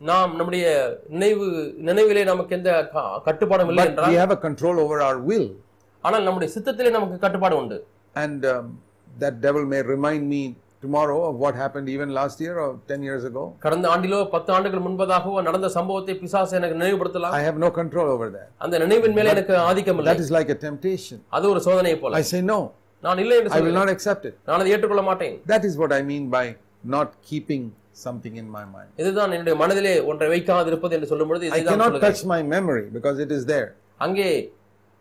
நாம் 0.00 0.32
நம்முடைய 0.38 0.66
நினைவு 1.14 1.46
நினைவிலே 1.88 2.24
நமக்கு 2.24 2.56
எந்த 2.58 2.72
கட்டுப்பாடும் 3.28 3.70
இல்லை 3.72 3.84
என்றால் 3.90 4.12
we 4.12 4.18
have 4.22 4.34
a 4.38 4.40
control 4.48 4.76
over 4.84 4.98
our 5.08 5.18
will. 5.30 5.48
ஆனால் 6.04 6.26
நம்முடைய 6.26 6.48
சித்தத்திலே 6.56 6.92
நமக்கு 6.96 7.18
கட்டுப்பாடு 7.24 7.56
உண்டு 7.62 7.78
And 8.16 8.40
um, 8.52 8.66
that 9.22 9.34
devil 9.46 9.64
may 9.72 9.80
remind 9.94 10.22
me 10.34 10.42
tomorrow 10.82 11.18
of 11.28 11.36
what 11.36 11.54
happened 11.54 11.88
even 11.88 12.08
last 12.18 12.40
year 12.40 12.54
or 12.64 12.68
10 12.88 13.02
years 13.02 13.22
ago. 13.30 13.42
கடந்த 13.64 13.86
ஆண்டிலோ 13.94 14.18
பத்து 14.34 14.50
ஆண்டுகள் 14.56 14.84
முன்பதாகவோ 14.86 15.38
நடந்த 15.48 15.68
சம்பவத்தை 15.76 16.14
பிசாசு 16.22 16.56
எனக்கு 16.58 16.76
நினைவுபடுத்தலாம் 16.82 17.34
I 17.38 17.44
have 17.48 17.58
no 17.64 17.70
control 17.80 18.08
over 18.14 18.28
that. 18.36 18.48
அந்த 18.64 18.78
நினைவின் 18.84 19.16
மேலே 19.18 19.30
எனக்கு 19.36 19.56
ஆதிக்கம் 19.68 19.98
இல்லை 20.00 20.12
That 20.12 20.24
is 20.26 20.32
like 20.38 20.50
a 20.56 20.60
temptation. 20.66 21.18
அது 21.38 21.46
ஒரு 21.54 21.62
சோதனை 21.68 21.94
போல 22.04 22.20
I 22.22 22.26
say 22.32 22.42
no, 22.52 22.60
நான் 23.02 23.20
இல்லை 23.24 23.36
என்று 23.40 23.50
I 23.50 23.56
will 23.56 23.60
சொல்லுவேன் 23.60 23.80
not 23.82 23.90
accept 23.96 24.24
it. 24.30 24.36
நான் 24.48 24.60
அதை 24.60 24.70
ஏற்றுக்கொள்ள 24.76 25.04
மாட்டேன் 25.10 25.36
That 25.54 25.64
is 25.70 25.76
what 25.82 25.92
I 25.98 26.04
mean 26.12 26.24
by 26.38 26.46
not 26.96 27.10
keeping 27.30 27.64
something 28.06 28.34
in 28.42 28.48
my 28.56 28.64
mind. 28.76 28.90
இதுதான் 29.02 29.32
என்னுடைய 29.36 29.56
மனதிலே 29.62 29.94
ஒன்றை 30.10 30.28
வைக்காது 30.34 30.70
இருப்பது 30.72 30.94
என்று 30.98 31.10
சொல்லும் 31.12 31.30
பொழுது 31.32 31.46
I 31.48 31.60
இதைதான் 31.60 31.82
cannot 31.82 32.00
touch 32.06 32.22
my 32.34 32.40
memory 32.54 32.86
because 32.98 33.18
it 33.26 33.32
is 33.38 33.44
there, 33.54 33.68
அங்கே 34.06 34.28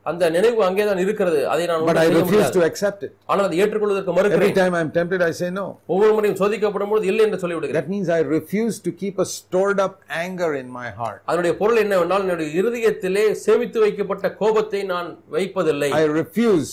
அந்த 0.10 0.30
நினைவு 0.36 0.60
அங்கேதான் 0.65 1.02
இருக்கிறது 1.04 1.39
அதை 1.54 1.63
நான் 1.70 1.82
but 1.82 1.89
ஒன்றும் 1.89 2.02
I 2.04 2.08
செய்ய 2.08 2.20
refuse 2.20 2.30
முடியாது 2.32 2.56
to 2.58 2.63
accept 2.70 3.02
it. 3.08 3.12
ஆனால் 3.30 3.46
அதை 3.48 3.58
ஏற்றுக்கொள்வதற்கு 3.63 4.12
Every 4.12 4.20
மறுக்கிறேன் 4.20 4.58
time 4.60 4.76
I 4.80 4.84
am 4.86 4.91
tempted, 4.98 5.22
I 5.30 5.34
say 5.39 5.50
no. 5.60 5.65
ஒவ்வொரு 5.93 6.12
முறையும் 6.17 6.39
சோதிக்கப்படும் 6.41 6.91
பொழுது 6.93 7.08
இல்லை 7.12 7.24
என்று 7.28 7.39
சொல்லிவிடுகிறேன் 7.43 7.80
That 7.80 7.91
means 7.96 8.10
I 8.17 8.24
refuse 8.38 8.78
to 8.88 8.93
keep 9.02 9.17
a 9.26 9.30
stored 9.36 9.82
up 9.86 9.96
anger 10.26 10.52
in 10.62 10.70
my 10.80 10.88
heart. 11.00 11.20
அதனுடைய 11.30 11.54
பொருள் 11.62 11.82
என்னவென்றால் 11.84 12.26
என்னுடைய 12.26 12.50
இருதயத்திலே 12.62 13.26
சேமித்து 13.46 13.82
வைக்கப்பட்ட 13.86 14.36
கோபத்தை 14.41 14.84
நான் 14.93 15.10
வைப்பதில்லை 15.38 15.91
I 16.02 16.08
refuse 16.22 16.72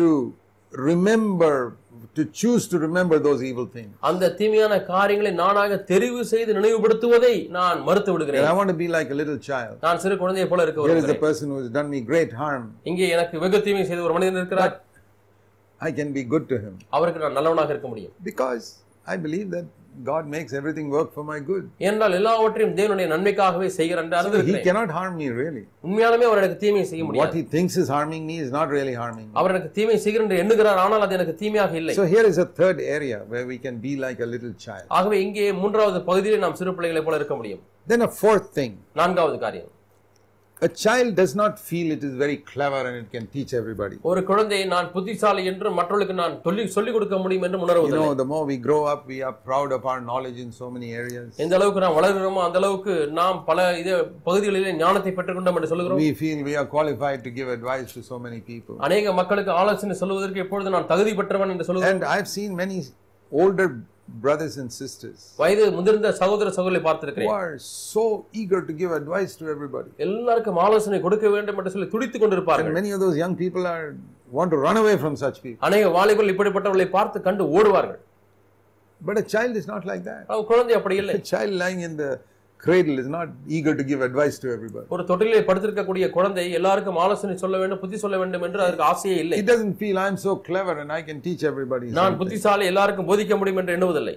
to 0.00 0.08
remember, 0.72 1.54
to 2.16 2.24
choose 2.40 2.64
to 2.72 2.76
remember 2.78 3.16
those 3.26 3.40
evil 3.50 3.66
things. 3.76 3.90
அந்த 4.10 4.30
தீமையான 4.40 4.74
காரியங்களை 4.92 5.32
நானாக 5.42 5.78
தெரிவு 5.92 6.20
செய்து 6.32 6.50
நினைவுபடுத்துவதை 6.58 7.34
நான் 7.56 7.78
மறுத்து 7.88 8.12
விடுகிறேன் 8.14 8.46
I 8.50 8.54
want 8.60 8.70
to 8.74 8.78
be 8.82 8.88
like 8.96 9.10
a 9.16 9.18
little 9.20 9.38
child. 9.50 9.74
நான் 9.86 10.00
சிறு 10.04 10.16
குழந்தையை 10.22 10.46
போல 10.52 10.64
இருக்க 10.66 10.80
Here 10.82 10.98
is 11.02 11.06
the 11.06 11.06
விரும்புகிறேன் 11.06 11.24
person 11.26 11.46
who 11.52 11.58
has 11.62 11.70
done 11.78 11.88
me 11.94 12.00
great 12.12 12.32
harm. 12.42 12.64
இங்கே 12.90 13.08
எனக்கு 13.16 13.42
வெகு 13.44 13.60
தீமை 13.68 13.84
செய்த 13.90 14.02
ஒரு 14.08 14.16
மனிதன் 14.18 14.40
இருக்கிறார் 14.42 14.74
I 15.80 15.92
can 15.98 16.10
be 16.18 16.24
good 16.34 16.46
to 16.52 16.58
him 16.64 16.74
அவருக்கு 16.96 17.22
நான் 17.24 17.36
நல்லவனாக 17.38 17.72
இருக்க 17.76 17.88
முடியும் 17.94 18.14
because 18.30 18.66
I 19.14 19.18
believe 19.26 19.48
that 19.56 19.66
God 20.02 20.26
makes 20.26 20.52
everything 20.52 20.90
work 20.90 21.08
for 21.12 21.24
my 21.24 21.38
good. 21.40 21.64
ஏனென்றால் 21.84 22.14
எல்லாவற்றையும் 22.18 22.74
தேவனுடைய 22.78 23.06
நன்மைக்காகவே 23.12 23.68
செய்கிறார் 23.76 24.04
என்று 24.04 24.16
He 24.16 24.20
அறிந்திருக்கிறேன் 24.20 24.64
cannot 24.68 24.90
harm 24.98 25.12
me 25.20 25.28
really. 25.40 25.62
உண்மையாலுமே 25.86 26.26
அவர் 26.28 26.40
எனக்கு 26.42 26.58
தீமை 26.64 26.84
செய்ய 26.90 27.02
What 27.02 27.10
முடியாது 27.10 27.36
he 27.38 27.44
thinks 27.54 27.76
is 27.82 27.88
harming 27.96 28.24
me 28.30 28.36
is 28.44 28.50
not 28.58 28.68
really 28.76 28.94
harming 29.02 29.26
me. 29.28 29.34
அவர் 29.40 29.52
எனக்கு 29.54 29.70
தீமை 29.78 29.98
செய்கிறார் 30.04 30.26
என்று 30.26 30.40
எண்ணுகிறார் 30.44 30.80
ஆனால் 30.84 31.04
அது 31.06 31.16
எனக்கு 31.18 31.34
தீமையாக 31.42 31.76
இல்லை 31.82 31.94
So 32.00 32.06
here 32.14 32.26
is 32.32 32.38
a 32.38 32.48
third 32.60 32.80
area 32.96 33.18
where 33.34 33.46
we 33.52 33.58
can 33.66 33.78
be 33.86 33.94
like 34.06 34.20
a 34.26 34.30
little 34.34 34.54
child. 34.66 34.86
ஆகவே 34.98 35.18
இங்கே 35.26 35.46
மூன்றாவது 35.62 36.00
பகுதியிலே 36.10 36.40
நாம் 36.46 36.58
சிறு 36.62 36.74
பிள்ளைகளைப் 36.78 37.08
போல 37.08 37.20
இருக்க 37.22 37.36
முடியும் 37.40 37.62
Then 37.86 38.02
a 38.02 38.12
fourth 38.22 38.48
thing. 38.58 38.74
நான்காவது 39.02 39.38
காரியம் 39.46 39.70
A 40.64 40.68
child 40.82 41.14
does 41.16 41.32
not 41.34 41.58
feel 41.60 41.90
it 41.94 42.02
is 42.08 42.14
very 42.14 42.36
clever 42.50 42.78
and 42.88 42.96
it 43.00 43.08
can 43.14 43.24
teach 43.34 43.50
everybody. 43.60 43.96
ஒரு 44.10 44.20
குழந்தை 44.28 44.58
நான் 44.72 44.86
புத்திசாலி 44.94 45.42
என்று 45.50 45.70
மற்றவர்களுக்கு 45.78 46.14
நான் 46.20 46.36
சொல்லி 46.44 46.62
சொல்லிக் 46.76 46.94
கொடுக்க 46.96 47.16
முடியும் 47.24 47.44
என்று 47.46 47.58
You 47.58 47.64
உணர்வதில்லை 47.66 47.98
know, 48.02 48.14
the 48.20 48.26
more 48.32 48.44
we 48.50 48.56
grow 48.66 48.78
up, 48.92 49.00
we 49.12 49.18
are 49.28 49.34
proud 49.48 49.72
of 49.76 49.82
our 49.92 50.00
knowledge 50.08 50.38
in 50.44 50.50
so 50.60 50.68
many 50.74 50.88
areas. 51.00 51.26
எந்த 51.44 51.56
அளவுக்கு 51.58 51.82
நாம் 51.84 51.96
வளர்கிறோமோ 51.98 52.42
அந்த 52.46 52.58
அளவுக்கு 52.62 52.94
நாம் 53.20 53.40
பல 53.50 53.66
இது 53.82 53.94
பகுதிகளிலே 54.28 54.72
ஞானத்தை 54.82 55.12
பெற்றுக்கொண்டோம் 55.18 55.58
என்று 55.60 55.70
சொல்கிறோம் 55.72 56.00
We 56.04 56.12
feel 56.22 56.38
we 56.50 56.56
are 56.62 56.68
qualified 56.76 57.22
to 57.26 57.32
give 57.38 57.50
advice 57.58 57.90
to 57.98 58.02
so 58.10 58.18
many 58.26 58.40
people. 58.50 58.76
அநேக 58.88 59.12
மக்களுக்கு 59.20 59.52
ஆலோசனை 59.62 59.96
சொல்வதற்கு 60.02 60.44
எப்பொழுது 60.46 60.74
நான் 60.76 60.90
தகுதி 60.92 61.14
பெற்றவன் 61.20 61.54
என்று 61.56 61.66
சொல்லுகிறேன் 61.70 61.96
And 61.96 62.06
I've 62.14 62.30
seen 62.36 62.52
many 62.62 62.78
older 63.32 63.68
brothers 64.08 64.54
and 64.62 64.70
sisters 64.80 65.20
வயது 65.38 65.64
முதிர்ந்த 65.76 66.08
சகோதர 66.20 66.50
சகோதரி 66.56 66.80
who 66.80 66.86
பார்த்திருக்கிறேன் 66.88 67.30
are 67.36 67.54
so 67.92 68.04
eager 68.32 68.60
to 68.68 68.72
give 68.80 68.92
advice 69.00 69.32
to 69.40 69.44
everybody. 69.54 69.90
எல்லாருக்கும் 70.06 70.58
ஆலோசனை 70.66 71.00
கொடுக்க 71.06 71.28
வேண்டும் 71.28 71.58
என்று 71.60 71.72
சொல்லி 71.74 71.88
துடித்துக் 71.94 72.16
And 72.16 72.24
கொண்டிருப்பார்கள் 72.24 72.76
many 72.80 72.92
of 72.96 73.00
those 73.04 73.16
young 73.24 73.36
people 73.42 73.64
are 73.74 73.86
want 74.38 74.50
to 74.50 74.60
run 74.66 74.76
away 74.82 74.96
from 75.04 75.16
such 75.24 75.38
people. 75.44 75.60
அநேக 75.68 75.88
வாலிபர்கள் 75.98 76.32
இப்படிப்பட்டவர்களை 76.34 76.88
பார்த்து 76.98 77.20
கண்டு 77.28 77.46
ஓடுவார்கள் 77.58 78.00
But 79.00 79.16
a 79.18 79.26
child 79.34 79.54
is 79.60 79.66
not 79.66 79.84
like 79.90 80.04
that. 80.10 80.22
குழந்தை 80.52 80.74
அப்படி 80.80 80.96
இல்லை 81.02 81.14
A 81.22 81.24
child 81.32 81.54
lying 81.64 81.80
in 81.88 81.94
the 82.02 82.10
cradle 82.64 82.98
is 82.98 83.08
not 83.08 83.28
eager 83.48 83.74
to 83.74 83.84
give 83.84 84.00
advice 84.00 84.36
to 84.38 84.48
everybody. 84.56 84.86
ஒரு 84.88 85.02
தொட்டிலே 85.08 85.40
படுத்திருக்கக்கூடிய 85.48 86.04
குழந்தை 86.10 86.44
எல்லாருக்கும் 86.58 87.00
ஆலோசனை 87.04 87.36
சொல்ல 87.36 87.58
வேண்டும் 87.58 87.80
புத்தி 87.80 87.96
சொல்ல 87.96 88.18
வேண்டும் 88.18 88.42
என்று 88.42 88.62
அதற்கு 88.66 88.86
ஆசையே 88.90 89.16
இல்லை 89.16 89.38
It 89.40 89.48
doesn't 89.52 89.76
feel 89.78 89.98
I'm 90.04 90.18
so 90.18 90.34
clever 90.48 90.76
and 90.82 90.92
I 90.92 91.02
can 91.02 91.20
teach 91.26 91.44
everybody. 91.52 91.88
நான் 91.88 91.98
something." 92.00 92.20
புத்திசாலி 92.22 92.66
எல்லாருக்கும் 92.72 93.10
போதிக்க 93.10 93.36
முடியும் 93.36 93.60
என்று 93.62 93.76
எண்ணுவதில்லை 93.78 94.16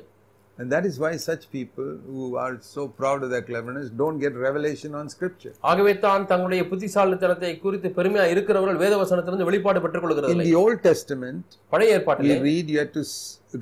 And 0.60 0.72
that 0.72 0.86
is 0.86 0.98
why 0.98 1.12
such 1.17 1.43
people 1.52 1.89
who 2.06 2.36
are 2.36 2.58
so 2.60 2.88
proud 2.89 3.24
of 3.24 3.30
their 3.30 3.43
cleverness 3.43 3.89
don't 3.91 4.17
get 4.17 4.34
revelation 4.46 4.96
on 4.96 5.06
scripture. 5.15 5.52
ஆகவே 5.72 5.93
தான் 6.06 6.26
தங்களுடைய 6.32 6.62
புத்திசாலித்தனத்தை 6.72 7.52
குறித்து 7.65 7.89
பெருமையா 7.98 8.26
இருக்கிறவர்கள் 8.34 8.80
வேதவசனத்திலிருந்து 8.84 9.50
வெளிப்பாடு 9.50 9.82
பெற்றுக் 9.82 10.32
In 10.36 10.43
the 10.50 10.56
Old 10.63 10.80
Testament, 10.89 11.43
பழைய 11.74 11.91
we 11.91 11.98
ஏற்பாட்டிலே 11.98 12.38
read 12.50 12.72
you 12.74 12.80
have 12.84 12.93
to 12.93 13.04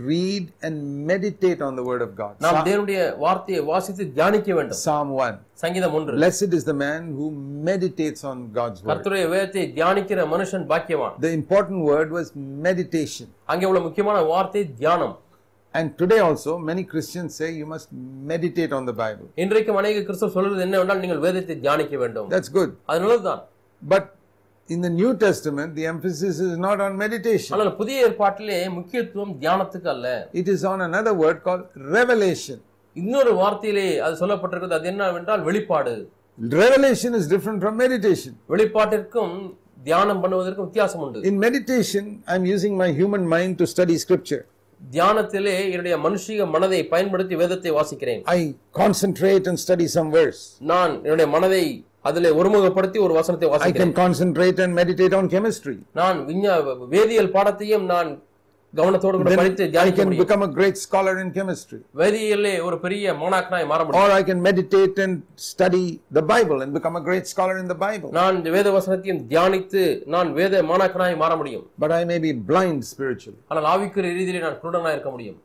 read 0.06 0.46
and 0.62 0.76
meditate 1.08 1.62
on 1.62 1.76
the 1.76 1.84
word 1.84 2.02
of 2.02 2.16
God. 2.22 2.34
நாம் 2.46 2.62
தேவனுடைய 2.70 3.02
வார்த்தையை 3.18 3.62
வாசித்து 3.72 4.06
தியானிக்க 4.18 4.56
வேண்டும் 4.60 4.80
Psalm 4.86 5.10
1. 5.20 5.36
சங்கீதம் 5.64 5.94
ஒன்று 6.00 6.18
Blessed 6.22 6.54
is 6.60 6.64
the 6.72 6.78
man 6.86 7.02
who 7.18 7.28
meditates 7.70 8.24
on 8.32 8.40
God's 8.60 8.80
word. 8.80 8.90
கர்த்தருடைய 8.92 9.28
வேதத்தை 9.36 9.66
தியானிக்கிற 9.78 10.28
மனுஷன் 10.36 10.66
பாக்கியவான் 10.72 11.16
The 11.28 11.34
important 11.42 11.82
word 11.92 12.10
was 12.20 12.30
meditation. 12.70 13.28
அங்கே 13.54 13.68
உள்ள 13.72 13.82
முக்கியமான 13.88 14.18
வார்த்தை 14.34 14.64
தியானம் 14.82 15.16
And 15.78 15.98
today 15.98 16.20
also, 16.20 16.52
many 16.58 16.84
Christians 16.86 17.36
say 17.36 17.48
you 17.52 17.66
must 17.66 17.88
meditate 18.32 18.72
on 18.78 18.84
the 18.90 18.94
Bible. 19.02 19.26
இன்றைக்கும் 19.44 19.78
அநேக 19.80 20.04
கிறிஸ்தவ 20.08 20.30
சொல்வது 20.36 20.62
என்னவென்றால் 20.66 21.02
நீங்கள் 21.04 21.24
வேதத்தை 21.26 21.56
தியானிக்க 21.66 21.96
வேண்டும் 22.04 22.28
That's 22.34 22.52
good. 22.58 22.70
அது 22.90 23.00
நல்லதுதான் 23.04 23.42
But 23.82 24.06
in 24.70 24.80
the 24.86 24.92
New 25.00 25.12
Testament, 25.26 25.72
the 25.80 25.86
emphasis 25.94 26.38
is 26.48 26.54
not 26.68 26.78
on 26.86 26.94
meditation. 27.04 27.52
ஆனால் 27.58 27.74
புதிய 27.82 28.06
ஏற்பாட்டிலே 28.08 28.60
முக்கியத்துவம் 28.78 29.34
தியானத்துக்கு 29.44 29.92
அல்ல 29.96 30.08
It 30.44 30.50
is 30.56 30.64
on 30.72 30.82
another 30.90 31.14
word 31.24 31.40
called 31.48 31.66
revelation. 31.98 32.58
இன்னொரு 32.96 33.34
வார்த்தையிலே 33.42 33.88
அது 34.06 34.16
சொல்லப்பட்டிருக்கிறது 34.24 34.80
அது 34.80 34.90
என்னவென்றால் 34.94 35.46
வெளிப்பாடு 35.50 35.96
Revelation 36.64 37.12
is 37.22 37.28
different 37.36 37.60
from 37.66 37.76
meditation. 37.86 38.34
வெளிப்பாட்டிற்கும் 38.54 39.36
தியானம் 39.88 40.22
பண்ணுவதற்கும் 40.24 40.68
வித்தியாசம் 40.70 41.04
உண்டு 41.06 41.28
In 41.32 41.38
meditation, 41.48 42.04
I'm 42.34 42.46
using 42.56 42.76
my 42.84 42.92
human 43.02 43.26
mind 43.36 43.54
to 43.62 43.68
study 43.76 43.98
scripture. 44.06 44.44
தியானத்திலே 44.94 45.56
என்னுடைய 45.72 45.96
மனுஷிக 45.98 46.46
மனதை 46.50 46.80
பயன்படுத்தி 46.94 47.36
வேதத்தை 47.36 47.72
வாசிக்கிறேன் 47.72 48.22
I 48.36 48.42
concentrate 48.76 49.46
and 49.48 49.60
study 49.60 49.88
some 49.98 50.10
verse. 50.12 50.42
நான் 50.74 50.94
என்னுடைய 51.06 51.28
மனதை 51.28 51.64
அதிலே 52.06 52.32
ஒருமுகப்படுத்தி 52.40 53.00
ஒரு 53.06 53.14
வசனத்தை 53.14 53.48
I 53.48 53.52
வாசிக்கிறேன் 53.54 53.82
can 53.84 53.94
concentrate 54.04 54.60
and 54.66 54.74
meditate 54.82 55.16
on 55.20 55.28
chemistry. 55.30 55.78
நான் 56.02 56.20
விஞ்ஞா 56.30 56.56
வேதியியல் 56.96 57.34
பாடத்தையும் 57.38 57.86
நான் 57.94 58.10
கவனத்தோடு 58.76 59.18
கூட 59.20 59.32
படித்து 59.40 59.64
I 59.64 59.72
தியானிக்க 59.74 59.98
can 59.98 60.08
முடியும் 60.08 60.24
become 60.24 60.44
a 60.44 60.52
great 60.58 60.78
scholar 60.78 61.14
in 61.24 61.30
chemistry. 61.38 61.80
வேதியியலே 62.02 62.54
ஒரு 62.68 62.78
பெரிய 62.86 63.14
மாணாக்கனாய் 63.22 63.68
மாற 63.72 63.80
முடியும் 63.84 64.02
Or 64.02 64.12
I 64.20 64.24
can 64.30 64.40
meditate 64.42 64.98
and 65.00 65.16
study 65.50 65.86
the 66.12 66.24
Bible 66.34 66.60
and 66.64 66.74
become 66.74 66.96
a 66.96 67.06
great 67.08 67.28
scholar 67.34 67.58
in 67.58 67.68
the 67.68 67.80
Bible. 67.86 68.10
நான் 68.20 68.38
வேத 68.58 68.68
வசனத்தையும் 68.78 69.22
தியானித்து 69.32 69.84
நான் 70.16 70.32
வேத 70.40 70.64
மாணாக்கனாய் 70.72 71.18
மாற 71.24 71.34
முடியும் 71.42 71.66
But 71.80 71.94
I 72.00 72.06
may 72.06 72.20
be 72.20 72.34
blind 72.52 72.82
spiritually. 72.94 73.40
ஆனால் 73.52 73.68
ஆவிக்குரிய 73.74 74.14
ரீதியிலே 74.20 74.44
நான் 74.48 74.62
குருடனாய் 74.64 74.96
இருக்க 74.98 75.12
முடியும் 75.16 75.40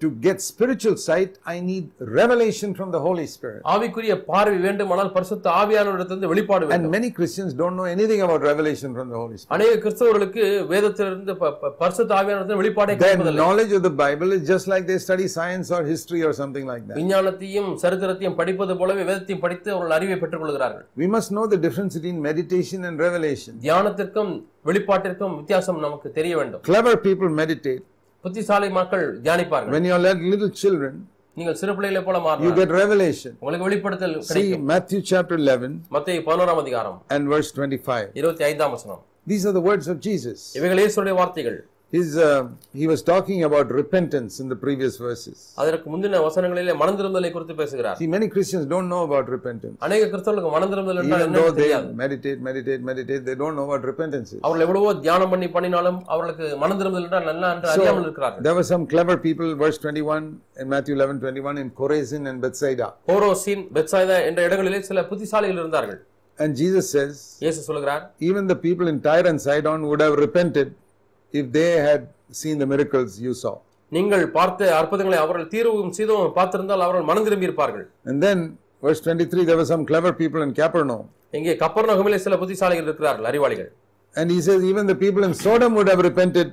To 0.00 0.10
get 0.18 0.40
spiritual 0.42 0.96
sight, 0.98 1.32
I 1.44 1.60
need 1.60 1.86
revelation 2.18 2.74
from 2.74 2.90
the 2.90 3.00
Holy 3.06 3.24
Spirit. 3.32 3.58
ஆவிக்குரிய 3.72 4.12
பார்வை 4.28 4.58
வேண்டுமானால் 4.66 5.10
பரிசுத்த 5.16 5.46
ஆவியானவரிடத்திலிருந்து 5.62 6.30
வெளிப்பாடு 6.32 6.64
வேண்டும் 6.68 6.86
And 6.86 6.94
many 6.96 7.10
Christians 7.18 7.50
don't 7.58 7.76
know 7.78 7.88
anything 7.94 8.20
about 8.26 8.40
revelation 8.50 8.90
from 8.98 9.08
the 9.12 9.18
Holy 9.22 9.36
Spirit. 9.36 9.52
அநேக 9.56 9.74
கிறிஸ்தவர்களுக்கு 9.82 10.44
வேதத்திலிருந்து 10.72 11.34
பரிசுத்த 11.82 12.10
ஆவியானவரிடத்தில் 12.20 12.60
வெளிப்பாடே 12.62 12.94
கிடைப்பதில்லை 13.02 13.42
knowledge 13.44 13.74
of 13.78 13.84
the 13.88 13.94
Bible 14.04 14.32
is 14.38 14.42
just 14.52 14.68
like 14.72 14.86
they 14.92 14.98
study 15.06 15.28
science 15.36 15.70
or 15.70 15.82
history 15.92 16.22
or 16.28 16.32
something 16.40 16.66
like 16.72 16.86
that. 16.88 16.96
விஞ்ஞானத்தையும் 17.00 17.70
சரித்திரத்தையும் 17.84 18.38
படிப்பது 18.40 18.78
போலவே 18.82 19.04
வேதத்தையும் 19.10 19.44
படித்து 19.44 19.70
அவர்கள் 19.76 19.96
அறிவை 19.98 20.18
பெற்றுக் 20.24 20.44
கொள்கிறார்கள் 20.44 20.86
We 21.02 21.10
must 21.16 21.30
know 21.36 21.46
the 21.54 21.60
difference 21.66 21.94
between 22.00 22.20
meditation 22.30 22.82
and 22.90 22.96
revelation. 23.08 23.54
தியானத்திற்கும் 23.68 24.32
வெளிப்பாட்டிற்கும் 24.70 25.36
வித்தியாசம் 25.40 25.84
நமக்கு 25.86 26.10
தெரிய 26.20 26.34
வேண்டும் 26.40 26.64
Clever 26.72 26.96
people 27.08 27.30
meditate. 27.42 27.84
புத்திசாலி 28.24 28.68
மக்கள் 28.78 29.06
தியானிப்பார்கள் 29.24 29.74
When 29.76 29.84
you're 29.88 30.02
like 30.06 30.20
little 30.32 30.50
children, 30.62 30.94
நீங்கள் 31.36 31.56
சிறு 31.60 31.72
பிள்ளைகளை 31.76 32.02
போல 32.06 32.16
you 32.16 32.24
மாறலாம் 32.26 32.56
get 32.60 32.70
revelation. 32.80 33.32
உங்களுக்கு 33.42 33.66
வெளிப்படுத்தல் 33.68 34.14
See 34.22 34.32
கிடைக்கும் 34.32 34.66
Matthew 34.72 35.00
chapter 35.10 35.36
11 35.42 35.70
மத்திய 35.96 36.22
பதினோராம் 36.28 36.60
அதிகாரம் 36.64 36.98
and 37.16 37.24
verse 37.34 37.50
25. 37.54 38.10
இருபத்தி 38.20 38.44
ஐந்தாம் 38.50 38.72
வசனம் 38.76 39.00
These 39.26 39.44
are 39.48 39.54
the 39.58 39.64
words 39.70 39.86
of 39.92 39.96
Jesus. 40.08 40.38
இவைகள் 40.58 40.80
இயேசுடைய 40.82 41.14
வார்த்தைகள் 41.20 41.58
His, 41.92 42.16
uh, 42.16 42.26
he 42.72 42.86
was 42.86 43.00
talking 43.02 43.42
about 43.42 43.68
repentance 43.72 44.38
in 44.42 44.48
the 44.48 44.56
previous 44.64 44.94
verses. 44.96 45.36
அதற்கு 45.60 45.86
முந்தின 45.92 46.18
வசனங்களிலே 46.26 46.74
மனந்திருந்தலை 46.82 47.30
குறித்து 47.36 47.54
பேசுகிறார் 47.60 47.96
See, 48.00 48.08
many 48.12 48.26
Christians 48.34 48.64
don't 48.72 48.88
know 48.92 49.00
about 49.08 49.26
repentance. 49.34 49.74
அநேக 49.86 50.04
கிறிஸ்தவர்களுக்கு 50.12 50.52
மனந்திருந்தல் 50.56 51.00
என்றால் 51.02 51.24
என்னன்னு 51.24 51.42
they 51.48 51.56
தெரியாது 51.60 51.88
meditate, 52.02 52.38
meditate, 52.48 52.82
meditate, 52.90 53.22
they 53.28 53.36
don't 53.42 53.56
know 53.60 53.66
what 53.72 53.82
repentance 53.90 54.28
is. 54.36 54.40
அவர்கள் 54.44 54.64
எவ்வளவோ 54.66 54.92
தியானம் 55.06 55.32
பண்ணி 55.32 55.48
பண்ணினாலும் 55.56 55.98
அவர்களுக்கு 56.12 56.48
மனந்திருந்தல் 56.62 57.06
என்றால் 57.06 57.26
என்ன 57.34 57.50
என்று 57.56 57.70
அறியாமல் 57.74 58.06
இருக்கிறார்கள் 58.06 58.44
There 58.48 58.56
were 58.58 58.68
some 58.72 58.84
clever 58.92 59.16
people, 59.26 59.48
verse 59.64 59.80
21 59.80 60.28
in 60.62 60.68
Matthew 60.74 60.96
11 60.98 61.18
21, 61.24 61.58
in 61.64 61.70
Chorazin 61.80 62.22
and 62.32 62.38
Bethsaida. 62.46 62.88
போரோசின் 63.10 63.64
Bethsaida 63.78 64.18
என்ற 64.28 64.42
இடங்களிலே 64.48 64.80
சில 64.90 65.02
புத்திசாலிகள் 65.10 65.60
இருந்தார்கள் 65.62 65.98
And 66.38 66.52
Jesus 66.60 66.86
says, 66.96 67.14
இயேசு 67.44 67.60
சொல்கிறார் 67.70 68.04
even 68.28 68.44
the 68.52 68.58
people 68.66 68.86
in 68.92 68.98
Tyre 69.08 69.26
and 69.32 69.42
Sidon 69.46 69.80
would 69.90 70.04
have 70.06 70.16
repented 70.24 70.68
if 71.32 71.52
they 71.52 71.70
had 71.80 72.02
seen 72.32 72.58
the 72.58 72.66
miracles 72.66 73.20
you 73.26 73.34
saw. 73.34 73.54
நீங்கள் 73.92 74.24
பார்த்த 74.34 74.70
அற்புதங்களை 74.80 75.16
அவர்கள் 75.22 75.46
தீர்வும் 75.54 75.92
சீதவும் 75.96 76.34
பார்த்திருந்தால் 76.36 76.84
அவர்கள் 76.86 77.06
மனம் 77.10 77.26
திரும்பி 77.26 77.48
இருப்பார்கள் 77.48 77.86
And 78.10 78.18
then, 78.26 78.38
verse 78.82 79.00
23, 79.04 79.44
there 79.48 79.58
were 79.60 79.68
some 79.72 79.84
clever 79.90 80.12
people 80.22 80.42
in 80.46 80.52
Capernaum. 80.60 81.04
இங்கே 81.38 81.52
கப்பர்நகமிலே 81.64 82.18
சில 82.26 82.36
புத்திசாலிகள் 82.42 82.88
இருக்கிறார்கள் 82.88 83.28
அறிவாளிகள் 83.30 83.70
And 84.14 84.28
he 84.34 84.40
says, 84.46 84.60
even 84.70 84.84
the 84.92 84.98
people 85.04 85.24
in 85.28 85.34
Sodom 85.44 85.72
would 85.78 85.88
have 85.92 86.00
repented 86.08 86.48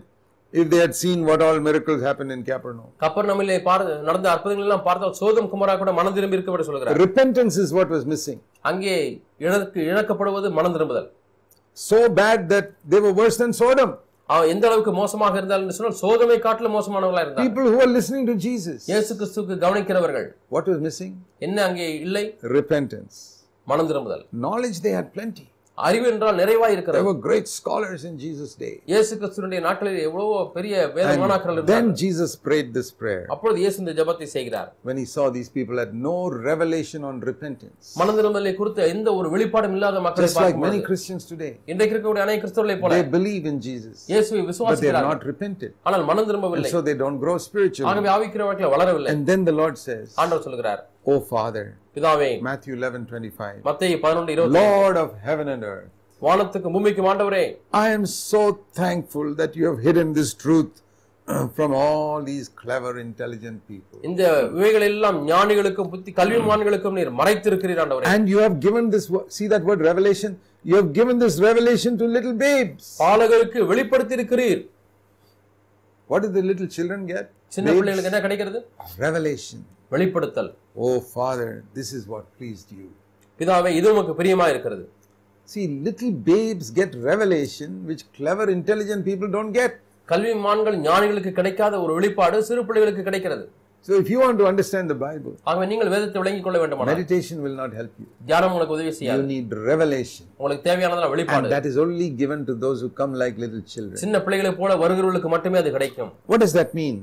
if 0.53 0.65
they 0.71 0.79
had 0.83 0.93
seen 0.95 1.19
what 1.29 1.39
all 1.45 1.57
miracles 1.67 2.01
happened 2.07 2.31
in 2.35 2.41
Capernaum. 2.49 2.89
கப்பர்நகமிலே 3.05 3.57
பார் 3.67 3.85
நடந்த 4.09 4.27
அற்புதங்கள் 4.33 4.67
எல்லாம் 4.67 4.83
பார்த்தால் 4.89 5.15
சோதம் 5.21 5.49
குமாரா 5.53 5.75
கூட 5.81 5.93
மனம் 5.99 6.15
திரும்பி 6.17 6.37
இருக்க 6.39 6.67
சொல்கிறார் 6.69 6.99
Repentance 7.05 7.57
is 7.65 7.71
what 7.79 7.89
was 7.95 8.05
missing. 8.13 8.39
அங்கே 8.71 8.95
இழக்கு 9.45 9.79
இழக்கப்படுவது 9.91 10.49
மனம் 10.59 10.75
திரும்புதல் 10.77 11.07
So 11.77 11.97
bad 12.21 12.39
that 12.53 12.67
they 12.91 12.99
were 13.05 13.15
worse 13.21 13.37
than 13.43 13.51
Sodom. 13.61 13.89
எந்த 14.51 14.65
அளவுக்கு 14.67 14.91
மோசமாக 14.93 15.37
இருந்தால் 15.37 15.61
என்று 15.63 15.75
சொன்னால் 15.75 15.99
சோதமை 16.01 16.37
காட்டிலும் 16.39 16.75
மோசமானவர்களா 16.77 17.21
இருந்தார் 17.25 17.45
People 17.45 17.67
who 17.71 17.79
are 17.79 17.91
listening 17.97 18.25
to 18.27 18.35
Jesus. 18.47 18.79
இயேசு 18.91 19.11
கிறிஸ்துவுக்கு 19.19 19.57
கவனிக்கிறவர்கள் 19.65 20.27
What 20.55 20.65
was 20.71 20.79
missing? 20.87 21.11
என்ன 21.39 21.57
அங்கே 21.67 21.87
இல்லை 22.05 22.23
Repentance. 22.57 23.15
மனம் 23.67 23.89
திரும்புதல் 23.91 24.23
Knowledge 24.45 24.79
they 24.87 24.93
had 24.99 25.07
plenty. 25.13 25.45
அறிவு 25.77 26.05
என்றால் 26.11 26.37
There 26.39 26.69
இருக்கிறது 26.75 27.01
were 27.07 27.17
great 27.25 27.47
scholars 27.57 28.01
in 28.09 28.13
Jesus' 28.23 28.53
day. 28.63 28.71
இயேசு 28.91 29.11
கிறிஸ்துவனுடைய 29.19 29.59
நாட்களில் 29.65 29.99
எவ்வளவோ 30.07 30.37
பெரிய 30.55 30.73
வேத 30.95 31.09
மாணாக்கர்கள் 31.23 31.57
Then 31.57 31.67
இருந்தார்கள் 31.73 31.99
Jesus 32.03 32.31
prayed 32.47 32.69
this 32.77 32.89
prayer 33.01 33.21
அப்பொழுது 33.33 33.59
இயேசு 33.63 33.77
இந்த 33.83 33.93
ஜெபத்தை 33.99 34.27
செய்கிறார் 34.35 34.69
when 34.89 34.97
he 35.01 35.05
saw 35.15 35.25
these 35.37 35.51
people 35.57 35.77
had 35.83 35.93
no 36.07 36.15
revelation 36.49 37.03
on 37.09 37.15
repentance. 37.31 37.83
மனம் 38.01 38.17
திரும்பலை 38.19 38.53
குறித்த 38.61 38.87
எந்த 38.95 39.13
ஒரு 39.19 39.29
வெளிப்பாடும் 39.35 39.75
இல்லாத 39.79 40.01
மக்களை 40.07 40.25
Just 40.25 40.37
like 40.37 40.43
பார்க்கும் 40.43 40.67
many 40.67 40.81
Christians 40.89 41.25
today. 41.33 41.51
இன்றைக்கு 41.73 41.93
இருக்கக்கூடிய 41.95 42.25
அனைத்து 42.27 42.43
கிறிஸ்தவர்களை 42.45 42.77
போல 42.83 42.97
They 42.97 43.07
believe 43.17 43.45
in 43.53 43.59
Jesus, 43.69 43.95
இயேசுவை 44.13 44.35
but 44.35 44.43
they 44.43 44.51
விசுவாசிக்கிறார்கள் 44.51 45.13
not 45.13 45.29
repented. 45.31 45.71
ஆனால் 45.87 46.05
மனம் 46.11 46.29
திரும்பவில்லை 46.31 46.73
So 46.75 46.81
they 46.89 46.97
don't 47.05 47.21
grow 47.25 47.37
spiritually. 47.49 47.89
ஆகவே 47.93 48.11
ஆவிக்கிறவர்களை 48.17 48.71
வளரவில்லை 48.77 49.11
And 49.15 49.23
then 49.31 49.43
the 49.51 49.57
Lord 49.61 49.77
says, 49.87 50.07
ஆண்டவர் 50.23 50.45
சொல்கிறார் 50.49 50.83
Oh 51.07 51.19
Father, 51.31 51.65
பிதாவே 51.95 52.29
Matthew 52.47 52.73
11 52.77 52.99
25, 53.09 53.61
மத்திய 53.67 53.99
பதினொன்று 54.05 54.31
இருபது 54.35 54.55
Lord 54.59 54.97
of 55.03 55.09
heaven 55.27 55.47
and 55.53 55.63
earth, 55.73 55.91
வானத்துக்கு 56.21 56.69
பூமிக்கும் 56.75 57.07
ஆண்டவரே 57.11 57.43
I 57.83 57.89
am 57.97 58.03
so 58.31 58.41
thankful 58.81 59.27
that 59.41 59.51
you 59.59 59.65
have 59.69 59.79
hidden 59.87 60.09
this 60.19 60.31
truth 60.43 60.73
from 61.57 61.71
all 61.83 62.17
these 62.29 62.47
clever, 62.61 62.91
intelligent 63.05 63.59
people. 63.71 63.97
இந்த 64.09 64.21
இவைகள் 64.57 64.85
எல்லாம் 64.89 65.17
ஞானிகளுக்கும் 65.31 65.89
புத்தி 65.93 66.11
கல்விமான்களுக்கும் 66.19 66.97
நீர் 66.99 67.11
மறைத்திருக்கிறீர் 67.21 67.81
ஆண்டவரே 67.83 68.11
And 68.13 68.25
you 68.33 68.41
have 68.45 68.57
given 68.67 68.85
this, 68.95 69.07
see 69.37 69.47
that 69.53 69.65
word 69.69 69.81
revelation? 69.91 70.33
You 70.65 70.75
have 70.81 70.91
given 70.99 71.17
this 71.23 71.37
revelation 71.47 71.93
to 72.01 72.07
little 72.17 72.35
babes. 72.45 72.85
பாலகருக்கு 73.05 73.61
வெளிப்படுத்தி 73.71 74.17
இருக்கிறீர் 74.19 74.61
What 76.09 76.21
did 76.25 76.33
the 76.39 76.45
little 76.51 76.69
children 76.77 77.01
get? 77.13 77.25
சின்ன 77.55 77.73
பிள்ளைகளுக்கு 77.79 78.11
என்ன 78.13 78.21
கிடைக்கிறது 78.27 78.59
Revelation. 79.05 79.59
வெளிப்படுத்தல் 79.91 80.51
Oh 80.85 80.95
Father, 81.15 81.49
this 81.77 81.89
is 81.97 82.03
what 82.13 82.23
pleased 82.39 82.69
you. 82.79 82.87
பிதாவே 83.39 83.71
இது 83.79 83.87
உமக்கு 83.93 84.13
பிரியமா 84.19 84.45
இருக்கிறது 84.53 84.85
See, 85.47 85.65
little 85.85 86.11
babes 86.29 86.65
get 86.79 86.89
revelation 87.09 87.69
which 87.89 88.01
clever, 88.17 88.45
intelligent 88.55 89.01
people 89.09 89.29
don't 89.35 89.51
get. 89.59 89.73
கல்விமான்கள் 90.09 90.75
ஞானிகளுக்கு 90.87 91.31
கிடைக்காத 91.37 91.79
ஒரு 91.83 91.93
வெளிப்பாடு 91.97 92.37
சிறு 92.49 92.61
பிள்ளைகளுக்கு 92.67 93.05
கிடைக்கிறது 93.07 93.45
So, 93.85 93.93
if 94.01 94.07
you 94.13 94.19
want 94.23 94.37
to 94.41 94.45
understand 94.49 94.85
the 94.93 94.97
Bible, 95.05 95.33
ஆகவே 95.49 95.65
நீங்கள் 95.71 95.91
வேதத்தை 95.93 96.17
விளங்கிக் 96.21 96.45
கொள்ள 96.47 96.57
வேண்டுமானால் 96.61 96.91
meditation 96.93 97.37
will 97.45 97.55
not 97.61 97.71
help 97.79 97.93
you. 98.01 98.07
தியானம் 98.29 98.51
உங்களுக்கு 98.53 98.75
உதவி 98.77 98.89
You 98.89 98.97
செய்யாது 98.99 99.23
need 99.33 99.53
revelation. 99.71 100.25
உங்களுக்கு 100.39 100.65
தேவையானதெல்லாம் 100.69 101.09
And 101.09 101.15
வெளிப்பாடு 101.17 101.53
that 101.55 101.67
is 101.71 101.77
only 101.85 102.09
given 102.21 102.41
to 102.49 102.55
those 102.65 102.81
who 102.85 102.89
come 103.01 103.13
like 103.23 103.37
little 103.45 103.63
children. 103.73 103.97
சின்ன 104.03 104.21
பிள்ளைகளைப் 104.25 104.59
போல 104.61 104.75
வருகிறவர்களுக்கு 104.83 105.31
மட்டுமே 105.35 105.59
அது 105.63 105.71
கிடைக்கும் 105.77 106.11
What 106.33 106.41
does 106.45 106.55
that 106.59 106.71
mean? 106.81 106.97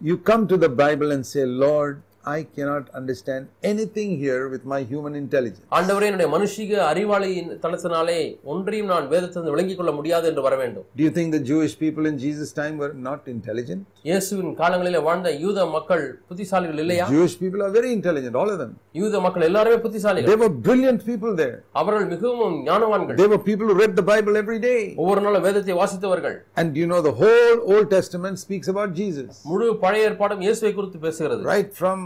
You 0.00 0.16
come 0.16 0.48
to 0.48 0.56
the 0.56 0.70
Bible 0.70 1.12
and 1.12 1.26
say, 1.26 1.44
Lord, 1.44 2.02
I 2.26 2.42
cannot 2.46 2.90
understand 2.92 3.48
anything 3.62 4.18
here 4.18 4.48
with 4.48 4.64
my 4.64 4.80
human 4.84 5.14
intelligence. 5.14 5.64
ஆண்டவரே 5.72 6.06
என்னுடைய 6.08 6.28
மனுஷிக 6.32 6.72
அறிவாளியின் 6.88 7.50
தனத்தினாலே 7.62 8.18
ஒன்றையும் 8.52 8.90
நான் 8.92 9.06
வேதத்திலிருந்து 9.12 9.54
விளங்கிக் 9.54 9.78
கொள்ள 9.78 9.92
முடியாது 9.92 10.26
என்று 10.30 10.42
வர 10.46 10.56
வேண்டும் 10.56 10.86
Do 10.96 11.02
you 11.06 11.12
think 11.16 11.28
the 11.32 11.42
Jewish 11.50 11.74
people 11.78 12.06
in 12.06 12.18
Jesus' 12.18 12.52
time 12.52 12.76
were 12.82 12.92
not 13.08 13.20
intelligent? 13.34 13.82
இயேசுவின் 14.08 14.52
காலங்களிலே 14.60 15.00
வாழ்ந்த 15.08 15.32
யூத 15.44 15.66
மக்கள் 15.76 16.04
புத்திசாலிகள் 16.30 16.80
இல்லையா 16.84 17.06
Jewish 17.14 17.36
people 17.42 17.62
are 17.66 17.72
very 17.78 17.92
intelligent, 17.98 18.36
all 18.42 18.50
of 18.54 18.58
them. 18.62 18.72
யூத 19.00 19.20
மக்கள் 19.26 19.46
எல்லாருமே 19.48 19.78
புத்திசாலிகள் 19.86 20.30
They 20.32 20.38
were 20.44 20.52
brilliant 20.68 21.02
people 21.10 21.32
there. 21.42 21.56
அவர்கள் 21.82 22.06
மிகவும் 22.14 22.56
ஞானவான்கள் 22.68 23.18
They 23.22 23.30
were 23.34 23.42
people 23.50 23.66
who 23.72 23.78
read 23.82 23.94
the 23.96 24.06
Bible 24.12 24.36
every 24.42 24.60
day. 24.68 24.80
ஒவ்வொரு 25.02 25.22
நாளும் 25.26 25.46
வேதத்தை 25.48 25.76
வாசித்தவர்கள் 25.82 26.36
And 26.62 26.76
you 26.82 26.88
know, 26.92 27.00
the 27.10 27.16
whole 27.22 27.56
Old 27.72 27.88
Testament 27.96 28.38
speaks 28.38 28.68
about 28.68 28.92
Jesus. 29.02 29.32
முழு 29.50 29.66
பழைய 29.84 30.08
ஏற்பாடும் 30.10 30.44
இயேசுவை 30.46 30.74
குறித்து 30.74 31.00
பேசுகிறது 31.06 31.42
Right 31.54 31.72
from 31.74 31.98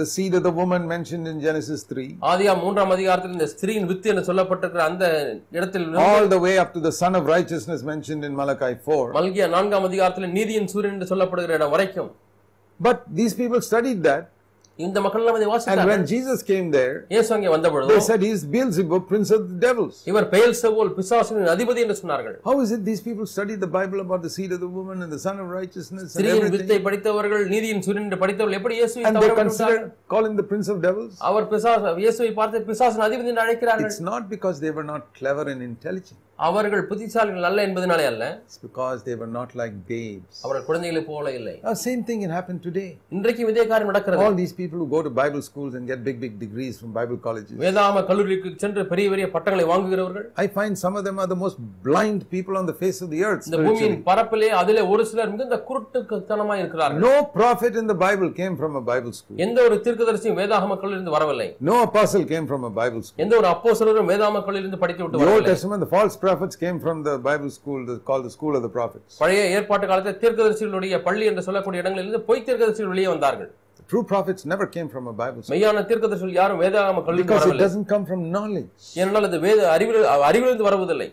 the 0.00 0.06
seed 0.06 0.32
of 0.34 0.42
the 0.42 0.52
woman 0.52 0.82
mentioned 0.88 1.26
in 1.30 1.36
Genesis 1.46 1.80
3, 1.84 2.04
ஆதியா 2.30 2.52
மூன்றாம் 2.62 2.92
அதிகாரத்தில் 2.96 3.34
இந்த 3.36 3.46
ஸ்திரீயின் 3.52 3.88
வித்து 3.90 4.10
என்று 4.12 4.24
சொல்லப்பட்டிருக்கிற 4.28 4.82
அந்த 4.90 5.04
இடத்தில் 5.58 5.86
all 6.06 6.26
the 6.34 6.40
way 6.46 6.54
up 6.62 6.70
to 6.76 6.82
the 6.88 6.94
Son 7.00 7.14
of 7.20 7.24
Righteousness 7.34 7.82
mentioned 7.92 8.24
in 8.28 8.34
Malachi 8.40 8.72
4. 8.88 8.98
மல்கியா 9.18 9.48
நான்காம் 9.56 9.86
அதிகாரத்தில் 9.90 10.34
நீதியின் 10.38 10.70
சூரியன் 10.74 10.96
என்று 10.96 11.10
சொல்லப்படுகிற 11.12 11.56
இடம் 11.60 11.74
வரைக்கும் 11.76 12.10
But 12.80 12.98
these 13.18 13.34
people 13.34 13.60
studied 13.62 13.98
that 14.02 14.22
இந்த 14.86 14.98
மக்கள் 15.04 15.22
எல்லாம் 15.22 15.36
இதை 15.38 15.46
And 15.46 15.52
வாசித்தார்கள் 15.54 15.90
when 15.92 16.02
Jesus 16.12 16.40
came 16.50 16.66
there, 16.76 16.94
இயேசு 17.14 17.30
அங்கே 17.36 17.50
வந்த 17.54 17.68
பொழுது 17.74 17.90
they 17.92 18.02
said 18.08 18.20
he 18.26 18.30
is 18.36 18.42
Beelzebub, 18.54 19.02
prince 19.10 19.30
of 19.36 19.42
the 19.50 19.58
devils. 19.66 19.94
இவர் 20.10 20.28
பெயல் 20.34 20.54
செவோல் 20.62 20.92
பிசாசின் 20.98 21.50
அதிபதி 21.54 21.82
என்று 21.84 21.96
சொன்னார்கள் 22.02 22.36
How 22.48 22.56
is 22.64 22.70
it 22.76 22.82
these 22.90 23.02
people 23.08 23.26
study 23.34 23.56
the 23.64 23.70
Bible 23.78 24.00
about 24.06 24.22
the 24.26 24.32
seed 24.36 24.52
of 24.56 24.60
the 24.66 24.70
woman 24.78 24.98
and 25.06 25.12
the 25.16 25.22
son 25.26 25.38
of 25.44 25.48
righteousness 25.58 26.08
and 26.14 26.28
everything? 26.34 26.54
வித்தை 26.56 26.78
படித்தவர்கள் 26.88 27.44
நீதியின் 27.54 27.84
சூரியன் 27.88 28.06
என்று 28.08 28.20
படித்தவர்கள் 28.24 28.58
எப்படி 28.60 28.76
இயேசுவை 28.80 29.04
And 29.10 29.20
they 29.24 29.32
consider 29.42 29.78
calling 30.14 30.34
the 30.42 30.46
prince 30.52 30.70
of 30.74 30.78
devils? 30.88 31.14
அவர் 31.30 31.48
பிசாச 31.52 31.94
இயேசுவை 32.04 32.32
பார்த்து 32.40 32.64
பிசாசின் 32.70 33.06
அதிபதி 33.08 33.32
என்று 33.34 33.44
அழைக்கிறார்கள் 33.46 33.90
It's 33.92 34.02
not 34.12 34.24
because 34.34 34.58
they 34.66 34.74
were 34.78 34.88
not 34.94 35.04
clever 35.20 35.46
and 35.54 35.62
intelligent. 35.72 36.20
அவர்கள் 36.48 36.82
புத்திசாலிகள் 36.90 37.46
அல்ல 37.48 37.64
என்பதனாலே 37.68 38.04
அல்ல 38.10 38.24
It's 38.46 38.60
because 38.66 38.98
they 39.06 39.16
were 39.20 39.30
not 39.38 39.50
like 39.60 39.74
babes. 39.90 40.36
அவர்கள் 40.44 40.64
குழந்தைகளை 40.68 41.02
போல 41.10 41.32
இல்லை 41.38 41.54
same 41.82 42.02
thing 42.08 42.18
can 42.24 42.32
happen 42.38 42.56
today. 42.66 42.88
இன்றைக்கும் 43.16 43.50
இதே 43.52 43.64
காரியம் 43.72 43.90
நடக்கிறது 43.92 44.22
All 44.26 44.36
these 44.40 44.54
people 44.60 44.69
who 44.72 44.86
go 44.86 45.00
to 45.00 45.10
Bible 45.12 45.42
schools 45.42 45.72
and 45.74 45.84
get 45.86 46.00
big, 46.02 46.18
big 46.20 46.34
degrees 46.38 46.74
from 46.80 46.90
Bible 46.92 47.18
colleges. 47.18 47.54
வேதாம 47.62 48.02
கல்லூரிக்கு 48.08 48.50
சென்று 48.56 48.82
பெரிய 48.90 49.06
பெரிய 49.12 49.26
பட்டங்களை 49.34 49.64
வாங்குகிறவர்கள் 49.70 50.26
I 50.36 50.48
find 50.50 50.72
some 50.76 50.96
of 50.96 51.04
them 51.04 51.18
are 51.18 51.26
the 51.26 51.36
most 51.36 51.58
blind 51.84 52.20
people 52.30 52.56
on 52.56 52.66
the 52.66 52.76
face 52.82 53.00
of 53.00 53.10
the 53.14 53.20
earth. 53.28 53.44
இந்த 53.50 53.60
பூமியின் 53.66 53.98
பரப்பிலே 54.08 54.50
அதிலே 54.60 54.84
ஒரு 54.92 55.04
சிலர் 55.10 55.32
மிகுந்த 55.34 55.58
குருட்டுத்தனமாய் 55.68 56.62
இருக்கிறார்கள் 56.62 57.04
No 57.06 57.14
prophet 57.34 57.74
in 57.74 57.86
the 57.86 57.98
Bible 57.98 58.30
came 58.32 58.56
from 58.56 58.74
a 58.74 58.84
Bible 58.90 59.12
school. 59.12 59.36
எந்த 59.46 59.58
ஒரு 59.68 59.78
தீர்க்கதரிசியும் 59.86 60.38
வேதாகம 60.40 60.78
கல்லூரிலிருந்து 60.80 61.14
வரவில்லை 61.16 61.48
No 61.70 61.76
apostle 61.82 62.24
came 62.26 62.46
from 62.46 62.64
a 62.64 62.74
Bible 62.80 63.02
school. 63.02 63.20
எந்த 63.24 63.34
ஒரு 63.40 63.48
அப்போஸ்தலரும் 63.52 64.10
வேதாம 64.12 64.42
கல்லூரிலிருந்து 64.46 64.82
படித்து 64.82 65.02
விட்டு 65.02 65.16
The 65.16 65.24
Old 65.24 65.30
வரவில்லை 65.30 65.52
Testament, 65.52 65.82
the 65.84 65.92
false 65.94 66.16
prophets 66.18 66.56
came 66.56 66.78
from 66.80 66.98
the 67.08 67.16
Bible 67.20 67.50
school 67.50 67.80
the- 67.86 67.98
called 68.08 68.24
the 68.24 68.34
school 68.36 68.54
of 68.58 68.62
the 68.62 68.72
prophets. 68.78 69.12
பழைய 69.22 69.42
ஏற்பாட்டு 69.56 69.86
காலத்தில் 69.90 70.20
தீர்க்கதரிசிகளுடைய 70.22 70.68
பள்ளி 71.06 71.26
என்று 71.30 71.42
சொல்லக்கூடிய 71.42 71.82
இடங்களிலிருந்து 71.84 72.22
பொய் 72.28 72.44
தீர்க்கதரிசிகள் 72.46 72.92
வெளியே 72.94 73.10
வந்தார்கள் 73.12 73.50
Prophets 73.90 74.42
never 74.44 74.66
came 74.66 74.88
from 74.88 75.04
a 75.06 75.12
Bible 75.12 75.40
school 75.42 75.54
மெய்யான 75.54 75.82
தீர்க்கதரிசிகள் 75.90 76.34
யாரும் 76.40 76.60
வேதாகம 76.64 77.02
because 77.06 77.30
it 77.30 77.32
வரவில்லை 77.32 77.64
doesn't 77.66 77.88
come 77.92 78.04
from 78.10 78.20
knowledge. 78.36 78.82
ஏனென்றால் 79.00 79.26
அது 79.30 79.38
வேத 79.46 79.60
அறிவில் 79.76 80.06
அறிவிலிருந்து 80.28 80.66
வருவதில்லை 80.68 81.08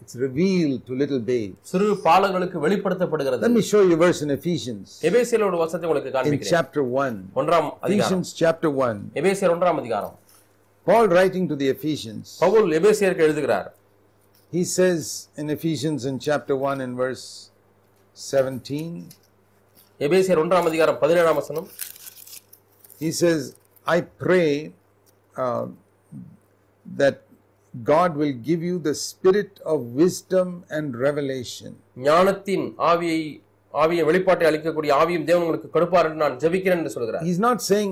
It's 0.00 0.16
revealed 0.26 0.80
to 0.88 0.92
little 1.02 1.20
babes. 1.30 1.60
சிறு 1.72 1.86
பாலங்களுக்கு 2.06 2.58
வெளிப்படுத்தப்படுகிறது 2.66 3.42
Let 3.46 3.54
me 3.58 3.64
show 3.72 3.82
you 3.90 3.96
verse 4.04 4.20
in 4.26 4.32
Ephesians 4.38 4.86
எபேசியர் 5.10 5.46
ஒரு 5.48 5.60
வசனத்தை 5.62 5.88
உங்களுக்கு 5.88 6.10
in 6.12 6.16
காண்பிக்கிறேன் 6.16 6.52
chapter 6.56 6.82
1. 7.06 7.22
ஒன்றாம் 7.42 7.70
அதிகாரம் 7.86 8.02
Ephesians 8.02 8.28
chapter 8.42 8.70
1. 8.88 9.00
எபேசியர் 9.22 9.54
ஒன்றாம் 9.56 9.80
அதிகாரம் 9.84 10.14
Paul 10.86 11.06
writing 11.14 11.44
to 11.50 11.56
the 11.62 11.68
Ephesians, 11.76 12.24
Pavul 12.44 12.70
எபேசியருக்கு 12.78 13.26
எழுதுகிறார் 13.28 13.68
he 14.52 14.64
says 14.76 15.04
in 15.40 15.46
Ephesians 15.56 16.00
in 16.10 16.16
chapter 16.28 16.54
1 16.72 16.86
in 16.86 16.90
verse 17.02 17.24
17, 18.16 18.88
எபேசியர் 20.00 20.40
ஒன்றாம் 20.42 20.68
அதிகாரம் 20.70 20.98
பதினேழாம் 21.02 21.38
வசனம் 21.40 21.66
he 23.04 23.10
says, 23.12 23.40
I 23.86 23.98
pray 24.24 24.48
uh, 25.36 25.66
that 26.86 27.16
God 27.74 28.16
will 28.16 28.34
give 28.48 28.62
you 28.62 28.76
the 28.88 28.94
spirit 29.04 29.52
of 29.72 29.78
wisdom 30.02 30.48
and 30.70 30.86
revelation. 31.06 31.70
ஞானத்தின் 32.08 32.66
ஆவியை 32.90 33.20
ஆவியை 33.74 34.02
வெளிப்பாட்டை 34.08 34.46
அளிக்கக்கூடிய 34.50 34.90
ஆவியும் 35.02 35.28
தேவன் 35.28 35.44
உங்களுக்கு 35.46 35.70
கொடுப்பார் 35.76 36.08
என்று 36.08 36.22
நான் 36.24 36.36
ஜெபிக்கிறேன் 36.44 36.80
என்று 36.82 36.94
சொல்கிறார் 36.96 37.24
He's 37.28 37.42
not 37.48 37.60
saying, 37.70 37.90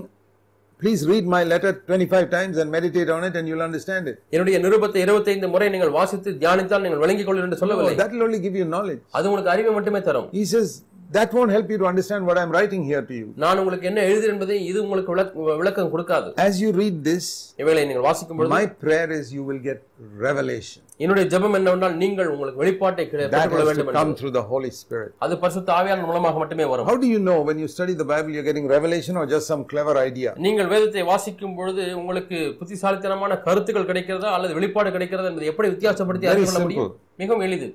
please 0.80 1.02
read 1.10 1.26
my 1.34 1.42
letter 1.52 1.70
25 1.72 2.28
times 2.36 2.54
and 2.60 2.68
meditate 2.76 3.10
on 3.16 3.24
it 3.28 3.34
and 3.38 3.46
you'll 3.48 3.66
understand 3.68 4.04
it. 4.12 4.16
என்னுடைய 4.34 4.58
நிருபத்தை 4.64 5.02
25 5.06 5.52
முறை 5.54 5.68
நீங்கள் 5.74 5.92
வாசித்து 5.98 6.30
தியானித்தால் 6.44 6.84
நீங்கள் 6.86 7.02
விளங்கிக் 7.04 7.28
கொள்ளுங்கள் 7.28 7.48
என்று 7.50 7.60
சொல்லவில்லை 7.64 7.96
that 8.02 8.12
will 8.16 8.26
only 8.28 8.40
give 8.46 8.56
you 8.60 8.66
knowledge. 8.74 9.02
அது 9.18 9.28
உங்களுக்கு 9.30 9.52
அறிவை 9.56 9.74
மட்டுமே 9.78 10.02
தரும் 10.10 10.28
He 10.40 10.46
says, 10.54 10.70
that 11.12 11.30
won't 11.32 11.50
help 11.50 11.68
you 11.68 11.78
to 11.78 11.86
understand 11.86 12.26
what 12.28 12.36
I'm 12.38 12.50
writing 12.50 12.82
here 12.84 13.02
to 13.02 13.14
you. 13.14 13.26
நான் 13.36 13.58
உங்களுக்கு 13.60 13.86
என்ன 13.90 14.00
எழுதுகிறேன் 14.08 14.34
என்பதை 14.34 14.56
இது 14.68 14.78
உங்களுக்கு 14.84 15.10
விளக்க- 15.14 15.56
விளக்கம் 15.60 15.90
கொடுக்காது 15.94 16.28
As 16.44 16.54
you 16.62 16.70
read 16.80 16.96
this, 17.08 17.24
இவைகளை 17.62 17.82
நீங்கள் 17.84 18.06
வாசிக்கும் 18.08 18.38
பொழுது 18.38 18.52
my 18.54 18.64
prayer 18.84 19.08
is 19.18 19.26
you 19.36 19.44
will 19.48 19.60
get 19.68 19.80
revelation. 20.26 20.80
என்னுடைய 21.04 21.24
ஜெபம் 21.32 21.56
என்னவென்றால் 21.58 21.94
நீங்கள் 22.02 22.30
உங்களுக்கு 22.34 22.60
வெளிப்பாட்டை 22.62 23.04
பெற்றுக்கொள்ள 23.06 23.64
வேண்டும் 23.68 23.92
come 23.98 24.12
through 24.18 24.32
the 24.38 24.44
Holy 24.52 24.72
Spirit. 24.80 25.12
அது 25.26 25.36
பரிசுத்த 25.44 25.70
ஆவியான 25.78 26.06
மூலமாக 26.10 26.38
மட்டுமே 26.42 26.66
வரும் 26.72 26.88
How 26.90 26.96
do 27.04 27.10
you 27.14 27.20
know 27.28 27.38
when 27.48 27.58
you 27.58 27.68
study 27.76 27.94
the 27.94 28.08
Bible 28.12 28.32
you're 28.36 28.48
getting 28.50 28.68
revelation 28.76 29.16
or 29.16 29.26
just 29.34 29.46
some 29.52 29.64
clever 29.72 29.96
idea? 30.08 30.32
நீங்கள் 30.46 30.70
வேதத்தை 30.74 31.04
வாசிக்கும் 31.12 31.56
பொழுது 31.60 31.84
உங்களுக்கு 32.00 32.38
புத்திசாலித்தனமான 32.60 33.40
கருத்துக்கள் 33.46 33.88
கிடைக்கிறதா 33.90 34.30
அல்லது 34.38 34.54
வெளிப்பாடு 34.60 34.92
கிடைக்கிறதா 34.96 35.30
என்பதை 35.32 35.50
எப்படி 35.52 35.70
வித்தியாசப்படுத்தி 35.74 36.28
அறிந்து 36.32 36.50
கொள்ள 36.50 36.62
முடியும் 36.66 36.92
மிகவும் 37.18 37.46
எளிது 37.48 37.70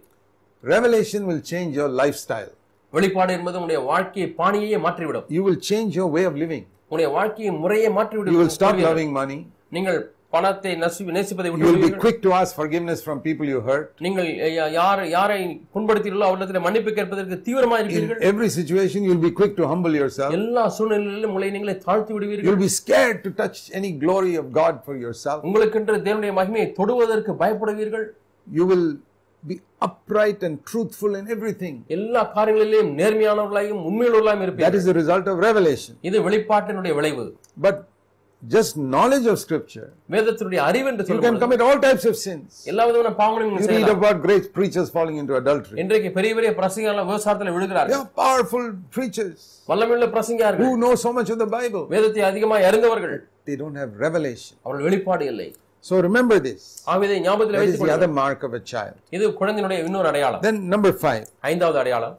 Revelation 0.64 1.22
will 1.28 1.42
change 1.50 1.76
your 1.76 1.90
lifestyle. 2.00 2.52
வெளிப்பாடு 2.94 3.32
என்பது 3.34 3.58
உங்களுடைய 3.60 3.80
வாழ்க்கையை 3.92 4.28
பாணியையே 4.38 4.80
மாற்றிவிடும் 4.80 5.26
You 5.38 5.44
will 5.48 5.60
change 5.72 5.92
your 6.00 6.10
way 6.18 6.26
of 6.26 6.36
living. 6.44 6.64
உங்களுடைய 6.84 7.10
வாழ்க்கையை 7.18 7.54
முறையே 7.64 7.90
மாற்றிவிடும் 7.98 8.36
You 8.36 8.42
will 8.44 8.54
stop 8.60 8.78
loving 8.90 9.12
money. 9.14 9.40
நீங்கள் 9.76 10.00
பணத்தை 10.36 10.72
நசி- 10.76 11.06
நேசிப்பதை 11.16 11.48
You 11.48 11.54
விட்டு 11.54 11.68
will 11.68 11.84
be 11.86 12.00
quick 12.04 12.18
to 12.26 12.30
ask 12.40 12.52
forgiveness 12.56 13.00
from 13.06 13.18
people 13.28 13.46
you 13.52 13.60
hurt. 13.62 13.86
நீங்கள் 14.06 14.28
யா- 14.58 14.72
யார் 14.72 15.02
யாரை 15.10 15.38
புண்படுத்தீர்களோ 15.76 16.26
அவரிடத்தில் 16.30 16.64
மன்னிப்பு 16.66 16.92
கேட்பதற்கு 16.98 17.38
தீவிரமாக 17.42 17.82
In 17.82 17.88
இருப்பீர்கள் 17.88 18.24
every 18.30 18.50
situation, 18.58 19.00
you'll 19.08 19.26
be 19.28 19.34
quick 19.40 19.54
to 19.60 19.68
humble 19.68 19.96
yourself. 20.02 20.32
எல்லா 20.40 20.64
சூழ்நிலையிலும் 20.78 21.32
உங்களை 21.34 21.50
நீங்களே 21.56 21.76
தாழ்த்தி 21.88 22.14
விடுவீர்கள் 22.14 22.48
You'll 22.50 22.64
be 22.68 22.72
scared 22.82 23.20
to 23.26 23.32
touch 23.42 23.60
any 23.82 23.92
glory 24.04 24.36
of 24.36 24.48
God 24.62 24.76
for 24.88 24.98
yourself. 25.06 25.40
உங்களுக்கென்று 25.50 26.00
தேவனுடைய 26.08 26.34
மகிமையை 26.42 26.70
தொடுவதற்கு 26.80 27.34
பயப்படுவீர்கள் 27.44 28.08
You 28.48 28.66
will 28.66 28.86
be 29.44 29.56
upright 29.82 30.42
and 30.44 30.66
truthful 30.66 31.16
in 31.16 31.26
everything. 31.36 31.76
எல்லா 31.96 32.22
காரியங்களிலேயும் 32.36 32.92
நேர்மையானவர்களாயும் 33.02 33.84
உண்மையுள்ளவர்களாயும் 33.90 34.40
That 34.40 34.48
இருப்பீர்கள் 34.48 34.80
is 34.80 34.88
the 34.92 34.98
result 35.02 35.28
of 35.28 35.38
revelation. 35.50 35.94
இது 36.10 36.18
வெளிப்பாட்டினுடைய 36.28 36.94
விளைவு 37.00 37.26
But 37.68 37.78
just 38.44 38.74
knowledge 38.94 39.28
of 39.32 39.36
Scripture, 39.44 39.86
வேதத்தினுடைய 40.16 40.60
அறிவு 40.70 40.88
என்று 40.92 41.04
you 41.04 41.10
சொல்லும் 41.10 41.26
can 41.28 41.38
commit 41.44 41.62
all 41.68 41.78
types 41.86 42.06
of 42.12 42.16
sins. 42.26 42.50
எல்லா 42.72 42.84
விதமான 42.90 43.12
பாவங்களையும் 43.22 43.52
You 43.52 43.60
நீங்கள் 43.60 43.74
read 43.74 43.80
செய்யலாம் 43.80 44.02
about 44.04 44.18
great 44.28 44.48
preachers 44.58 44.90
falling 44.98 45.18
into 45.24 45.36
adultery. 45.42 45.78
இன்றைக்கு 45.84 46.12
பெரிய 46.18 46.34
பெரிய 46.40 46.52
பிரசங்கங்கள் 46.60 47.08
விவசாயத்தில் 47.12 47.54
விழுகிறார்கள் 47.58 47.96
are 48.00 48.10
powerful 48.24 48.66
preachers 48.98 49.40
வல்லமையுள்ள 49.72 50.10
பிரசங்கியார்கள் 50.18 50.68
who 50.68 50.76
know 50.84 50.94
so 51.06 51.12
much 51.20 51.32
of 51.36 51.40
the 51.46 51.50
Bible. 51.58 51.86
வேதத்தை 51.96 52.24
அதிகமாக 52.32 52.68
அறிந்தவர்கள் 52.72 53.18
They 53.50 53.58
don't 53.64 53.78
have 53.84 53.92
revelation. 54.06 54.54
அவர்கள் 54.66 54.86
வெளிப்பாடு 54.90 55.26
இல்லை 55.34 55.50
So 55.84 56.02
remember 56.02 56.38
this. 56.40 56.62
ஆவிதை 56.94 57.18
ஞாபகத்தில் 57.26 57.58
வைத்துக் 57.60 57.82
கொள்ளுங்கள். 57.82 58.00
other 58.00 58.12
mark 58.22 58.40
of 58.48 58.54
a 58.54 58.64
child. 58.74 58.96
இது 59.18 59.26
குழந்தையினுடைய 59.42 59.80
இன்னொரு 59.88 60.08
அடையாளம் 60.12 60.42
Then 60.48 60.58
number 60.74 60.92
five, 61.06 61.26
ஐந்தாவது 61.52 61.80
அடையாளம் 61.84 62.16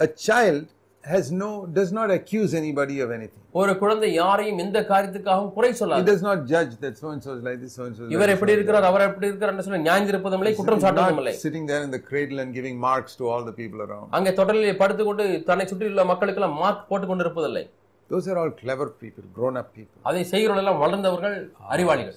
a 0.00 0.10
child 0.28 0.62
has 1.04 1.26
no 1.42 1.48
does 1.78 1.90
not 1.98 2.08
accuse 2.16 2.50
anybody 2.60 2.96
of 3.04 3.08
anything. 3.16 3.40
ஒரு 3.60 3.72
குழந்தை 3.82 4.08
யாரையும் 4.20 4.60
எந்த 4.64 4.78
காரியத்துக்காகவும் 4.90 5.52
குறை 5.56 5.70
He 5.72 5.76
சொல்லாது 5.80 6.06
does 6.10 6.22
not 6.28 6.38
judge 6.52 6.72
that 6.84 6.94
so 7.02 7.08
and 7.14 7.22
so 7.26 7.30
is 7.36 7.42
like 7.48 7.58
this, 7.64 7.74
so 7.78 7.84
and 7.88 7.96
so 7.98 8.08
இவர் 8.16 8.32
எப்படி 8.34 8.52
இருக்கிறார் 8.56 8.86
அவர் 8.90 9.06
எப்படி 9.08 9.28
இருக்கிறார் 9.30 9.52
என்று 9.54 9.66
சொல்லி 9.68 9.80
நியாயந்திருப்பதும் 9.88 10.42
இல்லை 10.44 10.54
குற்றம். 10.60 10.82
சாட்டுவதும் 10.86 11.20
இல்லை 11.22 11.34
sitting 11.44 11.66
there 11.72 11.82
in 11.88 11.92
the 11.96 12.02
cradle 12.10 12.40
and 12.44 12.52
giving 12.58 12.78
marks 12.88 13.14
to 13.20 13.26
all 13.32 13.44
the 13.50 13.56
people 13.60 13.82
around. 13.86 14.08
அங்கே 14.18 14.32
தொடரிலே 14.40 14.74
படுத்துக்கொண்டு 14.82 15.26
தன்னை 15.50 15.66
சுற்றியுள்ள 15.72 16.04
மக்களுக்கெல்லாம் 16.12 16.58
மார்க் 16.62 16.88
போட்டுக் 16.90 17.12
கொண்டிருப்பதில்லை 17.12 17.64
Those 18.10 18.28
are 18.28 18.36
all 18.36 18.50
clever 18.52 18.86
people, 19.02 19.24
grown 19.36 19.56
up 19.56 19.68
people. 19.74 19.98
அதை 20.08 20.22
செய்கிறவர்கள் 20.32 20.80
வளர்ந்தவர்கள் 20.82 21.36
அறிவாளிகள் 21.74 22.14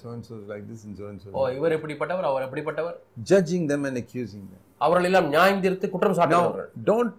this 0.70 0.82
and 0.86 0.96
so 0.98 1.04
and 1.10 1.20
so. 1.22 1.30
ஓ 1.32 1.46
இவர் 1.58 1.74
எப்படிப்பட்டவர் 1.76 2.28
அவர் 2.30 2.44
எப்படிப்பட்டவர் 2.46 2.96
Judging 3.32 3.64
them 3.72 3.84
and 3.84 3.96
accusing 4.02 4.44
them. 4.52 4.60
அவர்கள் 4.80 5.08
எல்லாம் 5.10 5.30
நியாயந்திருத்து 5.34 5.88
குற்றம் 5.94 6.18
சாட்டுகிறவர்கள் 6.18 6.68
Now, 6.72 6.84
don't 6.90 7.14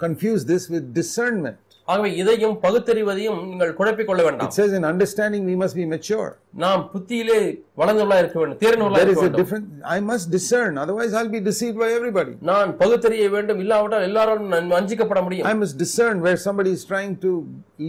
confuse 0.00 0.44
this 0.52 0.64
with 0.74 0.84
discernment. 1.00 1.58
ஆகவே 1.88 2.08
இதையும் 2.22 2.56
பகுத்தறிவதையும் 2.64 3.38
நீங்கள் 3.50 3.72
குழப்பிக் 3.78 4.08
கொள்ள 4.10 4.22
வேண்டாம் 4.26 4.48
It 4.48 4.56
says 4.60 4.72
in 4.78 4.84
understanding 4.92 5.42
we 5.52 5.56
must 5.62 5.76
be 5.80 5.86
mature. 5.94 6.30
நாம் 6.64 6.82
புத்தியிலே 6.94 7.40
வளர்ந்துள்ளா 7.80 8.16
இருக்க 8.22 8.38
வேண்டும் 8.40 8.58
is 8.58 8.66
இருக்க 9.04 9.20
a 9.20 9.24
வேண்டும் 9.24 9.40
different, 9.42 9.66
I 9.96 10.00
must 10.10 10.26
discern, 10.36 10.72
otherwise 10.84 11.12
I'll 11.18 11.32
be 11.36 11.42
deceived 11.50 11.76
by 11.82 11.90
everybody. 11.98 12.32
நான் 12.50 12.70
பகுத்தறிய 12.80 13.26
வேண்டும் 13.36 13.60
இல்லாவிட்டால் 13.64 14.06
எல்லாரும் 14.08 14.46
நான் 14.54 14.68
வஞ்சிக்கப்பட 14.76 15.22
முடியும் 15.26 15.48
I 15.52 15.56
must 15.62 15.76
discern 15.84 16.16
where 16.26 16.38
somebody 16.46 16.72
is 16.78 16.84
trying 16.92 17.14
to 17.26 17.32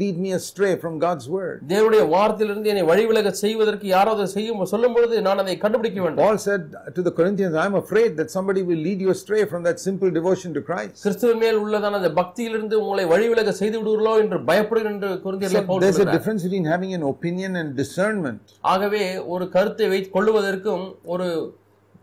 lead 0.01 0.17
me 0.25 0.31
astray 0.39 0.73
from 0.83 0.93
God's 1.05 1.25
word. 1.37 1.57
தேவனுடைய 1.71 2.03
வார்த்தையிலிருந்து 2.15 2.71
என்னை 2.73 2.85
வழிவிலக 2.91 3.31
செய்வதற்கு 3.43 3.87
யாராவது 3.95 4.25
செய்யும் 4.35 4.61
சொல்லும் 4.73 4.95
பொழுது 4.97 5.15
நான் 5.27 5.41
அதை 5.43 5.55
கண்டுபிடிக்க 5.63 5.99
வேண்டும் 6.05 6.23
Paul 6.25 6.39
said 6.47 6.63
to 6.97 7.03
the 7.07 7.13
Corinthians, 7.19 7.55
I'm 7.63 7.77
afraid 7.83 8.11
that 8.19 8.29
somebody 8.37 8.63
will 8.69 8.81
lead 8.87 9.01
you 9.05 9.11
astray 9.17 9.41
from 9.53 9.63
that 9.69 9.79
simple 9.87 10.11
devotion 10.19 10.51
to 10.57 10.63
Christ. 10.69 10.95
கிறிஸ்துவின் 11.07 11.41
மேல் 11.45 11.59
உள்ளதான 11.63 11.99
அந்த 12.01 12.11
பக்தியிலிருந்து 12.21 12.77
உங்களை 12.83 13.05
வழிவிலக 13.13 13.53
செய்து 13.61 13.75
விடுவீர்களோ 13.81 14.13
என்று 14.23 14.39
பயப்படுகிறேன் 14.51 14.95
என்று 14.97 15.11
குருந்தியர்களை 15.25 15.61
So 15.61 15.67
Pavul 15.71 15.83
there's 15.85 16.03
a 16.07 16.11
difference 16.17 16.43
between 16.47 16.67
having 16.73 16.93
an 16.99 17.05
opinion 17.13 17.51
and 17.61 17.69
discernment. 17.83 18.39
ஆகவே 18.73 19.03
ஒரு 19.33 19.47
கருத்தை 19.55 19.78
வைத்து 19.91 20.09
கொள்ளுவதற்கும் 20.15 20.85
ஒரு 21.13 21.27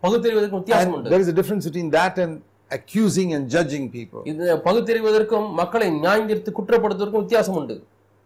பகுத்தறிவதற்கும் 0.05 0.63
வித்தியாசம் 0.63 0.95
உண்டு 0.97 1.11
there 1.15 1.25
is 1.27 1.31
a 1.35 1.39
difference 1.41 1.67
between 1.71 1.91
that 1.99 2.17
and 2.25 2.35
accusing 2.71 3.29
and 3.35 3.45
judging 3.57 3.85
people. 3.91 4.23
இது 4.33 4.47
பகுத்தறிவதற்கும் 4.69 5.47
மக்களை 5.61 5.89
நியாயந்திருத்து 6.05 6.53
குற்றப்படுத்துவதற்கும் 6.59 7.25
வித்தியாசம் 7.25 7.59
உண்டு 7.61 7.77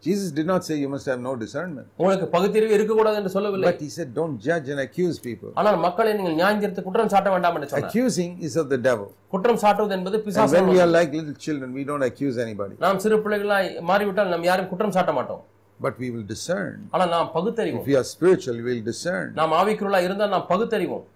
Jesus 0.02 0.28
did 0.30 0.46
not 0.46 0.64
say 0.66 0.74
you 0.82 0.88
must 0.88 1.06
have 1.10 1.20
no 1.20 1.32
discernment. 1.42 1.86
உங்களுக்கு 2.00 2.26
பகுத்தறிவு 2.34 2.72
இருக்கக்கூடாது 2.76 3.16
என்று 3.20 3.32
சொல்லவில்லை 3.34 3.66
But 3.70 3.80
he 3.86 3.90
said, 3.96 4.08
don't 4.20 4.36
judge 4.46 4.68
and 4.72 4.80
accuse 4.86 5.16
people. 5.26 5.50
ஆனால் 5.60 5.78
மக்களை 5.86 6.12
நீங்கள் 6.18 6.36
நியாயந்திருத்து 6.40 6.84
குற்றம் 6.86 7.10
சாட்ட 7.14 7.30
வேண்டாம் 7.34 7.56
என்று 7.58 7.68
சொன்னார் 7.72 7.90
Accusing 7.90 8.30
is 8.48 8.54
of 8.62 8.68
the 8.74 8.80
devil. 8.88 9.08
குற்றம் 9.34 9.60
சாட்டுவது 9.64 9.94
என்பது 9.98 10.18
பிசாசு 10.26 10.56
when 10.58 10.70
we 10.74 10.80
are 10.84 10.90
like 10.98 11.10
little 11.20 11.36
children, 11.46 11.70
we 11.80 11.84
don't 11.90 12.06
accuse 12.10 12.38
anybody. 12.46 12.74
நாம் 12.86 13.00
சிறு 13.04 13.18
பிள்ளைகளாய் 13.26 13.68
மாறிவிட்டால் 13.90 14.32
நாம் 14.34 14.46
யாரும் 14.50 14.70
குற்றம் 14.72 14.94
சாட்ட 14.98 15.12
மாட்டோம் 15.18 15.42
but 15.80 15.94
we 15.98 16.10
will 16.10 16.26
discern. 16.32 16.74
ஆனா 16.94 17.04
நாம் 17.14 17.30
பகுத்தறிவோம் 17.36 17.82
If 17.82 17.88
we 17.92 17.96
are 17.96 18.08
spiritual, 18.16 18.56
we 18.60 18.66
will 18.70 18.84
discern. 18.92 19.26
நாம் 19.40 19.54
ஆவிக்குள்ளா 19.60 20.00
இருந்தா 20.08 20.28
நாம் 20.34 20.46
பகுத்தறிவோம் 20.52 21.06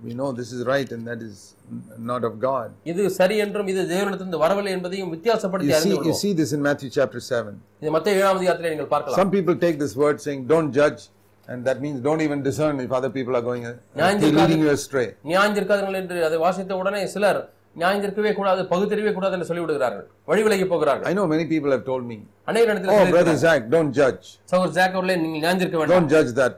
We 0.00 0.14
know 0.14 0.28
this 0.32 0.50
is 0.52 0.60
right 0.66 0.88
and 0.94 1.02
that 1.08 1.20
is 1.22 1.34
n- 1.70 1.82
not 2.10 2.22
of 2.28 2.34
God. 2.40 2.68
இது 2.90 3.02
சரி 3.18 3.36
என்றும் 3.44 3.68
இது 3.72 3.82
தேவனிடத்திலிருந்து 3.92 4.40
வரவில்லை 4.44 4.72
என்பதையும் 4.76 5.10
வித்தியாசப்படுத்தி 5.14 5.74
அறிந்து 5.78 5.94
you 5.94 6.00
கொள்வோம் 6.00 6.20
see 6.22 6.32
this 6.40 6.52
in 6.56 6.62
Matthew 6.68 6.90
chapter 6.98 7.20
7. 7.32 7.52
இது 7.82 7.92
மத்திய 7.96 8.20
ஏழாம் 8.20 8.38
அதிகாரத்திலே 8.40 8.72
நீங்கள் 8.74 8.90
பார்க்கலாம் 8.94 9.20
Some 9.20 9.32
people 9.36 9.56
take 9.66 9.78
this 9.84 9.94
word 10.04 10.18
saying, 10.26 10.40
don't 10.54 10.72
judge, 10.80 11.02
and 11.48 11.60
that 11.68 11.78
means 11.84 11.96
don't 12.08 12.22
even 12.26 12.40
discern 12.48 12.80
if 12.86 12.92
other 12.92 13.10
people 13.10 13.36
are 13.38 13.46
going, 13.50 13.64
uh, 13.66 13.74
leading 14.40 14.60
you 14.64 14.70
astray. 14.78 15.08
நியாயந்திருக்காதுங்கள் 15.32 16.00
என்று 16.02 16.18
அதை 16.28 16.38
வாசித்த 16.46 16.76
உடனே 16.82 17.02
சிலர் 17.14 17.40
நியாயந்திருக்கவே 17.80 18.30
கூடாது 18.38 18.62
பகுத்தறிவே 18.70 19.12
கூடாது 19.16 19.34
என்று 19.36 19.46
சொல்லி 19.50 19.62
விடுகிறார்கள் 19.62 20.06
வழி 20.30 20.42
விலகி 20.46 20.66
போகிறார்கள் 20.72 21.08
I 21.10 21.14
know 21.18 21.26
many 21.34 21.44
people 21.52 21.70
have 21.74 21.84
told 21.90 22.04
me, 22.10 22.18
அநேக 22.50 22.66
இடத்துல 22.72 22.96
brother 23.14 23.36
Zach, 23.44 23.62
don't 23.74 23.92
judge. 24.00 24.24
சகோதர் 24.52 24.74
ஜாக் 24.78 24.96
அவர்களே 24.96 25.16
நீங்கள் 25.24 25.42
நியாயந்திருக்க 25.44 25.78
வேண்டாம் 25.82 26.10
judge 26.14 26.32
that, 26.40 26.54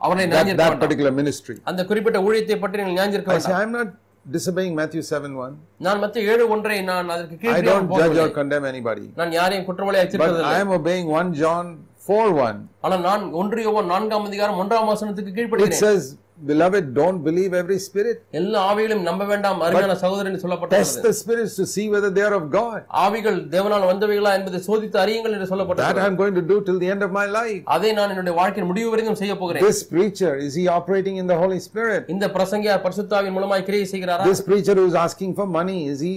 அவரை 0.00 0.22
that, 0.22 0.32
நியாயந்திருக்க 0.32 0.62
that 0.62 0.70
வேண்டாம் 0.70 0.84
particular 0.84 1.12
ministry. 1.20 1.56
அந்த 1.72 1.80
குறிப்பிட்ட 1.90 2.20
ஊழியத்தை 2.28 2.58
பற்றி 2.64 2.80
நீங்கள் 2.82 2.98
நியாயந்திருக்க 3.00 3.36
I 3.36 3.38
say, 3.38 3.52
வேண்டாம் 3.52 3.60
I'm 3.62 3.74
not 3.78 3.90
disobeying 4.36 4.74
Matthew 4.80 5.02
7 5.20 5.30
1. 5.44 5.54
நான் 5.86 6.00
மத்த 6.02 6.26
ஏழு 6.32 6.44
ஒன்றை 6.56 6.76
நான் 6.90 7.08
அதற்கு 7.14 7.34
I 7.36 7.40
கீழ்ப்படியாமல் 7.44 7.88
don't 7.90 8.02
judge 8.02 8.18
or 8.24 8.28
condemn 8.40 8.66
anybody. 8.72 9.06
நான் 9.20 9.32
யாரையும் 9.40 9.66
குற்றவாளியாக 9.70 10.06
But 10.06 10.12
தீர்ப்பதில்லை 10.14 10.52
I 10.56 10.64
am 10.64 10.72
obeying 10.80 11.08
1 11.20 11.40
John 11.42 11.64
4 12.08 12.26
1. 12.48 12.60
ஆனால் 12.84 13.02
நான் 13.08 13.24
ஒன்று 13.42 13.62
யோவான் 13.68 13.90
நான்காம் 13.94 14.26
அதிகாரம் 14.30 14.60
ஒன்றாம் 14.64 14.90
வசனத்துக்கு 14.94 15.32
It 15.32 15.38
கீழ்ப்படுகிறேன் 15.38 15.82
says, 15.86 16.04
Beloved, 16.39 16.93
don't 16.93 17.19
believe 17.27 17.51
every 17.59 17.77
spirit. 17.85 18.17
எல்லா 18.39 18.59
ஆவிகளையும் 18.71 19.05
நம்ப 19.07 19.23
வேண்டாம் 19.29 19.61
அருமையான 19.67 19.93
சகோதரன் 20.01 20.33
Test 20.33 20.43
சொல்லப்பட்டது 20.45 21.01
the 21.05 21.13
spirits 21.21 21.53
to 21.59 21.65
see 21.71 21.85
whether 21.93 22.09
they 22.17 22.23
are 22.27 22.35
of 22.39 22.45
God. 22.57 22.81
ஆவிகள் 23.03 23.39
தேவனால் 23.53 23.85
வந்தவைகளா 23.91 24.31
என்பதை 24.39 24.59
சோதித்து 24.67 24.97
அறியுங்கள் 25.03 25.33
என்று 25.35 25.45
That 25.45 25.51
சொல்லப்பட்டது 25.53 26.03
I'm 26.03 26.17
going 26.21 26.35
to 26.39 26.43
do 26.51 26.57
till 26.67 26.77
the 26.83 26.89
end 26.95 27.03
of 27.07 27.11
my 27.19 27.25
life. 27.39 27.63
அதை 27.75 27.91
நான் 27.99 28.11
என்னுடைய 28.15 28.35
வாழ்க்கையின் 28.41 28.69
முடிவு 28.71 28.91
வரைக்கும் 28.93 29.19
செய்ய 29.21 29.35
போகிறேன் 29.41 29.65
This 29.67 29.79
preacher, 29.93 30.33
is 30.47 30.53
he 30.61 30.65
operating 30.77 31.17
in 31.23 31.27
the 31.33 31.39
Holy 31.43 31.59
Spirit? 31.67 32.03
இந்த 32.15 32.27
பிரசங்கியார் 32.35 32.83
பரிசுத்தாவின் 32.85 33.35
மூலமாய் 33.37 33.65
கிரியை 33.69 33.87
செய்கிறாரா 33.93 34.27
This 34.31 34.43
preacher 34.51 34.75
who 34.81 34.85
is 34.91 34.99
asking 35.05 35.33
for 35.39 35.47
money, 35.59 35.79
is 35.93 36.01
he 36.09 36.13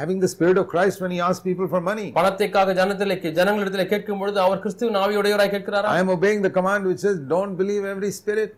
having 0.00 0.18
the 0.24 0.30
spirit 0.34 0.56
of 0.62 0.66
Christ 0.72 0.98
when 1.04 1.12
he 1.16 1.20
asks 1.28 1.44
people 1.50 1.68
for 1.74 1.82
money? 1.90 2.08
பணத்தைக்காக 2.18 2.78
ஜனத்திலே 2.80 3.18
ஜனங்களிடத்தில் 3.40 3.90
கேட்கும் 3.92 4.22
பொழுது 4.22 4.40
அவர் 4.46 4.64
கிறிஸ்துவின் 4.64 5.00
ஆவியுடையவராய் 5.04 5.54
கேட்கிறாரா 5.56 5.92
I 5.98 6.02
am 6.06 6.12
obeying 6.18 6.42
the 6.48 6.54
command 6.58 6.84
which 6.92 7.02
says, 7.06 7.18
don't 7.36 7.56
believe 7.62 7.84
every 7.94 8.12
spirit. 8.22 8.50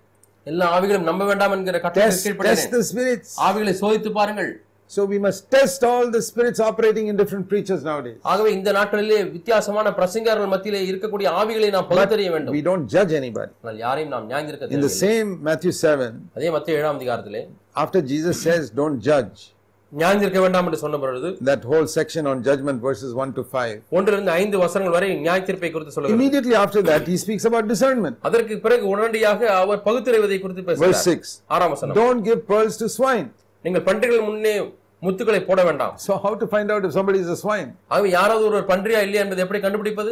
எல்லா 0.48 0.66
ஆவிகளும் 0.76 1.10
நம்ப 1.10 1.24
வேண்டாம் 1.26 1.54
என்கிற 1.56 1.80
கட்டளை 1.84 2.06
Test, 2.06 2.24
கீழ்ப்படுகிறேன் 2.26 2.62
test 2.62 2.72
the 2.78 2.84
spirits. 2.92 3.30
ஆவிகளை 3.48 3.76
சோதித்து 3.82 4.12
பாருங்கள் 4.20 4.52
So 4.92 5.02
we 5.06 5.18
must 5.20 5.42
test 5.52 5.82
all 5.84 6.06
the 6.12 6.22
spirits 6.22 6.60
operating 6.68 7.06
in 7.12 7.16
different 7.22 7.46
preachers 7.50 7.82
nowadays. 7.88 8.20
ஆகவே 8.32 8.50
இந்த 8.58 8.70
நாட்களிலே 8.78 9.18
வித்தியாசமான 9.34 9.92
பிரசங்கியார்கள் 9.98 10.52
மத்தியிலே 10.54 10.82
இருக்கக்கூடிய 10.92 11.28
ஆவிகளை 11.40 11.70
நாம் 11.76 11.90
பகுத்தறிய 11.90 12.30
வேண்டும் 12.36 12.56
We 12.58 12.64
don't 12.70 12.86
judge 12.96 13.14
anybody. 13.20 13.52
ஆனால் 13.64 13.80
யாரையும் 13.86 14.14
நாம் 14.16 14.28
நியாயந்திருக்க 14.32 14.70
In 14.70 14.84
the 14.86 14.92
தேவையில்லை. 14.94 15.02
same 15.06 15.32
Matthew 15.50 15.74
7, 15.84 16.08
அதே 16.38 16.52
மத்திய 16.56 16.80
ஏழாம் 16.80 16.98
அதிகாரத்திலே 17.00 17.44
after 17.84 18.02
Jesus 18.14 18.38
says, 18.48 18.64
don't 18.80 19.00
judge, 19.10 19.40
நியாயந்திருக்க 19.92 20.40
வேண்டாம் 20.44 20.66
என்று 20.68 20.80
சொன்ன 20.82 20.98
பொழுது 21.02 21.30
that 21.50 21.62
whole 21.64 21.86
section 21.88 22.24
on 22.28 22.38
judgment, 22.48 22.78
verses 22.82 23.12
1 23.16 23.36
to 23.38 23.44
5. 23.60 23.76
ஒன்றிலிருந்து 23.98 24.32
ஐந்து 24.40 24.58
வசனங்கள் 24.64 24.96
வரை 24.96 25.10
நியாய 25.22 25.40
தீர்ப்பை 25.50 25.70
குறித்து 25.72 25.94
சொல்லுகிறார் 25.96 26.18
Immediately 26.18 26.56
after 26.64 26.82
that, 26.90 27.04
he 27.12 27.18
speaks 27.24 27.46
about 27.50 27.66
discernment. 27.74 28.16
அதற்கு 28.30 28.56
பிறகு 28.66 28.86
உடனடியாக 28.94 29.40
அவர் 29.62 29.80
பகுத்தறிவதை 29.88 30.40
குறித்து 30.44 30.66
Verse 30.70 30.82
பேசுகிறார் 30.84 31.14
6 31.14 31.54
ஆறாம் 31.56 31.72
வசனம் 31.76 31.98
Don't 32.02 32.22
give 32.30 32.42
pearls 32.52 32.76
to 32.84 32.90
swine. 32.98 33.30
நீங்கள் 33.66 33.86
பன்றிகள் 33.90 34.26
முன்னே 34.30 34.56
முத்துக்களை 35.02 35.42
போட 35.50 35.62
வேண்டாம் 35.70 35.94
So, 36.08 36.14
how 36.26 36.34
to 36.42 36.48
find 36.56 36.70
out 36.76 36.84
if 36.88 36.94
somebody 36.98 37.22
is 37.26 37.32
a 37.36 37.40
swine? 37.44 37.70
ஆகவே 37.94 38.10
யாராவது 38.18 38.46
ஒருவர் 38.50 38.70
பன்றியா 38.74 39.02
இல்லையா 39.08 39.24
என்பதை 39.26 39.44
எப்படி 39.46 39.62
கண்டுபிடிப்பது 39.66 40.12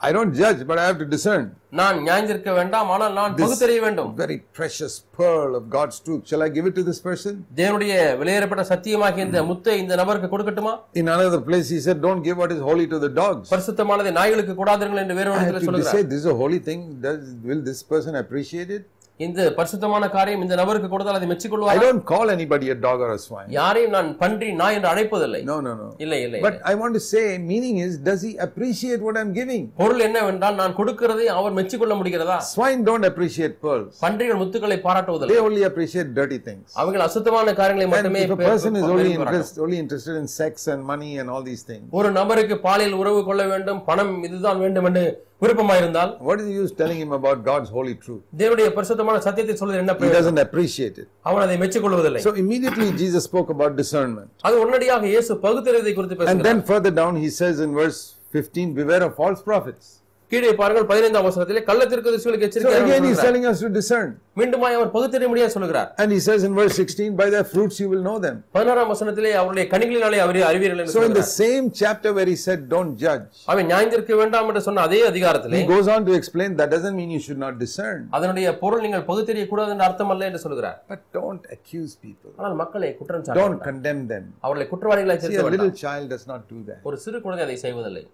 I 0.00 0.12
don't 0.12 0.32
judge, 0.32 0.64
but 0.64 0.78
I 0.78 0.86
have 0.86 0.98
to 0.98 1.06
discern. 1.14 1.46
நான் 1.78 1.96
நியாயந்திருக்க 2.04 2.50
வேண்டாம் 2.58 2.90
ஆனால் 2.94 3.14
நான் 3.18 3.32
பகுத்தறிய 3.40 3.78
வேண்டும் 3.84 4.10
Very 4.20 4.36
precious 4.58 4.92
pearl 5.18 5.50
of 5.58 5.64
God's 5.74 5.96
truth. 6.04 6.22
Shall 6.30 6.42
I 6.46 6.50
give 6.56 6.66
it 6.68 6.74
to 6.78 6.84
this 6.88 7.00
person? 7.08 7.32
தேவனுடைய 7.60 7.94
வெளியேறப்பட்ட 8.20 8.64
சத்தியமாகிய 8.70 9.26
இந்த 9.28 9.40
முத்தை 9.50 9.74
இந்த 9.82 9.96
நபருக்கு 10.00 10.28
கொடுக்கட்டுமா 10.34 10.74
In 11.00 11.08
another 11.16 11.40
place, 11.48 11.68
he 11.76 11.80
said, 11.86 11.98
Don't 12.06 12.22
give 12.28 12.38
what 12.42 12.52
is 12.56 12.62
holy 12.70 12.86
to 12.94 13.00
the 13.06 13.12
dogs. 13.22 13.48
பரிசுத்தமானதை 13.54 14.12
நாய்களுக்கு 14.20 14.54
கூடாதுங்கள் 14.60 15.02
என்று 15.04 15.16
வேறு 15.20 15.34
have 15.38 15.50
இடத்துல 15.52 15.82
say, 15.94 16.04
This 16.12 16.20
is 16.24 16.30
a 16.34 16.38
holy 16.42 16.60
thing. 16.68 16.82
Does, 17.06 17.20
will 17.50 17.64
this 17.70 17.82
person 17.92 18.14
appreciate 18.22 18.72
it? 18.78 18.84
இந்த 19.20 19.44
பரிசுத்தமான 19.56 20.04
காரியம் 20.14 20.42
இந்த 20.44 20.56
நபருக்கு 20.58 20.88
கொடுத்தால் 20.90 21.16
அதை 21.18 21.26
I 21.26 21.30
மெச்சிக்கொள்வார் 21.30 21.80
don't 21.84 22.02
call 22.10 22.26
anybody 22.34 22.66
a 22.70 22.76
dog 22.84 22.98
or 23.04 23.08
a 23.12 23.20
swine. 23.24 23.48
யாரையும் 23.56 23.94
நான் 23.96 24.10
பன்றி 24.20 24.48
நாய் 24.60 24.76
என்று 24.76 24.88
அழைப்பதில்லை 24.90 25.40
No, 25.48 25.56
no, 25.66 25.72
no. 25.80 25.88
இல்லை 26.04 26.18
இல்லை 26.26 26.40
But 26.44 26.56
I 26.70 26.76
want 26.82 26.94
to 26.98 27.02
say, 27.08 27.24
meaning 27.50 27.76
is, 27.86 27.92
does 28.08 28.22
he 28.22 28.32
appreciate 28.46 29.00
what 29.06 29.16
I'm 29.20 29.32
giving? 29.32 29.64
பொருள் 29.80 30.04
என்னவென்றால் 30.06 30.58
நான் 30.60 30.76
கொடுக்கிறதை 30.78 31.26
அவர் 31.36 31.56
மெச்சிக்கொள்ள 31.58 31.96
முடிகிறதா 32.00 32.38
Swine 32.52 32.82
don't 32.90 33.06
appreciate 33.10 33.56
pearls. 33.66 33.90
பன்றிகள் 34.06 34.40
முத்துக்களை 34.42 34.78
பாராட்டுவதில்லை 34.86 35.32
They 35.32 35.42
only 35.48 35.64
appreciate 35.70 36.10
dirty 36.20 36.40
things. 36.48 36.66
அவர்கள் 36.82 37.06
அசுத்தமான 37.08 37.56
காரியங்களை 37.60 37.88
மட்டுமே 37.94 38.22
if 38.28 38.34
a 38.38 38.42
person 38.46 38.72
is 38.72 38.86
only, 38.86 38.98
விரும்புகிறார்கள். 39.00 39.40
interest, 39.40 39.62
only 39.66 39.80
interested 39.84 40.16
in 40.22 40.28
sex 40.40 40.68
and 40.74 40.82
money 40.92 41.12
and 41.22 41.30
all 41.34 41.44
these 41.50 41.64
things, 41.70 41.86
ஒரு 42.00 42.10
நபருக்கு 42.20 42.58
பாலியல் 42.66 42.98
உறவு 43.02 43.22
கொள்ள 43.30 43.44
வேண்டும் 43.52 43.82
பணம் 43.90 44.14
இதுதான் 44.28 44.60
வேண்டும் 44.64 44.88
என்று 44.90 45.06
விருப்பமாயிருந்தால் 45.42 46.12
what 46.28 46.38
is 46.42 46.46
the 46.46 46.56
use 46.62 46.72
telling 46.80 46.98
him 47.02 47.12
about 47.12 47.38
God's 47.50 47.70
holy 47.76 47.94
truth? 48.04 48.22
தேவனுடைய 48.40 48.68
பரிசுத்தமான 48.76 49.18
சத்தியத்தை 49.26 49.54
சொல்வது 49.60 49.78
என்ன 49.82 49.92
He 49.92 49.98
பிரயோஜனம்? 49.98 50.16
doesn't 50.18 50.40
appreciate 50.46 50.96
it. 51.02 51.08
அவன் 51.28 51.42
அதை 51.46 51.56
மெச்சிக்கொள்வதில்லை 51.62 52.22
So 52.26 52.32
immediately 52.42 52.88
Jesus 53.02 53.24
spoke 53.30 53.50
about 53.56 53.72
discernment. 53.82 54.30
அது 54.48 54.56
உடனடியாக 54.62 55.06
இயேசு 55.14 55.34
பகுத்தறிவதை 55.46 55.92
குறித்து 55.98 56.16
And 56.16 56.22
பேசுகிறார் 56.22 56.48
then 56.50 56.60
further 56.72 56.92
down, 57.00 57.14
he 57.26 57.30
says 57.40 57.56
in 57.66 57.72
verse 57.82 58.00
15, 58.34 58.74
Beware 58.80 59.02
of 59.08 59.14
false 59.22 59.40
prophets. 59.42 59.86
கீழே 60.32 60.48
பாருங்கள் 60.56 60.86
பதினைந்தாம் 60.88 61.26
வசனத்திலே 61.26 61.60
கள்ளத்திற்கு 61.68 62.10
திசுகளுக்கு 62.14 62.46
எச்சரிக்கை 62.46 62.72
again, 62.80 63.04
he's 63.08 63.20
telling 63.26 63.44
us 63.50 63.58
to 63.64 63.68
discern. 63.76 64.08
மீண்டுமாய் 64.40 64.76
அவர் 64.78 64.90
பகுத்தறிய 64.96 65.28
முடியாது 65.30 65.52
சொல்லுகிறார் 65.54 65.88
And 66.02 66.10
he 66.14 66.18
says 66.26 66.40
in 66.48 66.52
verse 66.58 66.74
16, 66.82 67.06
By 67.20 67.26
their 67.34 67.46
fruits 67.52 67.76
you 67.82 67.88
will 67.92 68.02
know 68.08 68.16
them. 68.26 68.36
பதினாறாம் 68.56 68.90
வசனத்திலே 68.92 69.30
அவருடைய 69.40 69.64
கனிகளினாலே 69.72 70.18
அவரை 70.24 70.42
அறிவீர்கள் 70.50 70.82
என்று 70.82 70.94
So 70.96 71.04
in 71.08 71.14
the 71.20 71.24
same 71.38 71.64
chapter 71.80 72.12
where 72.18 72.28
he 72.32 72.36
said, 72.44 72.60
Don't 72.74 72.92
judge, 73.04 73.24
அவன் 73.52 73.68
நியாயந்திருக்க 73.72 74.18
வேண்டாம் 74.22 74.50
என்று 74.52 74.62
சொன்ன 74.68 74.84
அதே 74.88 75.00
அதிகாரத்திலே 75.10 75.62
he 75.62 75.70
goes 75.74 75.88
on 75.94 76.04
to 76.10 76.14
explain 76.20 76.52
that 76.60 76.70
doesn't 76.76 76.96
mean 77.00 77.10
you 77.16 77.22
should 77.28 77.42
not 77.46 77.56
discern. 77.64 77.98
அதனுடைய 78.18 78.54
பொருள் 78.62 78.84
நீங்கள் 78.86 79.06
பகுத்தறிய 79.10 79.46
கூடாது 79.54 79.72
என்று 79.76 79.86
அர்த்தம் 79.88 80.12
அல்ல 80.16 80.28
என்று 80.30 80.42
சொல்கிறார் 80.46 80.78
But 80.92 81.02
don't 81.20 81.44
accuse 81.56 81.94
people. 82.06 82.32
ஆனால் 82.38 82.56
மக்களை 82.62 82.92
குற்றம் 83.00 83.26
சாட்ட 83.28 83.40
Don't 83.42 83.60
condemn 83.70 84.04
them. 84.14 84.26
அவர்களை 84.46 84.68
குற்றவாளிகளாய் 84.74 85.20
See, 85.20 85.26
சேர்க்க 85.26 85.46
a 85.46 85.50
little 85.50 85.66
வேண்டாம் 85.66 85.82
child 85.86 86.06
does 86.16 86.26
not 86.32 86.44
do 86.54 86.60
that. 86.70 86.80
ஒரு 86.90 86.98
சிறு 87.06 87.20
குழந்தை 87.26 87.44
அதை 87.48 87.58
செய்வதில்லை 87.66 88.06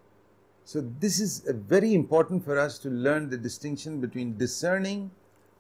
So 0.66 0.80
this 0.98 1.20
is 1.20 1.32
uh, 1.42 1.52
very 1.68 1.92
important 1.94 2.44
for 2.44 2.58
us 2.58 2.78
to 2.78 2.88
learn 2.88 3.28
the 3.28 3.36
distinction 3.38 4.00
between 4.00 4.36
discerning 4.36 5.00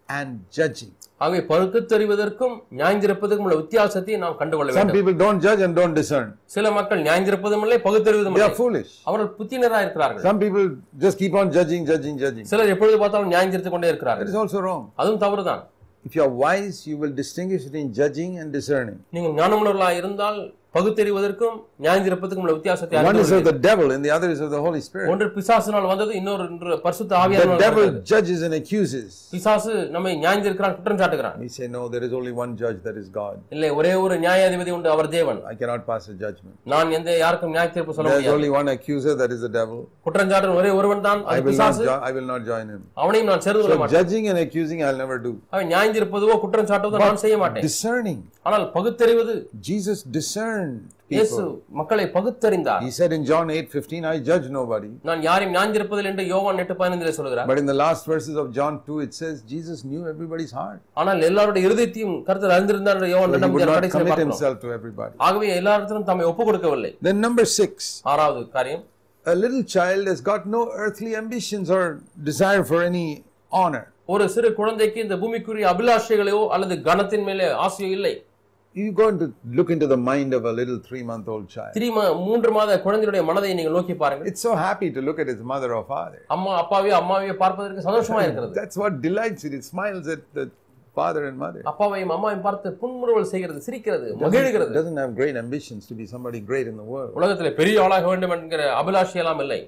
and 0.08 0.28
judging. 0.50 0.92
ஆகவே 1.20 1.40
பகுத்தறிவதற்கும் 1.50 2.54
நியாயந்திருப்பதற்கும் 2.78 3.44
உள்ள 3.46 3.56
வித்தியாசத்தை 3.60 4.16
நாம் 4.22 4.36
கண்டுகொள்ள 4.40 4.70
Some 4.70 4.78
வேண்டும் 4.80 4.96
people 4.98 5.14
don't 5.22 5.40
judge 5.46 5.60
and 5.66 5.74
don't 5.80 5.94
discern. 6.00 6.26
சில 6.56 6.72
மக்கள் 6.78 7.02
நியாயந்திருப்பதும் 7.06 7.62
இல்லை 7.66 7.78
பகுத்தறிவதும் 7.86 8.34
They 8.34 8.40
இல்லை 8.40 8.50
are 8.50 8.58
foolish. 8.62 8.90
அவர்கள் 9.08 9.30
புத்தினரா 9.38 9.80
இருக்கிறார்கள் 9.84 10.24
Some 10.28 10.40
people 10.44 10.64
just 11.04 11.18
keep 11.22 11.36
on 11.42 11.52
judging, 11.58 11.84
judging, 11.92 12.16
judging. 12.24 12.46
சிலர் 12.52 12.72
எப்பொழுது 12.74 12.98
பார்த்தாலும் 13.04 13.30
நியாயந்திருத்துக் 13.34 13.76
கொண்டே 13.76 13.86
That 13.86 13.94
இருக்கிறார்கள் 13.94 14.30
is 14.32 14.38
also 14.42 14.60
wrong. 14.66 14.82
அதுவும் 15.02 15.22
தவறுதான் 15.26 15.62
If 16.08 16.14
you 16.16 16.22
are 16.26 16.34
wise, 16.44 16.78
you 16.90 16.96
will 17.02 17.14
distinguish 17.22 17.62
between 17.68 17.90
judging 18.00 18.32
and 18.40 18.48
discerning. 18.58 18.98
நீங்கள் 19.16 19.34
ஞானமுள்ளவர்களாக 19.40 20.00
இருந்தால் 20.02 20.40
பகுத்தறிவதற்கும் 20.74 21.56
நியாயந்திருப்பதற்கும் 21.84 22.44
உள்ள 22.44 22.52
வித்தியாசத்தை 22.56 23.02
One 23.08 23.18
is 23.22 23.30
of 23.36 23.42
the 23.48 23.54
devil 23.66 23.88
and 23.94 24.02
the 24.06 24.12
other 24.14 24.28
is 24.34 24.40
of 24.46 24.50
the 24.54 24.60
Holy 24.64 24.80
Spirit. 24.86 25.08
ஒன்று 25.12 25.26
பிசாசினால் 25.36 25.86
வந்தது 25.90 26.12
இன்னொரு 26.20 26.44
பரிசுத்த 26.86 27.10
The 27.12 27.18
ஆவியானவர் 27.22 27.60
devil 27.64 27.82
வருகிறது. 27.82 28.00
judges 28.12 28.40
and 28.46 28.54
accuses. 28.58 29.10
பிசாசு 29.34 29.72
நம்மை 29.94 30.12
நியாயந்திருக்கிறான் 30.24 30.74
குற்றம் 30.78 31.00
சாட்டுகிறான் 31.02 31.36
We 31.44 31.50
say, 31.56 31.66
no, 31.76 31.82
there 31.94 32.04
is 32.08 32.14
only 32.20 32.32
one 32.42 32.52
judge, 32.62 32.80
that 32.88 32.98
is 33.02 33.08
God. 33.20 33.36
இல்லை 33.56 33.70
ஒரே 33.78 33.92
ஒரு 34.04 34.16
நியாயாதிபதி 34.24 34.72
உண்டு 34.78 34.90
அவர் 34.94 35.10
தேவன் 35.16 35.40
I 35.52 35.56
cannot 35.62 35.84
pass 35.90 36.04
a 36.14 36.18
judgment. 36.24 36.56
நான் 36.74 36.90
எந்த 36.98 37.16
யாருக்கும் 37.22 37.54
நியாய 37.56 37.70
தீர்ப்பு 37.76 37.96
சொல்ல 37.98 38.08
There 38.08 38.18
is 38.18 38.24
முடியாது 38.24 38.38
only 38.38 38.52
one 38.58 38.70
accuser, 38.76 39.14
that 39.22 39.32
is 39.36 39.42
the 39.46 39.52
devil. 39.60 39.80
குற்றம் 40.08 40.32
சாட்டுற 40.34 40.52
ஒரே 40.60 40.72
ஒருவன் 40.80 41.04
தான் 41.08 41.22
அது 41.30 41.46
பிசாசு 41.50 41.86
I 42.08 42.14
will 42.18 42.28
not 42.34 42.44
join 42.50 42.66
him. 42.74 42.82
அவனையும் 43.04 43.30
நான் 43.32 43.44
சேர்ந்து 43.46 43.64
கொள்ள 43.64 43.78
மாட்டேன் 43.82 43.98
judging 43.98 44.26
and 44.32 44.40
accusing, 44.46 44.82
I'll 44.88 45.00
never 45.04 45.18
do. 45.28 45.34
அவன் 45.54 45.70
நியாயந்திருப்பதுவோ 45.74 46.36
குற்றம் 46.44 46.70
சாட்டுவதோ 46.72 47.04
நான் 47.06 47.22
செய்ய 47.26 47.38
மாட்டேன் 47.44 47.66
Discerning. 47.68 48.20
ஆனால் 48.48 48.66
பகுத்தறிவது 48.76 49.34
Jesus 49.68 49.98
discerned 50.18 50.63
இயேசு 51.11 51.35
people. 51.35 51.51
மக்களை 51.79 52.05
பகுத்தறிந்தார் 52.15 52.81
He 52.85 52.91
said 52.97 53.11
in 53.17 53.23
John 53.29 53.47
8 53.51 53.75
15, 53.75 54.05
I 54.11 54.17
judge 54.29 54.47
nobody. 54.57 54.89
நான் 55.09 55.21
யாரையும் 55.27 55.53
நியாயந்திருப்பதில் 55.55 56.09
என்று 56.11 56.23
யோவான் 56.33 56.61
எட்டு 56.63 56.75
பதினைந்திலே 56.81 57.13
சொல்கிறார் 57.19 57.47
But 57.51 57.59
in 57.63 57.67
the 57.71 57.77
last 57.83 58.03
verses 58.13 58.35
of 58.43 58.47
John 58.57 58.75
2, 58.87 58.99
it 59.05 59.13
says 59.21 59.35
Jesus 59.53 59.79
knew 59.89 60.01
everybody's 60.13 60.53
heart. 60.59 60.79
ஆனால் 61.01 61.25
எல்லாருடைய 61.29 61.63
இருதயத்தையும் 61.69 62.15
கருத்தில் 62.29 62.55
அறிந்திருந்தார் 62.57 62.99
என்று 62.99 63.11
யோவான் 63.15 63.27
But 63.27 63.37
he 63.37 63.41
இரண்டாம் 63.41 63.55
would 63.55 63.63
அதிகாரம் 63.63 63.75
not 63.75 63.83
கடைசியிலே 63.85 64.05
commit 64.05 64.13
பார்க்கிறோம் 64.13 64.33
himself 64.33 64.57
to 64.65 64.71
everybody. 64.77 65.15
ஆகவே 65.27 65.49
எல்லாரிடத்திலும் 65.59 66.07
தம்மை 66.11 66.27
ஒப்பு 66.31 66.45
கொடுக்கவில்லை 66.49 66.91
Then, 67.09 67.19
number 67.27 67.45
six, 67.59 67.73
ஆறாவது 68.13 68.43
காரியம் 68.57 68.85
a 69.25 69.35
little 69.35 69.63
child 69.75 70.03
has 70.07 70.21
got 70.23 70.41
no 70.49 70.61
earthly 70.83 71.13
ambitions 71.15 71.69
or 71.69 71.83
desire 72.29 72.63
for 72.71 72.81
any 72.83 73.07
honor. 73.51 73.85
ஒரு 74.13 74.25
சிறு 74.35 74.49
குழந்தைக்கு 74.59 74.99
இந்த 75.05 75.15
பூமிக்குரிய 75.21 75.65
அபிலாஷைகளையோ 75.71 76.39
அல்லது 76.55 76.75
கனத்தின் 76.87 77.25
மேலே 77.27 77.47
ஆசையோ 77.65 77.89
இல்லை 77.97 78.13
you 78.74 78.90
go 78.92 79.06
into 79.08 79.26
look 79.58 79.70
into 79.70 79.86
the 79.86 79.98
mind 80.08 80.32
of 80.34 80.44
a 80.44 80.54
little 80.60 80.78
three 80.88 81.02
month 81.10 81.26
old 81.28 81.46
child. 81.48 81.72
திரிம 81.76 81.98
மூன்று 82.26 82.50
மாத 82.56 82.78
குழந்தையுடைய 82.86 83.22
மனதை 83.28 83.52
நீங்கள் 83.58 83.76
nokki 83.76 83.94
பாருங்கள் 84.02 84.28
It's 84.30 84.42
so 84.48 84.52
happy 84.66 84.88
to 84.96 85.02
look 85.08 85.20
at 85.24 85.28
its 85.34 85.44
mother 85.52 85.70
or 85.78 85.84
father. 85.94 86.20
அம்மா 86.36 86.52
அப்பாவையோ 86.62 86.94
அம்மாவையோ 87.02 87.36
பார்ப்பதற்கு 87.44 87.86
சந்தோஷமா 87.88 88.20
இருக்கிறது 88.26 88.58
That's 88.60 88.78
what 88.82 89.00
delights 89.06 89.44
it. 89.48 89.54
It 89.60 89.64
smiles 89.72 90.08
at 90.16 90.24
the 90.38 90.46
father 90.96 91.22
and 91.28 91.38
mother. 91.44 91.62
அப்பாவையும் 91.72 92.12
அம்மாவையும் 92.16 92.44
பார்த்து 92.48 92.72
புன்முறுவல் 92.82 93.30
செய்கிறது 93.34 93.62
சிரிக்கிறது 93.68 94.08
மகிழ்கிறது 94.24 94.74
doesn't 94.80 95.00
have 95.04 95.14
great 95.20 95.38
ambitions 95.44 95.84
to 95.92 95.96
be 96.00 96.06
somebody 96.14 96.40
great 96.50 96.68
in 96.72 96.76
the 96.82 96.88
world. 96.94 97.12
உலகத்திலே 97.20 97.52
பெரிய 97.60 97.82
ஆளாக 97.86 98.06
வேண்டும் 98.12 98.34
என்கிற 98.38 98.64
அபிலாஷை 98.82 99.20
எல்லாம் 99.24 99.42
இல்லை 99.46 99.60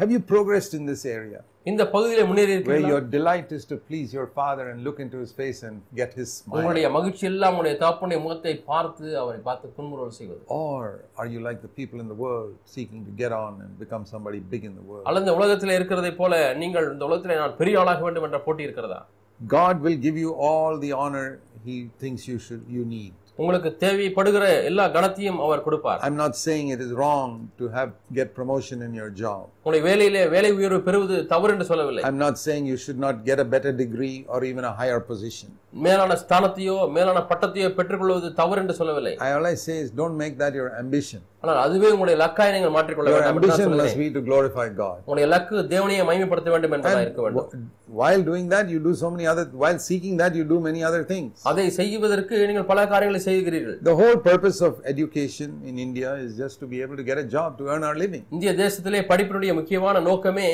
Have 0.00 0.10
you 0.10 0.20
progressed 0.20 0.72
in 0.76 0.84
this 0.90 1.02
area 1.18 1.40
இந்த 1.70 1.82
பகுதியிலே 1.94 2.22
முன்னேறி 2.28 2.54
where 2.68 2.84
your 2.90 3.00
delight 3.14 3.48
is 3.56 3.64
to 3.70 3.76
please 3.88 4.10
your 4.18 4.26
father 4.38 4.64
and 4.70 4.78
look 4.86 4.98
into 5.04 5.18
his 5.22 5.32
face 5.40 5.58
and 5.68 5.76
get 6.00 6.10
his 6.20 6.28
smile? 6.36 6.56
உங்களுடைய 6.58 6.86
மகிழ்ச்சி 6.94 7.24
எல்லாம் 7.30 7.52
உங்களுடைய 7.54 7.76
தாப்புடைய 7.82 8.18
முகத்தை 8.24 8.54
பார்த்து 8.70 9.06
அவரை 9.22 9.40
பார்த்து 9.48 9.72
புன்முறுவல் 9.78 10.14
செய்வது 10.20 10.40
Or 10.60 10.80
are 11.20 11.28
you 11.34 11.40
like 11.48 11.60
the 11.66 11.72
people 11.80 12.00
in 12.04 12.08
the 12.14 12.18
world 12.24 12.52
seeking 12.76 13.02
to 13.08 13.12
get 13.22 13.34
on 13.42 13.52
and 13.64 13.72
become 13.84 14.06
somebody 14.14 14.40
big 14.54 14.64
in 14.70 14.74
the 14.80 14.86
world? 14.90 15.04
அல்லது 15.10 15.24
இந்த 15.26 15.36
உலகத்திலே 15.40 15.76
இருக்கிறதை 15.80 16.12
போல 16.22 16.38
நீங்கள் 16.62 16.88
இந்த 16.94 17.06
உலகத்திலே 17.10 17.38
நான் 17.42 17.58
பெரிய 17.62 17.82
ஆளாக 17.82 18.02
வேண்டும் 18.08 18.28
என்ற 18.30 18.40
போட்டி 18.48 18.68
இருக்கிறதா 18.68 19.00
God 19.40 19.76
will 19.84 20.00
give 20.06 20.16
you 20.24 20.30
all 20.46 20.74
the 20.86 20.92
honor 21.02 21.28
he 21.68 21.76
thinks 22.02 22.22
you 22.32 22.38
should 22.46 22.64
you 22.78 22.84
need. 22.96 23.12
உங்களுக்கு 23.40 23.70
தேவைப்படுகிற 23.82 24.44
எல்லா 24.70 24.84
கணத்தையும் 24.96 25.38
அவர் 25.44 25.62
கொடுப்பார் 25.66 26.00
I'm 26.06 26.16
not 26.16 26.34
saying 26.44 26.66
it 26.74 26.80
is 26.86 26.92
wrong 27.00 27.30
to 27.60 27.66
have 27.76 27.90
get 28.18 28.28
promotion 28.38 28.78
in 28.86 28.92
your 29.00 29.10
job. 29.22 29.40
உங்களுடைய 29.62 29.84
வேலையிலே 29.88 30.22
வேலை 30.34 30.50
உயர்வு 30.58 30.80
பெறுவது 30.88 31.16
தவறு 31.32 31.52
என்று 31.54 31.66
சொல்லவில்லை 31.70 32.02
I'm 32.08 32.20
not 32.26 32.36
saying 32.44 32.62
you 32.72 32.78
should 32.84 33.00
not 33.06 33.16
get 33.24 33.38
a 33.38 33.48
better 33.54 33.72
degree 33.82 34.16
or 34.28 34.40
even 34.50 34.64
a 34.72 34.74
higher 34.80 35.00
position. 35.10 35.48
மேலான 35.86 36.12
ஸ்தானத்தையோ 36.22 36.76
மேலான 36.94 37.18
பட்டத்தையோ 37.30 37.68
பெற்றுக்கொள்வது 37.78 38.30
தவறு 38.40 38.60
என்று 38.64 38.76
சொல்லவில்லை 38.80 39.14
I 39.26 39.32
all 39.38 39.46
I 39.46 39.58
say 39.66 39.76
is 39.84 39.90
don't 40.00 40.16
make 40.24 40.36
that 40.38 40.54
your 40.60 40.70
ambition. 40.82 41.20
ஆனால் 41.42 41.58
அதுவே 41.66 41.90
உங்களுடைய 41.92 42.16
லக்காய் 42.22 42.54
நீங்கள் 42.54 42.74
மாற்றிக்கொள்ள 42.76 43.10
வேண்டாம் 43.12 43.60
சொல்கிறேன். 43.60 43.82
must 43.82 44.00
be 44.02 44.08
to 44.16 44.22
glorify 44.30 44.66
God. 44.82 44.96
உங்களுடைய 45.04 45.28
லக்கு 45.34 45.56
தேவனையை 45.74 46.04
மகிமைப்படுத்த 46.10 46.50
வேண்டும் 46.54 46.74
என்பதாக 46.78 47.04
இருக்க 47.06 47.22
வேண்டும் 47.26 47.46
Wh- 47.52 47.78
While 48.00 48.22
doing 48.22 48.44
that, 48.48 48.66
you 48.72 48.78
do 48.80 48.92
so 48.94 49.08
many 49.10 49.26
other. 49.30 49.44
While 49.62 49.78
seeking 49.86 50.16
that, 50.20 50.32
you 50.38 50.44
do 50.44 50.58
many 50.66 50.80
other 50.88 51.00
things. 51.04 51.30
அதை 51.50 51.64
செய்வதற்கு 51.78 52.34
நீங்கள் 52.50 52.68
பல 52.68 52.84
காரியங்களை 52.92 53.20
செய்கிறீர்கள் 53.29 53.77
The 53.83 53.95
whole 53.95 54.17
purpose 54.23 54.59
of 54.61 54.73
education 54.85 55.51
in 55.63 55.75
India 55.79 56.11
is 56.25 56.31
just 56.37 56.57
to 56.59 56.67
be 56.67 56.79
able 56.81 56.97
to 56.97 57.05
get 57.11 57.17
a 57.17 57.27
job 57.35 57.51
to 57.59 57.65
earn 57.73 57.83
our 57.83 57.95
living. 57.95 58.23
இந்திய 58.35 58.53
தேசத்திலே 58.63 59.01
படிப்பினுடைய 59.11 59.53
முக்கியமான 59.53 59.99
நோக்கமே 59.99 60.49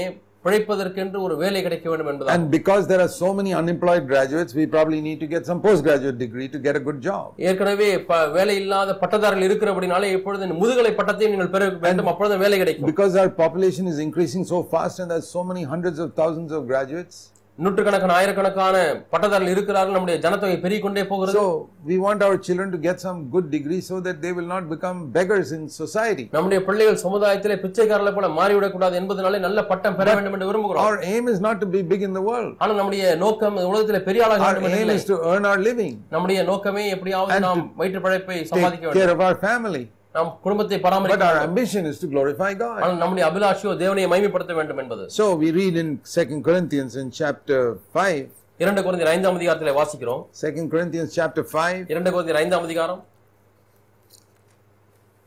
பிழைப்பதற்கென்று 0.45 1.17
ஒரு 1.21 1.35
வேலை 1.41 1.59
கிடைக்க 1.61 1.87
வேண்டும் 1.89 2.09
என்பதுதான் 2.11 2.35
And 2.35 2.45
because 2.55 2.83
there 2.87 3.01
are 3.05 3.11
so 3.17 3.29
many 3.39 3.51
unemployed 3.53 4.03
graduates, 4.07 4.51
we 4.59 4.65
probably 4.75 5.01
need 5.07 5.19
to 5.19 5.27
get 5.27 5.43
some 5.45 5.59
postgraduate 5.61 6.17
degree 6.17 6.47
to 6.55 6.59
get 6.59 6.75
a 6.75 6.83
good 6.87 6.99
job. 7.01 7.25
ஏற்கனவே 7.49 7.89
ப- 8.09 8.29
வேலை 8.37 8.55
இல்லாத 8.61 8.95
பட்டதாரிகள் 9.01 9.47
இருக்கிறபடினாலே 9.49 10.09
இப்பொழுது 10.17 10.45
இந்த 10.47 10.57
முதுகலை 10.63 10.93
பட்டத்தையும் 10.99 11.33
நீங்கள் 11.35 11.53
பெற 11.55 11.67
வேண்டும் 11.85 12.09
அப்பொழுது 12.13 12.37
வேலை 12.37 12.57
கிடைக்கும் 12.59 12.89
Because 12.91 13.15
our 13.15 13.31
population 13.43 13.87
is 13.87 13.99
increasing 14.07 14.45
so 14.45 14.59
fast 14.73 14.97
and 15.03 15.09
there's 15.13 15.29
so 15.37 15.43
many 15.51 15.63
hundreds 15.73 15.99
of 15.99 16.09
thousands 16.21 16.51
of 16.51 16.63
graduates, 16.73 17.17
நூற்றுக்கணக்கான 17.58 18.14
ஆயிரக்கணக்கான 18.16 18.76
பட்டதாரிகள் 19.12 19.52
இருக்கிறார்கள் 19.52 19.94
நம்முடைய 19.96 20.16
ஜனத்தொகை 20.24 20.56
பெருகிக் 20.64 20.84
கொண்டே 20.86 21.02
போகிறது 21.10 21.36
so 21.36 21.44
we 21.90 21.96
want 22.04 22.20
our 22.26 22.36
children 22.46 22.68
to 22.74 22.78
get 22.86 22.96
some 23.04 23.18
good 23.34 23.46
degree 23.54 23.80
so 23.88 23.96
that 24.06 24.16
they 24.24 24.32
will 24.38 24.48
not 24.54 24.64
become 24.72 24.98
beggars 25.16 25.50
in 25.56 25.62
society. 25.78 26.24
நம்முடைய 26.36 26.58
பிள்ளைகள் 26.66 27.00
சமுதாயத்திலே 27.04 27.56
பிச்சைக்காரர்களை 27.64 28.12
போல 28.16 28.28
மாறிவிடக்கூடாது 28.38 28.98
என்பதனாலே 29.00 29.40
நல்ல 29.46 29.64
பட்டம் 29.70 29.96
பெற 30.00 30.08
வேண்டும் 30.14 30.36
என்று 30.38 30.50
விரும்புகிறோம் 30.50 30.84
Our 30.86 30.98
aim 31.12 31.26
is 31.34 31.40
not 31.48 31.58
to 31.64 31.68
be 31.76 31.82
big 31.92 32.04
in 32.08 32.14
the 32.18 32.24
world. 32.30 32.52
ஆனால் 32.62 32.78
நம்முடைய 32.82 33.16
நோக்கம் 33.24 33.58
உலகத்திலே 33.70 34.02
பெரிய 34.08 34.26
ஆளாக 34.26 34.40
Our 34.40 34.54
வேண்டும் 34.54 34.68
என்று 34.70 34.82
aim 34.82 34.96
is 34.98 35.06
to 35.12 35.18
earn 35.32 35.46
our 35.52 35.60
living, 35.68 35.94
நம்முடைய 36.14 36.42
நோக்கமே 36.52 36.86
எப்படியாவது 36.96 37.40
நாம் 37.48 37.64
வயிற்று 37.80 38.02
பிழைப்பை 38.06 38.38
சம்பாதிக்க 38.52 38.84
வேண்டும் 38.86 39.02
care 39.02 39.14
of 39.16 39.22
our 39.28 39.38
family. 39.48 39.84
நாம் 40.15 40.29
குடும்பத்தை 40.45 40.77
But 40.77 40.83
பராமரிக்க 40.85 41.25
our 41.25 41.35
வேண்டும். 41.35 41.49
ambition 41.49 41.83
is 41.91 41.97
to 41.99 42.07
glorify 42.13 42.51
God. 42.63 42.79
ஆனால் 42.83 42.97
நம்முடைய 43.03 43.25
அபிலாஷியோ 43.29 43.73
தேவனையை 43.83 44.07
மகிமைப்படுத்த 44.13 44.53
வேண்டும் 44.59 44.81
என்பது 44.83 45.03
So 45.19 45.25
we 45.43 45.49
read 45.59 45.75
in 45.83 45.89
Second 46.17 46.41
Corinthians 46.49 46.95
in 47.01 47.07
chapter 47.21 47.59
5, 48.01 48.25
இரண்டு 48.59 48.81
குழந்தையர் 48.85 49.11
ஐந்தாம் 49.13 49.37
அதிகாரத்திலே 49.39 49.75
வாசிக்கிறோம் 49.79 50.23
Second 50.45 50.67
Corinthians 50.73 51.09
chapter 51.19 51.43
5, 51.55 51.85
இரண்டு 51.93 52.11
குழந்தையர் 52.15 52.41
ஐந்தாம் 52.43 52.65
அதிகாரம் 52.69 53.01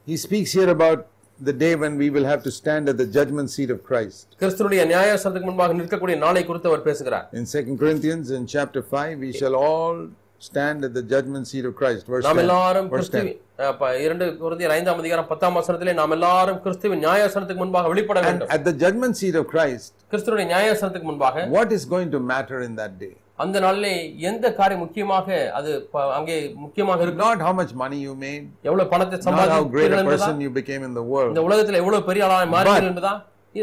he 0.06 0.16
speaks 0.18 0.52
here 0.52 0.68
about 0.70 1.00
the 1.38 1.52
day 1.54 1.74
when 1.74 1.96
we 1.96 2.10
will 2.10 2.24
have 2.24 2.42
to 2.42 2.50
stand 2.50 2.88
at 2.88 2.96
the 2.96 3.06
judgment 3.16 3.48
seat 3.54 3.70
of 3.70 3.80
Christ. 3.88 4.20
கிறிஸ்துனுடைய 4.42 4.82
நியாயசனத்துக்கு 4.90 5.48
முன்பாக 5.50 5.74
நிற்கக்கூடிய 5.80 6.16
நாளை 6.24 6.42
குறித்து 6.50 6.70
அவர் 6.72 6.84
பேசுகிறார் 6.88 7.26
In 7.40 7.46
Second 7.56 7.78
Corinthians 7.82 8.28
in 8.30 8.44
chapter 8.46 8.82
5, 8.98 9.18
we 9.18 9.32
shall 9.32 9.56
all 9.64 9.96
stand 10.39 10.83
at 10.85 10.93
the 10.93 11.03
judgment 11.03 11.45
seat 11.47 11.65
of 11.65 11.73
Christ. 11.75 12.03
Verse 12.07 12.25
நாம் 12.25 12.35
10. 12.35 12.43
எல்லாரும் 12.43 12.89
Verse 12.89 13.09
10. 13.11 13.21
கிறிஸ்துவின் 13.21 14.03
இரண்டு 14.03 14.25
குழந்தையர் 14.41 14.73
ஐந்தாம் 14.75 14.99
அதிகாரம் 15.01 15.27
பத்தாம் 15.27 15.57
வசனத்திலே 15.59 15.93
நாம் 15.93 16.13
எல்லாரும் 16.17 16.59
கிறிஸ்துவின் 16.61 17.03
நியாயசனத்துக்கு 17.05 17.63
முன்பாக 17.63 17.87
வெளிப்பட 17.87 18.19
வேண்டும் 18.21 18.51
at 18.57 18.63
the 18.65 18.75
judgment 18.83 19.15
seat 19.21 19.35
of 19.41 19.45
Christ, 19.53 19.91
கிறிஸ்துடைய 20.11 20.45
நியாயசனத்துக்கு 20.53 21.09
முன்பாக 21.11 21.45
what 21.57 21.71
is 21.77 21.85
going 21.95 22.11
to 22.11 22.21
matter 22.33 22.59
in 22.67 22.75
that 22.81 22.93
day? 23.03 23.13
அந்த 23.35 23.57
நாளிலே 23.59 23.91
எந்த 24.29 24.45
காரியம் 24.53 24.83
முக்கியமாக 24.83 25.27
அது 25.57 25.71
அங்கே 26.17 26.37
முக்கியமாக 26.63 27.03
இருக்கு 27.03 27.23
Not 27.27 27.41
how 27.47 27.53
much 27.61 27.73
money 27.83 27.99
you 28.07 28.15
made, 28.25 28.45
எவ்வளவு 28.69 28.89
பணத்தை 28.93 29.19
world. 31.13 31.31
இந்த 31.33 31.43
உலகத்துல 31.49 31.81
எவ்வளவு 31.83 32.07
பெரிய 32.11 32.25
ஆளாக 32.27 32.49
மாறீர்கள் 32.55 32.89
என்பதா 32.91 33.13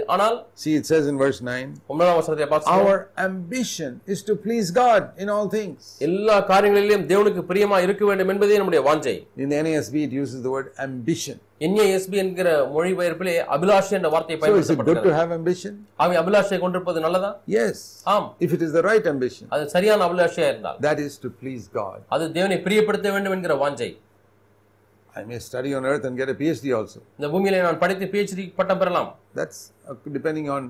ஆனால் 0.07 0.35
See, 0.55 0.73
it 0.75 0.85
says 0.85 1.05
in 1.11 1.15
verse 1.17 1.39
9, 1.43 1.69
ஒன்பதாம் 1.91 2.17
வசனத்தை 2.19 2.45
பார்த்து 2.47 2.71
our 2.75 2.93
ambition 3.25 3.91
is 4.07 4.19
to 4.23 4.33
please 4.45 4.67
God 4.77 5.01
in 5.17 5.29
all 5.33 5.47
things. 5.49 5.79
எல்லா 6.07 6.35
காரியங்களிலும் 6.51 7.05
தேவனுக்கு 7.09 7.41
பிரியமா 7.49 7.77
இருக்க 7.85 8.05
வேண்டும் 8.05 8.31
என்பதே 8.33 8.57
நம்முடைய 8.57 8.81
வாஞ்சை 8.87 9.15
In 9.37 9.49
the 9.53 9.59
NASB, 9.65 9.95
it 10.07 10.13
uses 10.21 10.37
the 10.45 10.51
word 10.55 10.67
ambition. 10.87 11.37
NASB 11.67 12.17
என்கிற 12.21 12.51
மொழிபெயர்ப்பிலே 12.75 13.33
அபிலாஷை 13.55 13.95
என்ற 13.97 14.09
வார்த்தை 14.13 14.37
So 14.37 14.37
is 14.37 14.45
it 14.45 14.47
good 14.47 14.61
to 14.61 14.61
பயன்படுத்தப்படுகிறது 14.69 15.19
have 15.21 15.33
ambition? 15.39 15.73
அவை 16.03 16.15
அபிலாஷை 16.21 16.59
கொண்டிருப்பது 16.59 17.01
நல்லதா 17.05 17.31
Yes. 17.57 17.75
ஆம் 18.13 18.29
If 18.47 18.53
it 18.57 18.63
is 18.67 18.71
the 18.77 18.85
right 18.89 19.07
ambition, 19.13 19.45
அது 19.55 19.65
சரியான 19.75 20.07
அபிலாஷையா 20.09 20.47
இருந்தால் 20.53 20.79
that 20.87 21.01
is 21.07 21.15
to 21.25 21.31
please 21.41 21.65
God. 21.73 21.99
அது 22.15 22.31
தேவனை 22.39 22.59
பிரியப்படுத்த 22.67 23.11
வேண்டும் 23.17 23.35
என்கிற 23.37 23.55
வாஞ்சை 23.63 23.91
I 25.16 25.24
may 25.24 25.38
study 25.40 25.72
on 25.74 25.86
earth 25.86 26.04
and 26.04 26.16
get 26.16 26.28
a 26.28 26.34
PhD 26.34 26.66
also. 26.78 26.98
இந்த 27.18 27.28
பூமியிலே 27.34 27.60
நான் 27.66 27.78
படித்து 27.82 28.06
பிஹெச்டி 28.14 28.44
பட்டம் 28.58 28.80
பெறலாம் 28.82 29.08
That's 29.38 29.58
uh, 29.86 29.94
depending 30.16 30.46
on 30.56 30.62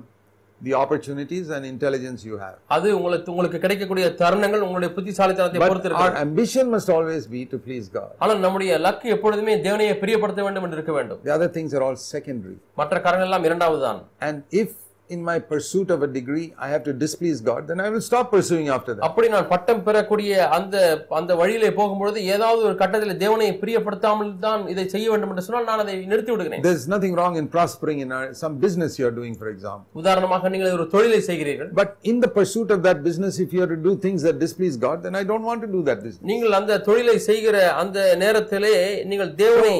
the 0.61 0.73
opportunities 0.73 1.47
and 1.55 1.63
intelligence 1.71 2.21
you 2.29 2.37
have. 2.43 2.55
அது 2.75 2.87
உங்களுக்கு 2.97 3.31
உங்களுக்கு 3.33 3.59
கிடைக்கக்கூடிய 3.65 4.05
தருணங்கள் 4.21 4.63
உங்களுடைய 4.67 4.91
புத்திசாலித்தனத்தை 4.97 5.61
பொறுத்து 5.63 5.89
our 5.91 6.05
இருக்கு 6.05 6.23
ambition 6.27 6.65
must 6.75 6.91
always 6.95 7.25
be 7.35 7.41
to 7.53 7.59
please 7.67 7.87
God. 7.99 8.11
ஆனால் 8.23 8.41
நம்முடைய 8.45 8.79
லக்கு 8.87 9.09
எப்பொழுதுமே 9.17 9.55
தேவனையை 9.67 9.95
பிரியப்படுத்த 10.03 10.43
வேண்டும் 10.47 10.67
என்று 10.67 10.79
இருக்க 10.79 10.95
வேண்டும் 10.99 11.21
The 11.27 11.35
other 11.37 11.49
things 11.57 11.73
are 11.77 11.83
all 11.87 11.97
secondary. 12.13 12.57
மற்ற 12.81 13.01
காரணங்கள் 13.07 13.31
எல்லாம் 13.31 13.47
இரண்டாவது 13.49 13.81
தான் 13.87 14.01
And 14.27 14.37
if 14.63 14.71
in 15.09 15.23
my 15.23 15.37
pursuit 15.41 15.89
of 15.89 15.99
a 16.01 16.09
degree 16.09 16.45
I 16.57 16.69
have 16.69 16.83
to 16.83 16.93
displease 16.95 17.39
God, 17.41 17.61
then 17.67 17.79
I 17.79 17.89
will 17.89 18.01
stop 18.01 18.25
pursuing 18.31 18.67
after 18.69 18.91
that. 18.93 19.03
அப்படி 19.07 19.27
நான் 19.33 19.47
பட்டம் 19.51 19.83
பெறக்கூடிய 19.87 20.31
அந்த 20.57 20.75
அந்த 21.19 21.31
வழியிலே 21.41 21.69
போகும்பொழுது 21.77 22.19
ஏதாவது 22.35 22.61
ஒரு 22.69 22.75
கட்டத்தில் 22.81 23.19
தேவனை 23.23 23.47
பிரியப்படுத்தாமல் 23.61 24.31
தான் 24.45 24.63
இதை 24.73 24.85
செய்ய 24.95 25.07
வேண்டும் 25.11 25.31
என்று 25.33 25.45
சொன்னால் 25.47 25.69
நான் 25.71 25.83
அதை 25.85 25.95
நிறுத்தி 26.13 26.31
விடுகிறேன் 26.33 26.65
There's 26.67 26.87
nothing 26.95 27.15
wrong 27.19 27.35
in 27.41 27.47
prospering 27.55 27.99
in 28.05 28.11
our, 28.11 28.27
some 28.43 28.55
business 28.65 28.99
you 28.99 29.07
are 29.09 29.15
doing, 29.19 29.35
for 29.41 29.49
example. 29.55 29.87
உதாரணமாக 30.03 30.51
நீங்கள் 30.55 30.75
ஒரு 30.79 30.87
தொழிலை 30.95 31.21
செய்கிறீர்கள் 31.29 31.71
But 31.81 31.91
in 32.11 32.17
the 32.25 32.31
pursuit 32.39 32.71
of 32.77 32.81
that 32.87 33.01
business, 33.09 33.35
if 33.45 33.51
you 33.55 33.63
are 33.65 33.71
to 33.75 33.81
do 33.87 33.95
things 33.97 34.23
that 34.29 34.39
displease 34.45 34.77
God, 34.77 34.97
then 35.05 35.15
I 35.15 35.25
don't 35.31 35.47
want 35.51 35.61
to 35.61 35.71
do 35.77 35.83
that 35.89 36.01
business. 36.05 36.25
நீங்கள் 36.31 36.57
அந்த 36.61 36.81
தொழிலை 36.89 37.17
செய்கிற 37.29 37.55
அந்த 37.83 37.99
நேரத்திலே 38.23 38.75
நீங்கள் 39.11 39.33
தேவனை 39.43 39.75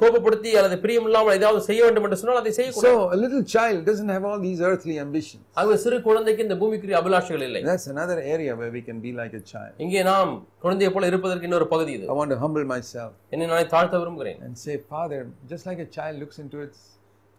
கோபப்படுத்தி 0.00 0.50
அல்லது 0.58 0.76
பிரியமில்லாமல் 0.84 1.36
ஏதாவது 1.38 1.60
செய்ய 1.66 1.80
வேண்டும் 1.84 2.04
என்று 2.06 2.18
சொன்னால் 2.20 2.40
அதை 2.40 2.52
So 2.78 2.90
a 3.16 3.18
little 3.24 3.42
child 3.54 3.78
doesn't 3.88 4.10
have 4.14 4.24
all 4.30 4.40
these 4.46 4.60
earthly 4.68 4.96
ambitions. 5.04 5.42
ஆகவே 5.60 5.76
சிறு 5.84 5.98
குழந்தைக்கு 6.06 6.44
இந்த 6.46 6.56
பூமிக்குரிய 6.62 6.96
அபிலாஷைகள் 7.00 7.44
இல்லை 7.48 7.60
That's 7.68 7.86
another 7.94 8.18
area 8.34 8.54
where 8.60 8.72
we 8.76 8.82
can 8.88 8.98
be 9.06 9.12
like 9.20 9.34
a 9.40 9.44
child. 9.52 9.74
இங்கே 9.86 10.02
நாம் 10.12 10.32
குழந்தையை 10.64 10.92
போல 10.96 11.10
இருப்பதற்கு 11.12 11.48
இன்னொரு 11.50 11.68
பகுதி 11.74 11.92
இது 11.98 12.08
I 12.14 12.18
want 12.20 12.32
to 12.36 12.40
humble 12.44 12.66
myself 12.74 13.12
என்னை 13.34 13.48
நானே 13.52 13.66
தாழ்த்த 13.74 14.00
விரும்புகிறேன் 14.02 14.40
and 14.46 14.56
say, 14.64 14.76
Father, 14.94 15.20
just 15.52 15.66
like 15.70 15.82
a 15.86 15.90
child 15.98 16.16
looks 16.22 16.38
into 16.44 16.58
its 16.66 16.80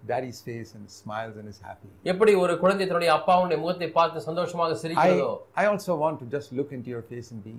daddy's 0.01 0.39
face 0.47 0.71
and 0.77 0.85
smiles 1.01 1.35
and 1.39 1.47
is 1.53 1.59
happy. 1.69 1.89
எப்படி 2.13 2.31
ஒரு 2.43 2.55
குழந்தை 2.63 2.85
தன்னுடைய 2.87 3.11
அப்பாவுடைய 3.19 3.57
முகத்தை 3.65 3.89
பார்த்து 3.99 4.25
சந்தோஷமாக 4.29 4.79
சிரிக்கிறதோ 4.83 5.29
I 5.63 5.67
also 5.73 5.91
want 6.05 6.17
to 6.23 6.27
just 6.37 6.49
look 6.59 6.71
into 6.79 6.89
your 6.95 7.03
face 7.11 7.29
and 7.35 7.41
be 7.49 7.55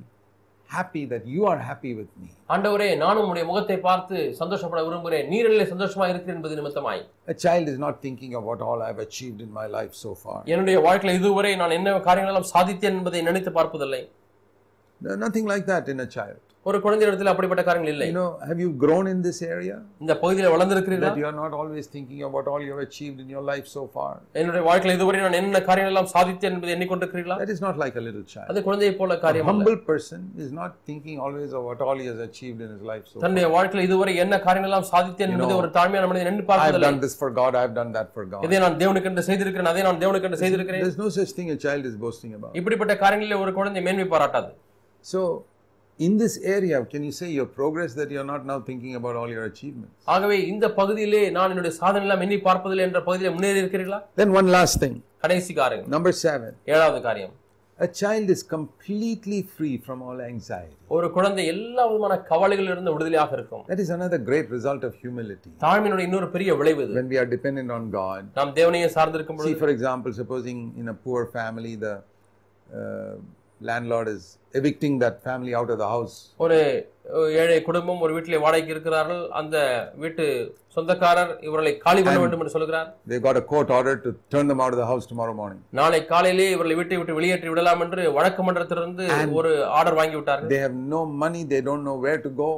happy 0.73 1.03
that 1.05 1.25
you 1.27 1.43
are 1.47 1.59
happy 1.71 1.93
with 1.95 2.11
me. 2.21 2.29
ஆண்டவரே 2.55 2.89
நானும் 2.97 3.29
உடைய 3.31 3.45
முகத்தை 3.51 3.77
பார்த்து 3.81 4.17
சந்தோஷப்பட 4.41 4.81
விரும்புகிறேன் 4.87 5.29
நீரிலே 5.33 5.67
சந்தோஷமா 5.73 6.07
இருக்கிறேன் 6.13 6.39
என்பது 6.39 6.57
நிமித்தமாய் 6.61 7.03
A 7.27 7.37
child 7.45 7.67
is 7.69 7.79
not 7.87 7.97
thinking 8.07 8.35
of 8.35 8.45
what 8.51 8.61
all 8.69 8.81
I 8.83 8.91
have 8.93 9.03
achieved 9.09 9.41
in 9.47 9.53
my 9.61 9.67
life 9.79 9.95
so 10.05 10.13
far. 10.25 10.39
என்னுடைய 10.53 10.79
வாழ்க்கையில் 10.89 11.19
இதுவரை 11.21 11.53
நான் 11.63 11.77
என்ன 11.79 11.99
காரியங்கள் 12.09 12.35
எல்லாம் 12.35 12.51
சாதித்தேன் 12.55 12.99
என்பதை 13.01 13.23
நினைத்து 13.31 13.53
பார்ப்பதில்லை 13.59 14.03
There's 15.01 15.23
nothing 15.27 15.47
like 15.47 15.65
that 15.67 15.85
in 15.89 16.01
a 16.01 16.11
child. 16.17 16.41
ஒரு 16.67 16.79
குழந்தை 16.83 17.05
இடத்துல 17.07 17.31
அப்படிப்பட்ட 17.31 17.63
காரியங்கள் 17.67 17.93
இல்லை 17.93 18.07
You 18.09 18.17
know, 18.19 18.27
have 18.49 18.59
you 18.65 18.69
grown 18.83 19.07
in 19.13 19.19
this 19.25 19.39
area? 19.55 19.77
இந்த 20.03 20.13
பகுதியில 20.21 20.51
வளர்ந்திருக்கிறீர்களா 20.53 21.09
That 21.09 21.19
you 21.23 21.27
are 21.31 21.39
not 21.41 21.53
always 21.61 21.87
thinking 21.95 22.21
about 22.29 22.45
all 22.51 22.61
you 22.67 22.73
have 22.75 22.83
achieved 22.87 23.19
in 23.25 23.29
your 23.35 23.43
life 23.49 23.67
so 23.75 23.83
far. 23.95 24.11
என்னுடைய 24.41 24.63
வாழ்க்கையில் 24.69 24.97
இதுவரை 24.99 25.21
நான் 25.25 25.39
என்ன 25.41 25.61
காரியங்கள் 25.69 25.93
எல்லாம் 25.93 26.11
சாதித்தேன் 26.15 26.55
என்பதை 26.57 26.73
எண்ணிக்கொண்டிருக்கிறீர்களா 26.77 27.39
That 27.43 27.53
is 27.57 27.63
not 27.67 27.77
like 27.85 27.97
a 28.03 28.05
little 28.07 28.25
child. 28.35 28.47
அது 28.53 28.63
குழந்தையை 28.69 28.93
போல 29.01 29.17
காரியம் 29.25 29.51
அல்ல 29.53 29.59
humble 29.59 29.79
person 29.91 30.21
is 30.45 30.53
not 30.61 30.73
thinking 30.91 31.19
always 31.27 31.53
of 31.61 31.65
what 31.71 31.83
all 31.87 31.99
he 32.03 32.09
has 32.13 32.21
achieved 32.29 32.63
in 32.67 32.71
his 32.77 32.85
life 32.93 33.05
so 33.11 33.17
far. 33.17 33.25
தன்னுடைய 33.27 33.49
வாழ்க்கையில் 33.57 33.87
இதுவரை 33.89 34.15
என்ன 34.27 34.41
காரியங்கள் 34.47 34.73
எல்லாம் 34.73 34.89
சாதித்தேன் 34.95 35.35
என்பதை 35.37 35.57
ஒரு 35.63 35.71
தாழ்மையான 35.79 36.09
மனிதன் 36.13 36.31
எண்ணி 36.33 36.45
I've 36.45 36.51
பார்ப்பதில்லை 36.53 36.91
done 36.91 37.03
this 37.07 37.17
for 37.23 37.31
God, 37.43 37.55
I've 37.63 37.77
done 37.83 37.93
that 37.99 38.11
for 38.17 38.27
God. 38.35 38.45
இதை 38.49 38.61
நான் 38.67 38.79
தேவனுக்கு 38.83 39.11
என்று 39.13 39.29
செய்திருக்கிறேன் 39.31 39.73
அதை 39.75 39.85
நான் 39.91 40.03
தேவனுக்கு 40.05 40.29
என்று 40.31 40.43
செய்திருக்கிறேன் 40.45 40.85
There's 40.85 41.01
no 41.07 41.11
such 41.21 41.33
thing 41.39 41.51
a 41.59 41.63
child 41.67 41.87
is 41.93 41.97
boasting 42.07 42.35
about. 42.39 42.55
இப்படிப்பட்ட 42.61 42.97
காரியங்களில் 43.05 43.43
ஒரு 43.45 43.55
குழந்தை 43.61 43.83
மேன்மை 43.89 44.09
பாராட்டாது 44.15 44.53
So, 45.05 45.21
in 46.05 46.13
this 46.17 46.35
area, 46.55 46.77
can 46.87 47.03
you 47.05 47.13
say 47.13 47.29
your 47.31 47.47
progress 47.59 47.93
that 47.95 48.11
you're 48.11 48.25
not 48.27 48.43
now 48.45 48.59
thinking 48.61 48.95
about 49.01 49.15
all 49.21 49.31
your 49.37 49.45
achievements? 49.51 49.95
ஆகவே 50.15 50.39
இந்த 50.53 50.67
பகுதியிலே 50.79 51.23
நான் 51.37 51.53
என்னுடைய 51.55 51.75
சாதனை 51.81 52.03
எல்லாம் 52.07 52.25
எண்ணி 52.27 52.39
பார்ப்பதில்லை 52.49 52.85
என்ற 52.89 53.01
பகுதியில் 53.09 53.35
முன்னேறி 53.37 53.63
இருக்கிறீர்களா 53.63 54.01
Then, 54.21 54.33
one 54.41 54.51
last 54.57 54.77
thing. 54.85 54.97
கடைசி 55.25 55.55
காரியம் 55.61 55.89
Number 55.97 56.13
seven. 56.27 56.53
ஏழாவது 56.75 57.01
காரியம் 57.09 57.35
A 57.79 57.89
child 58.01 58.27
is 58.35 58.41
completely 58.55 59.39
free 59.55 59.77
from 59.87 59.99
all 60.09 60.19
anxiety. 60.31 60.75
ஒரு 60.97 61.07
குழந்தை 61.15 61.45
எல்லா 61.53 61.85
விதமான 61.91 62.15
கவலைகளிலிருந்து 62.31 62.93
விடுதலையாக 62.95 63.33
இருக்கும் 63.39 63.63
That 63.71 63.81
is 63.85 63.91
another 63.97 64.21
great 64.29 64.49
result 64.57 64.83
of 64.89 64.95
humility. 65.05 65.51
தாழ்மையினுடைய 65.65 66.07
இன்னொரு 66.09 66.29
பெரிய 66.37 66.55
விளைவு 66.61 66.83
இது 66.87 66.97
When 67.01 67.11
we 67.13 67.19
are 67.23 67.29
dependent 67.37 67.71
on 67.79 67.85
God. 68.01 68.23
நாம் 68.39 68.53
தேவனையே 68.61 68.89
சார்ந்திருக்கும் 68.97 69.39
See, 69.39 69.45
பொழுது 69.45 69.63
for 69.65 69.71
example, 69.77 70.13
supposing 70.21 70.61
in 70.83 70.89
a 70.95 70.99
poor 71.07 71.23
family, 71.39 71.75
the 71.87 71.95
uh, 72.81 73.15
landlord 73.63 74.09
is 74.09 74.23
evicting 74.55 74.95
that 74.99 75.23
family 75.23 75.53
out 75.55 75.71
of 75.71 75.79
the 75.83 75.89
house. 75.95 76.15
ஒரு 76.45 76.59
ஏழை 77.43 77.59
குடும்பம் 77.69 78.03
ஒரு 78.05 78.13
வீட்டிலே 78.17 78.41
வாடகைக்கு 78.45 78.75
இருக்கிறார்கள் 78.75 79.23
அந்த 79.41 79.57
வீட்டு 80.03 80.25
சொந்தக்காரர் 80.77 81.33
இவர்களை 81.47 81.73
காலி 81.85 82.03
பண்ண 82.05 82.19
வேண்டும் 82.23 82.43
என்று 82.43 82.55
சொல்கிறார் 82.57 82.89
They 83.13 83.19
got 83.27 83.39
a 83.43 83.45
court 83.53 83.71
order 83.79 83.95
to 84.05 84.13
turn 84.35 84.47
them 84.53 84.61
out 84.65 84.73
of 84.75 84.81
the 84.83 84.89
house 84.93 85.07
tomorrow 85.13 85.35
morning. 85.41 85.61
நாளை 85.81 86.01
காலையிலே 86.13 86.51
இவர்களை 86.57 86.77
வீட்டை 86.81 86.99
விட்டு 87.01 87.19
வெளியேற்றி 87.19 87.51
விடலாம் 87.53 87.83
என்று 87.87 88.05
வழக்கு 88.19 88.45
மன்றத்திலிருந்து 88.49 89.07
ஒரு 89.41 89.53
ஆர்டர் 89.81 89.99
வாங்கி 90.01 90.19
விட்டார்கள் 90.21 90.53
They 90.55 90.63
have 90.67 90.79
no 90.97 91.03
money, 91.25 91.43
they 91.55 91.63
don't 91.71 91.85
know 91.91 91.99
where 92.07 92.21
to 92.29 92.33
go. 92.45 92.53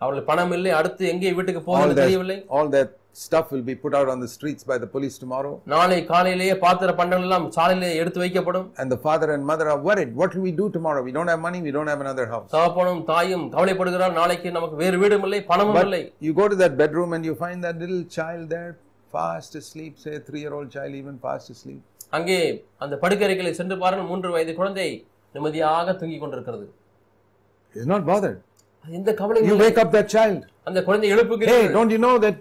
அவர்கள் 0.00 0.28
பணம் 0.30 0.54
இல்லை 0.58 0.70
அடுத்து 0.80 1.04
எங்கே 1.12 1.32
வீட்டுக்கு 1.38 1.62
that, 1.66 2.00
தெரியவில்லை 2.02 2.38
all 2.56 2.68
that 2.76 2.90
stuff 3.14 3.50
will 3.50 3.62
be 3.62 3.74
put 3.74 3.94
out 3.94 4.08
on 4.08 4.20
the 4.20 4.28
streets 4.28 4.62
by 4.62 4.76
the 4.78 4.86
police 4.86 5.16
tomorrow. 5.18 5.52
நாளை 5.66 5.98
காலையிலேயே 6.10 6.54
பாத்திர 6.64 6.90
பண்டங்கள் 6.98 7.26
எல்லாம் 7.28 7.46
சாலையிலே 7.56 7.90
எடுத்து 8.02 8.20
வைக்கப்படும் 8.24 8.66
And 8.82 8.88
the 8.94 9.00
father 9.06 9.28
and 9.34 9.44
mother 9.50 9.66
are 9.68 9.80
worried. 9.88 10.10
What 10.14 10.34
will 10.34 10.44
we 10.48 10.52
do 10.52 10.66
tomorrow? 10.70 11.02
We 11.02 11.12
don't 11.12 11.28
have 11.28 11.40
money, 11.40 11.60
we 11.60 11.72
don't 11.76 11.90
have 11.94 12.02
another 12.06 12.26
house. 12.34 12.48
தகப்பனும் 12.56 13.02
தாயும் 13.10 13.44
கவலைப்படுகிறார் 13.54 14.14
நாளைக்கு 14.20 14.50
நமக்கு 14.56 14.76
வேறு 14.82 14.98
வீடும் 15.02 15.24
இல்லை 15.28 15.40
பணமும் 15.50 15.80
இல்லை 15.84 16.02
You 16.26 16.34
go 16.40 16.46
to 16.48 16.58
that 16.62 16.74
bedroom 16.82 17.12
and 17.16 17.24
you 17.30 17.36
find 17.44 17.58
that 17.68 17.78
little 17.84 18.04
child 18.18 18.44
there, 18.56 18.70
fast 19.14 19.54
asleep, 19.62 19.94
say 20.04 20.14
a 20.14 20.24
three 20.28 20.42
year 20.44 20.54
old 20.58 20.70
child, 20.76 20.92
even 21.02 21.16
fast 21.26 21.48
asleep. 21.54 21.80
அங்கே 22.18 22.38
அந்த 22.84 22.94
படுக்கறைகளை 23.02 23.52
சென்று 23.58 23.76
பாருங்கள் 23.82 24.08
மூன்று 24.12 24.30
வயது 24.36 24.54
குழந்தை 24.60 24.86
நிம்மதியாக 25.34 25.92
தூங்கிக் 26.00 26.22
கொண்டிருக்கிறது 26.24 26.66
He's 27.74 27.86
not 27.86 28.04
bothered. 28.12 28.38
எந்த 28.84 29.10
கவலையும் 29.18 29.50
You 29.50 29.58
wake 29.64 29.80
up 29.82 29.90
that 29.96 30.08
child. 30.16 30.38
அந்த 30.68 30.78
குழந்தை 30.88 31.08
எழுப்புகிறது 31.16 31.56
Hey, 31.56 31.66
don't 31.76 31.92
you 31.94 32.00
know 32.06 32.14
that 32.24 32.38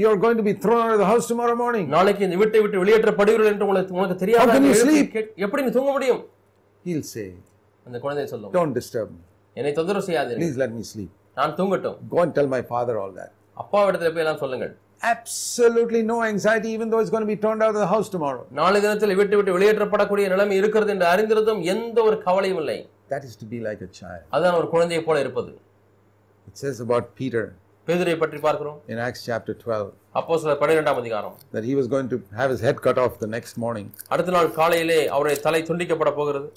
you're 0.00 0.18
going 0.24 0.36
to 0.36 0.46
be 0.48 0.54
thrown 0.62 0.80
out 0.84 0.94
of 0.96 1.00
the 1.02 1.08
house 1.12 1.26
tomorrow 1.30 1.56
morning? 1.62 1.84
நாளைக்கு 1.96 2.22
இந்த 2.26 2.36
வீட்டை 2.42 2.60
விட்டு 2.64 2.80
வெளியேற்றப்படுவீர்கள் 2.82 3.50
என்று 3.52 3.64
உங்களுக்கு 3.66 3.98
உனக்கு 4.00 4.16
தெரியாது 4.22 4.42
How 4.42 4.48
can 4.56 4.66
you 4.70 4.76
sleep? 4.84 5.08
எப்படி 5.46 5.62
நீ 5.66 5.72
தூங்க 5.78 5.92
முடியும் 5.98 6.22
He'll 6.84 7.06
say, 7.14 7.28
அந்த 7.86 7.98
குழந்தை 8.04 8.26
சொல்லும் 8.32 8.52
Don't 8.58 8.74
disturb 8.80 9.08
me. 9.16 9.22
என்னை 9.56 9.72
தொந்தரவு 9.78 10.06
செய்யாதீர்கள் 10.08 10.42
Please 10.42 10.58
let 10.64 10.72
me 10.78 10.84
sleep. 10.92 11.12
நான் 11.40 11.54
தூங்கட்டும் 11.60 11.98
Go 12.14 12.20
and 12.24 12.34
tell 12.38 12.50
my 12.56 12.62
father 12.72 12.96
all 13.02 13.12
that. 13.20 13.30
அப்பாவிடத்துல 13.62 14.10
போய் 14.16 14.24
எல்லாம் 14.26 14.42
சொல்லுங்கள் 14.44 14.74
Absolutely 15.14 16.00
no 16.10 16.16
anxiety, 16.24 16.68
even 16.76 16.86
though 16.90 17.00
it's 17.02 17.12
going 17.14 17.24
to 17.24 17.32
be 17.32 17.38
turned 17.42 17.62
out 17.64 17.74
of 17.76 17.80
the 17.84 17.90
house 17.94 18.08
tomorrow. 18.14 18.42
நாளை 18.60 18.78
தினத்தில் 18.84 19.16
வீட்டை 19.20 19.36
விட்டு 19.38 19.54
வெளியேற்றப்படக்கூடிய 19.56 20.26
நிலைமை 20.34 20.56
இருக்கிறது 20.60 20.92
என்று 20.94 21.06
அறிந்திருந்தும் 21.12 21.62
எந்த 21.74 21.98
ஒரு 22.08 22.18
கவலையும் 22.26 22.60
இல்லை 22.62 22.78
That 23.10 23.24
is 23.28 23.34
to 23.42 23.46
be 23.46 23.58
like 23.68 23.80
a 23.88 23.92
child. 24.00 24.22
அதுதான் 24.34 24.58
ஒரு 24.60 24.68
குழந்தையை 24.74 25.02
போல 25.08 25.20
இருப்பது 25.24 25.52
It 26.48 26.56
says 26.62 26.78
about 26.86 27.04
Peter 27.20 27.44
பேதுரை 27.87 28.15
பற்றி 28.21 28.39
பார்க்கிறோம் 28.45 28.77
in 28.91 28.97
Acts 29.05 29.21
chapter 29.29 29.53
12 29.55 29.87
அப்போ 30.19 30.37
சில 30.41 30.53
பன்னிரெண்டாம் 30.61 30.99
அதிகாரம் 31.01 31.35
that 31.55 31.63
he 31.69 31.73
was 31.79 31.87
going 31.93 32.07
to 32.13 32.17
have 32.39 32.49
his 32.53 32.61
head 32.67 32.77
cut 32.87 32.97
off 33.03 33.13
the 33.23 33.29
next 33.35 33.53
morning. 33.63 33.87
அடுத்த 34.13 34.31
நாள் 34.35 34.49
காலையிலே 34.59 34.99
அவருடைய 35.15 35.37
தலை 35.47 35.61
துண்டிக்கப்பட 35.69 36.11
போகிறது 36.19 36.47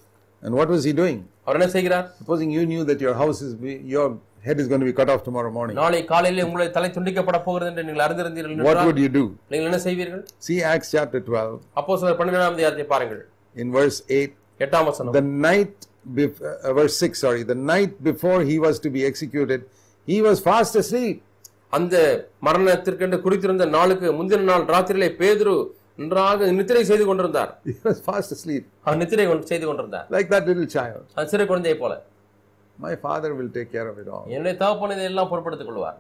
And 0.42 0.54
what 0.60 0.68
was 0.74 0.82
he 0.88 0.92
doing? 1.02 1.18
அவர் 1.44 1.56
என்ன 1.58 1.68
செய்கிறார் 1.76 2.06
Supposing 2.20 2.50
you 2.56 2.64
knew 2.70 2.82
that 2.90 3.00
your 3.06 3.14
house 3.22 3.38
is, 3.46 3.52
be, 3.62 3.74
your 3.94 4.06
head 4.46 4.58
is 4.62 4.66
going 4.70 4.82
to 4.84 4.88
be 4.90 4.96
cut 5.00 5.10
off 5.12 5.22
tomorrow 5.28 5.52
morning. 5.58 5.76
நாளை 5.82 6.00
காலையிலே 6.12 6.42
உங்களுடைய 6.46 6.70
தலை 6.76 6.90
துண்டிக்கப்பட 6.96 7.38
போகிறது 7.46 7.70
என்று 7.72 7.84
நீங்கள் 7.88 8.04
அறிந்திருந்தீர்கள் 8.06 8.54
What 8.58 8.72
என்றால் 8.72 8.88
would 8.90 9.00
you 9.04 9.10
do? 9.18 9.24
நீங்கள் 9.52 9.68
என்ன 9.70 9.80
செய்வீர்கள் 9.86 10.22
See 10.48 10.58
Acts 10.72 10.90
chapter 10.96 11.20
12 11.28 11.56
அப்போ 11.80 11.96
சில 12.02 12.12
பன்னிரெண்டாம் 12.20 12.54
அதிகாரத்தை 12.54 12.86
பாருங்கள் 12.94 13.22
in 13.56 13.70
verse 13.78 13.98
8. 14.18 14.34
எட்டாம் 14.66 14.86
வசனம் 14.90 15.14
The 15.18 15.24
night, 15.48 15.74
bef- 16.18 16.42
uh, 16.50 16.74
verse 16.80 16.96
6, 17.08 17.24
sorry, 17.24 17.42
the 17.52 17.58
night 17.72 17.94
before 18.10 18.38
he 18.50 18.58
was 18.66 18.76
to 18.86 18.90
be 18.98 19.02
executed, 19.10 19.62
he 20.09 20.17
was 20.21 20.39
fast 20.41 20.75
asleep. 20.75 21.17
அந்த 21.73 21.95
மரணத்திற்கென்று 22.45 23.17
குறித்திருந்த 23.25 23.65
நாளுக்கு 23.75 24.07
முந்தின 24.19 24.47
நாள் 24.51 24.63
ராத்திரியிலே 24.73 25.09
பேதுரு 25.19 25.53
நன்றாக 26.01 26.47
நித்திரை 26.59 26.83
செய்து 26.89 27.05
கொண்டிருந்தார் 27.09 27.51
fast 28.07 28.31
asleep, 28.35 28.63
அவர் 28.85 28.99
நித்திரை 29.01 29.23
செய்து 29.51 29.65
கொண்டிருந்தார் 29.69 30.07
like 30.15 30.29
that 30.33 30.45
little 30.51 30.69
child. 30.77 31.01
அது 31.17 31.31
சிறு 31.33 31.45
குழந்தையை 31.51 31.77
போல 31.83 31.95
My 32.77 32.93
father 33.05 33.29
will 33.37 33.49
take 33.55 33.69
care 33.75 33.87
of 33.91 33.97
it 34.03 34.09
all. 34.15 34.25
என்னுடைய 34.35 34.55
தகப்பன் 34.61 34.93
இதை 34.95 35.07
எல்லாம் 35.11 35.31
பொறுப்படுத்திக் 35.33 35.71
கொள்வார் 35.71 35.97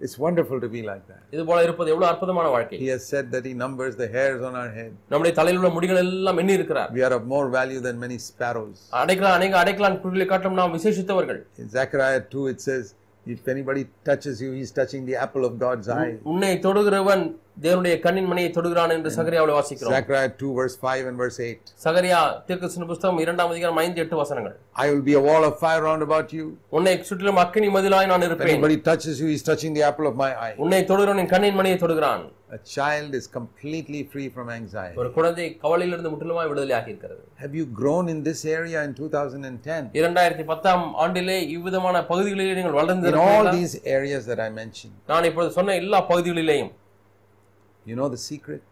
It's 0.00 0.16
wonderful 0.18 0.58
to 0.62 0.68
be 0.74 0.80
like 0.90 1.02
that. 1.10 1.22
இது 1.34 1.42
போல 1.48 1.58
இருப்பது 1.66 1.88
எவ்வளவு 1.94 2.08
அற்புதமான 2.10 2.46
வாழ்க்கை 2.54 2.76
He 2.82 2.88
has 2.92 3.02
said 3.12 3.26
that 3.34 3.44
he 3.48 3.54
numbers 3.64 3.94
the 4.02 4.08
hairs 4.14 4.40
on 4.48 4.54
our 4.60 4.70
head. 4.78 4.92
நம்முடைய 5.12 5.32
தலையில் 5.38 5.58
உள்ள 5.60 5.70
முடிகள் 5.76 6.00
எல்லாம் 6.04 6.38
எண்ணி 6.42 6.54
இருக்கிறார் 6.58 6.90
We 6.96 7.02
are 7.08 7.12
of 7.18 7.24
more 7.34 7.46
value 7.58 7.80
than 7.86 7.98
many 8.04 8.18
sparrows. 8.28 8.78
அடைக்கலாம் 9.00 9.36
அநேக 9.38 9.56
அடைக்கலான் 9.62 10.00
குழிகளை 10.04 10.26
காட்டும் 10.32 10.58
நாம் 10.60 10.74
விசேஷித்தவர்கள் 10.78 11.40
In 11.62 11.68
Zechariah 11.78 12.22
2, 12.24 12.46
it 12.54 12.62
says, 12.68 12.86
If 13.25 13.47
anybody 13.47 13.83
touches 14.03 14.41
you, 14.41 14.51
he's 14.51 14.71
touching 14.71 15.05
the 15.05 15.15
apple 15.15 15.45
of 15.45 15.53
God's 15.59 15.87
eye. 15.89 16.13
உன்னை 16.23 16.51
தொடுகிறவன் 16.57 17.23
தேவனுடைய 17.60 17.94
கண்ணின் 18.04 18.28
மணியை 18.28 18.50
தொடுகிறான் 18.56 18.92
என்று 18.94 19.10
சகரியாவில் 19.16 19.54
வாசிக்கிறோம் 19.56 19.94
Zechariah 19.96 20.30
2, 20.30 20.50
verse 20.58 20.76
5 20.84 21.08
and 21.10 21.16
verse 21.22 21.38
8. 21.46 21.72
சகரியா 21.84 22.18
தீர்க்கதரிசன 22.48 22.86
புஸ்தகம் 22.90 23.20
இரண்டாம் 23.24 23.50
அதிகாரம் 23.52 23.80
ஐந்து 23.84 24.00
எட்டு 24.04 24.16
வசனங்கள் 24.22 24.54
I 24.84 24.90
will 24.92 25.04
be 25.10 25.14
a 25.20 25.24
wall 25.28 25.44
of 25.48 25.54
fire 25.64 25.82
round 25.88 26.02
about 26.08 26.28
you. 26.38 26.46
உன்னை 26.78 26.94
சுற்றிலும் 27.10 27.40
அக்கினி 27.44 27.70
மதிலாய் 27.76 28.10
நான் 28.12 28.26
இருப்பேன் 28.28 28.52
anybody 28.54 28.78
touches 28.90 29.16
you, 29.22 29.28
he's 29.32 29.46
touching 29.50 29.74
the 29.78 29.84
apple 29.90 30.08
of 30.12 30.16
my 30.24 30.30
eye. 30.46 30.54
உன்னை 30.64 30.80
தொடுகிறவன் 30.90 31.22
என் 31.24 31.32
கண்ணின் 31.34 31.58
மணியை 31.60 31.78
தொடுகிறான் 31.84 32.24
A 32.52 32.60
child 32.76 33.10
is 33.18 33.26
completely 33.36 34.00
free 34.12 34.28
from 34.36 34.46
anxiety. 34.56 34.96
ஒரு 35.00 35.10
குழந்தை 35.18 35.44
கவலையிலிருந்து 35.64 36.10
முற்றிலுமாய் 36.12 36.48
விடுதலையாகி 36.52 36.90
இருக்கிறது 36.92 37.20
Have 37.44 37.54
you 37.60 37.66
grown 37.80 38.06
in 38.14 38.20
this 38.28 38.40
area 38.56 38.80
in 38.88 38.92
2010? 38.96 39.92
இரண்டாயிரத்தி 40.00 40.46
பத்தாம் 40.50 40.84
ஆண்டிலே 41.04 41.38
இவ்விதமான 41.56 42.02
பகுதிகளிலே 42.10 42.54
நீங்கள் 42.58 43.08
In 43.14 43.22
all 43.28 43.46
these 43.60 43.76
areas 43.98 44.24
that 44.32 44.42
I 44.48 44.52
mentioned, 44.62 44.96
நான் 45.12 45.28
இப்பொழுது 45.30 45.52
சொன்ன 45.60 45.76
எல்லா 45.84 46.00
பகுதிகளிலேயும் 46.12 46.72
you 47.88 47.96
know 47.96 48.08
the 48.08 48.22
secret? 48.30 48.62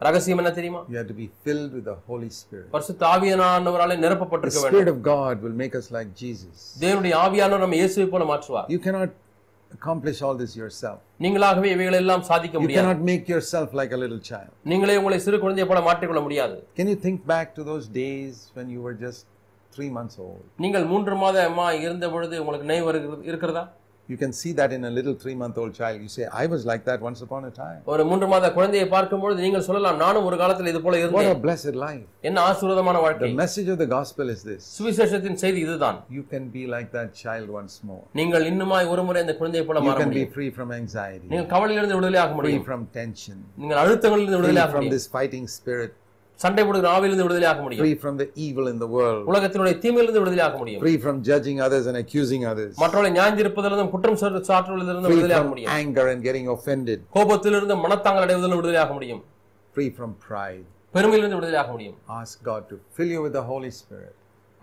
ரகசியம் 0.00 0.40
என்ன 0.40 0.50
தெரியுமா 0.56 0.80
You 0.92 0.96
have 1.00 1.08
to 1.08 1.18
be 1.20 1.28
filled 1.44 1.70
with 1.76 1.84
the 1.90 1.96
Holy 2.08 2.30
Spirit. 2.40 2.66
பரிசுத்த 2.74 3.02
ஆவியானவராலே 3.14 3.96
நிரப்பப்பட்டிருக்க 4.04 4.58
வேண்டும் 4.60 4.74
Spirit 4.74 4.90
of 4.94 4.98
God 5.14 5.34
will 5.44 5.56
make 5.62 5.74
us 5.80 5.86
like 5.96 6.10
Jesus. 6.24 6.56
தேவனுடைய 6.84 7.14
ஆவியானவர் 7.26 7.64
நம்ம 7.64 7.78
இயேசுவை 7.80 8.08
போல 8.14 8.24
மாற்றுவார் 8.32 8.68
You 8.74 8.80
cannot 8.86 9.12
accomplish 9.70 10.18
all 10.26 10.36
this 10.42 10.52
yourself. 10.62 10.98
நீங்களாகவே 11.24 11.70
இவைகளை 11.76 11.98
எல்லாம் 12.04 12.26
சாதிக்க 12.30 12.54
You 12.56 12.62
முடியாது 12.64 12.80
cannot 12.80 13.00
make 13.12 13.24
yourself 13.34 13.70
like 13.80 13.92
a 13.98 14.00
little 14.04 14.20
child. 14.30 14.50
நீங்களே 14.72 14.96
உங்களை 15.00 15.18
சிறு 15.26 15.40
குழந்தையை 15.44 15.68
போல 15.70 15.80
மாற்றிக்கொள்ள 15.88 16.22
முடியாது 16.26 16.58
Can 16.80 16.88
you 16.92 16.98
think 17.06 17.18
back 17.34 17.48
to 17.58 17.64
those 17.70 17.86
days 18.02 18.34
when 18.58 18.68
you 18.74 18.82
were 18.86 18.96
just 19.06 19.24
three 19.76 19.90
months 19.98 20.18
old? 20.26 20.44
நீங்கள் 20.64 20.86
மூன்று 20.92 21.16
மாதமா 21.24 21.66
இருந்த 21.80 22.06
பொழுது 22.14 22.36
உங்களுக்கு 22.42 22.68
நினைவு 22.70 22.92
இருக்கிறதா 23.30 23.64
You 24.08 24.16
can 24.16 24.32
see 24.32 24.52
that 24.52 24.72
in 24.72 24.84
a 24.84 24.90
little 24.90 25.14
three 25.14 25.34
month 25.34 25.56
old 25.58 25.74
child. 25.74 26.00
You 26.00 26.08
say, 26.08 26.26
I 26.32 26.46
was 26.46 26.64
like 26.64 26.84
that 26.84 27.00
once 27.00 27.20
upon 27.26 27.44
a 27.44 27.50
time. 27.50 27.80
ஒரு 27.92 28.02
மூன்று 28.10 28.26
மாத 28.32 28.50
குழந்தையை 28.56 28.84
பார்க்கும்பொழுது 28.92 29.38
நீங்கள் 29.44 29.64
சொல்லலாம் 29.68 29.98
நானும் 30.02 30.26
ஒரு 30.28 30.36
காலத்தில் 30.42 30.68
இது 30.72 30.80
போல 30.84 31.00
இருந்தேன் 31.00 31.30
a 31.30 31.40
blessed 31.46 31.76
life. 31.86 32.04
என்ன 32.28 32.44
ஆசீர்வாதமான 32.50 33.00
வாழ்க்கை 33.06 33.30
The 33.32 33.40
message 33.42 33.68
of 33.74 33.78
the 33.82 33.88
gospel 33.96 34.28
is 34.34 34.42
this 34.50 34.62
சுவிசேஷத்தின் 34.78 35.38
செய்தி 35.42 35.60
இதுதான் 35.66 35.98
you 36.18 36.22
can 36.34 36.46
be 36.56 36.64
like 36.74 36.88
that 36.98 37.10
child 37.24 37.48
once 37.58 37.74
more. 37.90 38.02
நீங்கள் 38.20 38.46
இன்னுமாய் 38.52 38.90
ஒரு 38.94 39.04
முறை 39.08 39.22
இந்த 39.26 39.36
குழந்தையை 39.42 39.64
போல 39.70 39.82
You 39.82 39.88
மாற 39.90 39.98
can 40.02 40.08
be 40.08 40.14
முடியும் 40.14 40.32
free 40.38 40.50
from 40.58 40.70
anxiety, 40.80 41.26
நீங்கள் 41.32 41.50
கவலையிலிருந்து 41.54 41.98
விடுதலையாக 41.98 42.30
free 42.30 42.40
முடியும் 42.40 42.66
from 42.70 42.84
tension, 43.00 43.38
நீங்கள் 43.62 43.80
அழுத்தங்களிலிருந்து 43.84 44.38
free 44.38 44.46
விடுதலையாக 44.46 44.72
from 44.74 44.84
முடியும் 44.84 44.96
this 44.98 45.08
fighting 45.16 45.46
spirit, 45.58 45.94
சண்டை 46.36 46.64
போடுகிற 46.64 46.98
ஆவிலிருந்து 46.98 47.24
விடுதலையாக 47.26 47.60
முடியும். 47.60 47.84
Free 47.84 47.98
from 48.02 48.18
the 48.18 48.24
evil 48.24 48.70
in 48.72 48.80
the 48.80 48.86
world, 48.86 49.28
உலகத்தினுடைய 49.28 49.78
தீமையிலிருந்து 49.78 50.24
விடுதலையாக 50.24 50.56
முடியும். 50.56 50.82
Free 50.82 50.96
from 50.96 51.20
judging 51.22 51.60
others 51.60 51.86
and 51.86 51.96
accusing 51.96 52.42
others, 52.44 52.74
மற்றவர்களை 52.76 53.12
ஞாயிற்றிருப்பதிலிருந்தும் 53.12 53.90
குற்றம் 53.90 54.16
சாட்டு- 54.16 54.40
சாற்றுவதிலிருந்து 54.40 55.06
free 55.06 55.22
விடுதலையாக 55.22 55.42
from 55.42 55.46
முடியும். 55.46 55.72
anger 55.72 56.12
and 56.12 56.24
getting 56.26 56.48
offended, 56.48 57.00
கோபத்திலிருந்து 57.14 57.76
மனத்தாங்கள் 57.76 58.24
அடைவதிலிருந்து 58.24 58.62
விடுதலையாக 58.62 58.92
முடியும். 58.92 59.24
Free 59.74 59.94
from 59.98 60.14
pride. 60.30 60.64
பெருமையிலிருந்து 60.94 61.36
விடுதலையாக 61.36 61.70
முடியும். 61.70 61.94
Ask 62.08 62.46
God 62.46 62.64
to 62.66 62.76
fill 62.96 63.06
you 63.06 63.24
with 63.24 63.34
the 63.34 63.44
Holy 63.44 63.70
Spirit. 63.70 64.14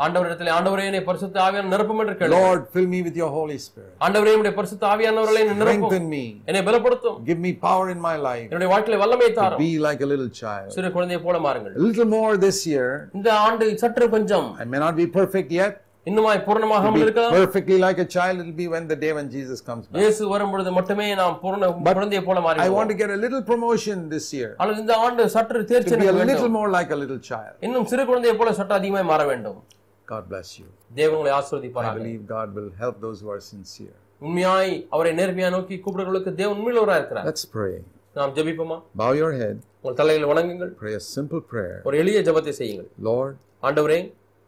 ஆண்டவரிடத்தில் 0.03 0.51
ஆண்டவரே 0.57 0.83
என்னை 0.89 1.01
பரிசுத்த 1.07 1.37
ஆவியான 1.45 1.71
நிரப்பும் 1.73 2.01
என்று 2.03 2.13
கேளு 2.19 2.35
Lord, 2.37 2.61
fill 2.75 2.87
me 2.93 3.01
with 3.07 3.17
your 3.21 3.31
Holy 3.39 3.57
Spirit. 3.65 3.89
ஆண்டவரே 4.05 4.33
என்னுடைய 4.35 4.53
பரிசுத்த 4.59 4.85
ஆவியானவர்களை 4.91 5.41
என்னை 5.45 5.57
நிரப்பும் 5.63 5.89
Strengthen 5.89 6.07
me. 6.13 6.23
என்னை 6.49 6.61
பலப்படுத்தும் 6.69 7.17
Give 7.31 7.41
me 7.47 7.53
power 7.67 7.87
in 7.95 8.01
my 8.07 8.15
life. 8.29 8.47
என்னுடைய 8.51 8.69
வாழ்க்கையில 8.75 9.01
வல்லமை 9.03 9.31
தாரும் 9.41 9.61
Be 9.65 9.73
like 9.89 10.03
a 10.07 10.11
little 10.13 10.31
child. 10.43 10.69
சிறு 10.77 10.91
குழந்தையை 10.97 11.21
போல 11.27 11.39
மாறுங்கள் 11.47 11.75
A 11.81 11.85
little 11.89 12.09
more 12.17 12.31
this 12.47 12.61
year. 12.73 12.89
இந்த 13.19 13.29
ஆண்டு 13.47 13.67
சற்று 13.83 14.09
கொஞ்சம் 14.15 14.49
I 14.65 14.69
may 14.75 14.83
not 14.85 14.97
be 15.03 15.09
perfect 15.19 15.51
yet. 15.61 15.75
இன்னுமாய் 16.07 16.39
பூர்ணமாகாமல் 16.47 17.03
இருக்கலாம் 17.07 17.35
Perfectly 17.39 17.79
like 17.87 17.99
a 18.05 18.09
child, 18.15 18.37
it'll 18.43 18.59
be 18.61 18.69
when 18.75 18.85
the 18.93 18.99
day 19.05 19.11
when 19.19 19.27
Jesus 19.35 19.59
comes 19.69 19.83
back. 19.89 19.99
இயேசு 20.03 20.29
வரும் 20.35 20.53
பொழுது 20.55 20.71
மட்டுமே 20.79 21.09
நாம் 21.23 21.35
பூர்ண 21.43 21.73
குழந்தையை 21.91 22.23
போல 22.29 22.39
I 22.43 22.47
மாறி 22.47 22.69
want 22.79 22.91
to 22.95 22.99
get 23.03 23.11
a 23.17 23.21
little 23.25 23.43
promotion 23.51 23.99
this 24.15 24.29
year. 24.39 24.53
ஆனால் 24.61 24.79
இந்த 24.85 24.95
ஆண்டு 25.07 25.27
சற்று 25.37 25.65
தேர்ச்சி 25.73 25.93
To 25.95 25.99
be 25.99 26.07
a 26.07 26.13
எனக்கு 26.13 26.21
வேண்டும் 26.23 26.33
little 26.35 26.55
more 26.61 26.71
like 26.79 26.93
a 26.99 27.01
little 27.03 27.21
child. 27.33 27.53
இன்னும் 27.69 27.89
சிறு 27.93 28.07
குழந்தையை 28.13 28.37
போல 28.43 28.53
சற்று 28.61 28.77
அதிகமாய் 28.81 29.11
மாற 29.13 29.25
வேண்டும் 29.33 29.59
God 30.08 30.24
bless 30.30 30.50
you. 30.60 30.68
தேவங்களை 30.96 31.30
I 31.30 31.38
ஆசிர்வதிப்பார்கள் 31.40 32.00
believe 32.00 32.24
God 32.28 32.50
will 32.58 32.72
help 32.80 32.96
those 33.02 33.20
who 33.24 33.30
are 33.30 33.42
sincere. 33.52 33.96
உண்மையாய் 34.22 34.74
அவரை 34.96 35.12
நேர்மையா 35.20 35.50
நோக்கி 35.50 35.76
கூப்பிடுறவர்களுக்கு 35.78 36.32
தேவன் 36.42 36.58
உண்மையிலவரா 36.60 36.96
இருக்கிறார் 37.02 37.28
Let's 37.30 37.46
pray. 37.56 37.74
நாம் 38.16 38.34
ஜெபிப்போமா 38.38 38.78
Bow 38.96 39.12
your 39.22 39.32
head. 39.42 39.56
உங்கள் 39.82 39.98
தலையில் 40.02 40.28
வணங்குங்கள் 40.32 40.72
Pray 40.84 40.94
a 40.94 41.04
simple 41.16 41.42
prayer. 41.54 41.78
ஒரு 41.88 41.98
எளிய 42.04 42.20
ஜெபத்தை 42.28 42.54
செய்யுங்கள் 42.60 42.90
Lord, 43.10 43.34
ஆண்டவரே 43.64 44.00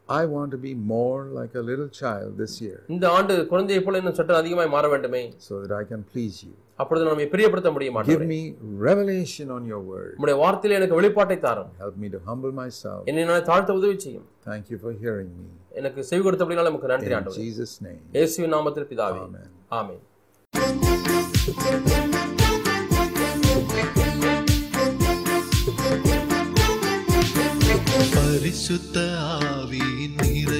I 0.08 0.24
want 0.26 0.50
to 0.52 0.58
be 0.58 0.72
more 0.74 1.24
like 1.30 1.54
a 1.54 1.62
little 1.62 1.88
child 2.00 2.36
this 2.38 2.52
year 2.60 2.78
இந்த 2.94 3.06
ஆண்டு 3.16 3.34
குழந்தையை 3.52 3.80
போல 3.84 3.98
இன்னும் 4.00 4.16
சற்று 4.18 4.36
அதிகமாய் 4.40 4.72
மாற 4.74 4.86
வேண்டுமே 4.92 5.22
so 5.46 5.54
that 5.62 5.72
I 5.80 5.84
can 5.84 6.02
please 6.12 6.36
you. 6.46 6.54
அப்பொழுது 6.78 7.06
நம்மை 7.08 7.26
பிரியப்படுத்த 7.32 7.70
முடியும் 7.74 7.96
Give 7.96 8.02
ஆண்டவரே 8.02 8.28
me 8.34 8.40
revelation 8.86 9.46
on 9.56 9.62
your 9.72 9.80
word. 9.92 10.12
உம்முடைய 10.18 10.36
வார்த்தையில 10.42 10.78
எனக்கு 10.80 10.98
வெளிப்பாட்டை 11.00 11.38
தாரும் 11.46 11.70
Help 11.84 11.96
me 12.04 12.10
to 12.14 12.20
humble 12.28 12.54
myself. 12.62 13.02
என்னை 13.10 13.24
நான் 13.30 13.48
தாழ்த்த 13.50 13.78
உதவி 13.80 13.96
செய்யும் 14.06 14.28
Thank 14.50 14.66
you 14.72 14.78
for 14.84 14.92
hearing 15.04 15.30
me. 15.40 15.48
எனக்கு 15.80 16.02
செவி 16.10 16.22
கொடுத்தபடினால 16.26 16.68
நமக்கு 16.70 16.92
நன்றி 16.94 17.14
ஆண்டவரே 17.18 17.42
Jesus' 17.46 17.76
name. 17.88 18.02
இயேசுவின் 18.18 18.54
நாமத்தில் 18.56 18.88
பிதாவே 18.92 19.22
Amen. 19.26 19.48
ஆமென் 19.80 20.02
பரிசுத்த 28.38 28.96
ஆவியின் 29.50 30.16
நிறைவு 30.16 30.55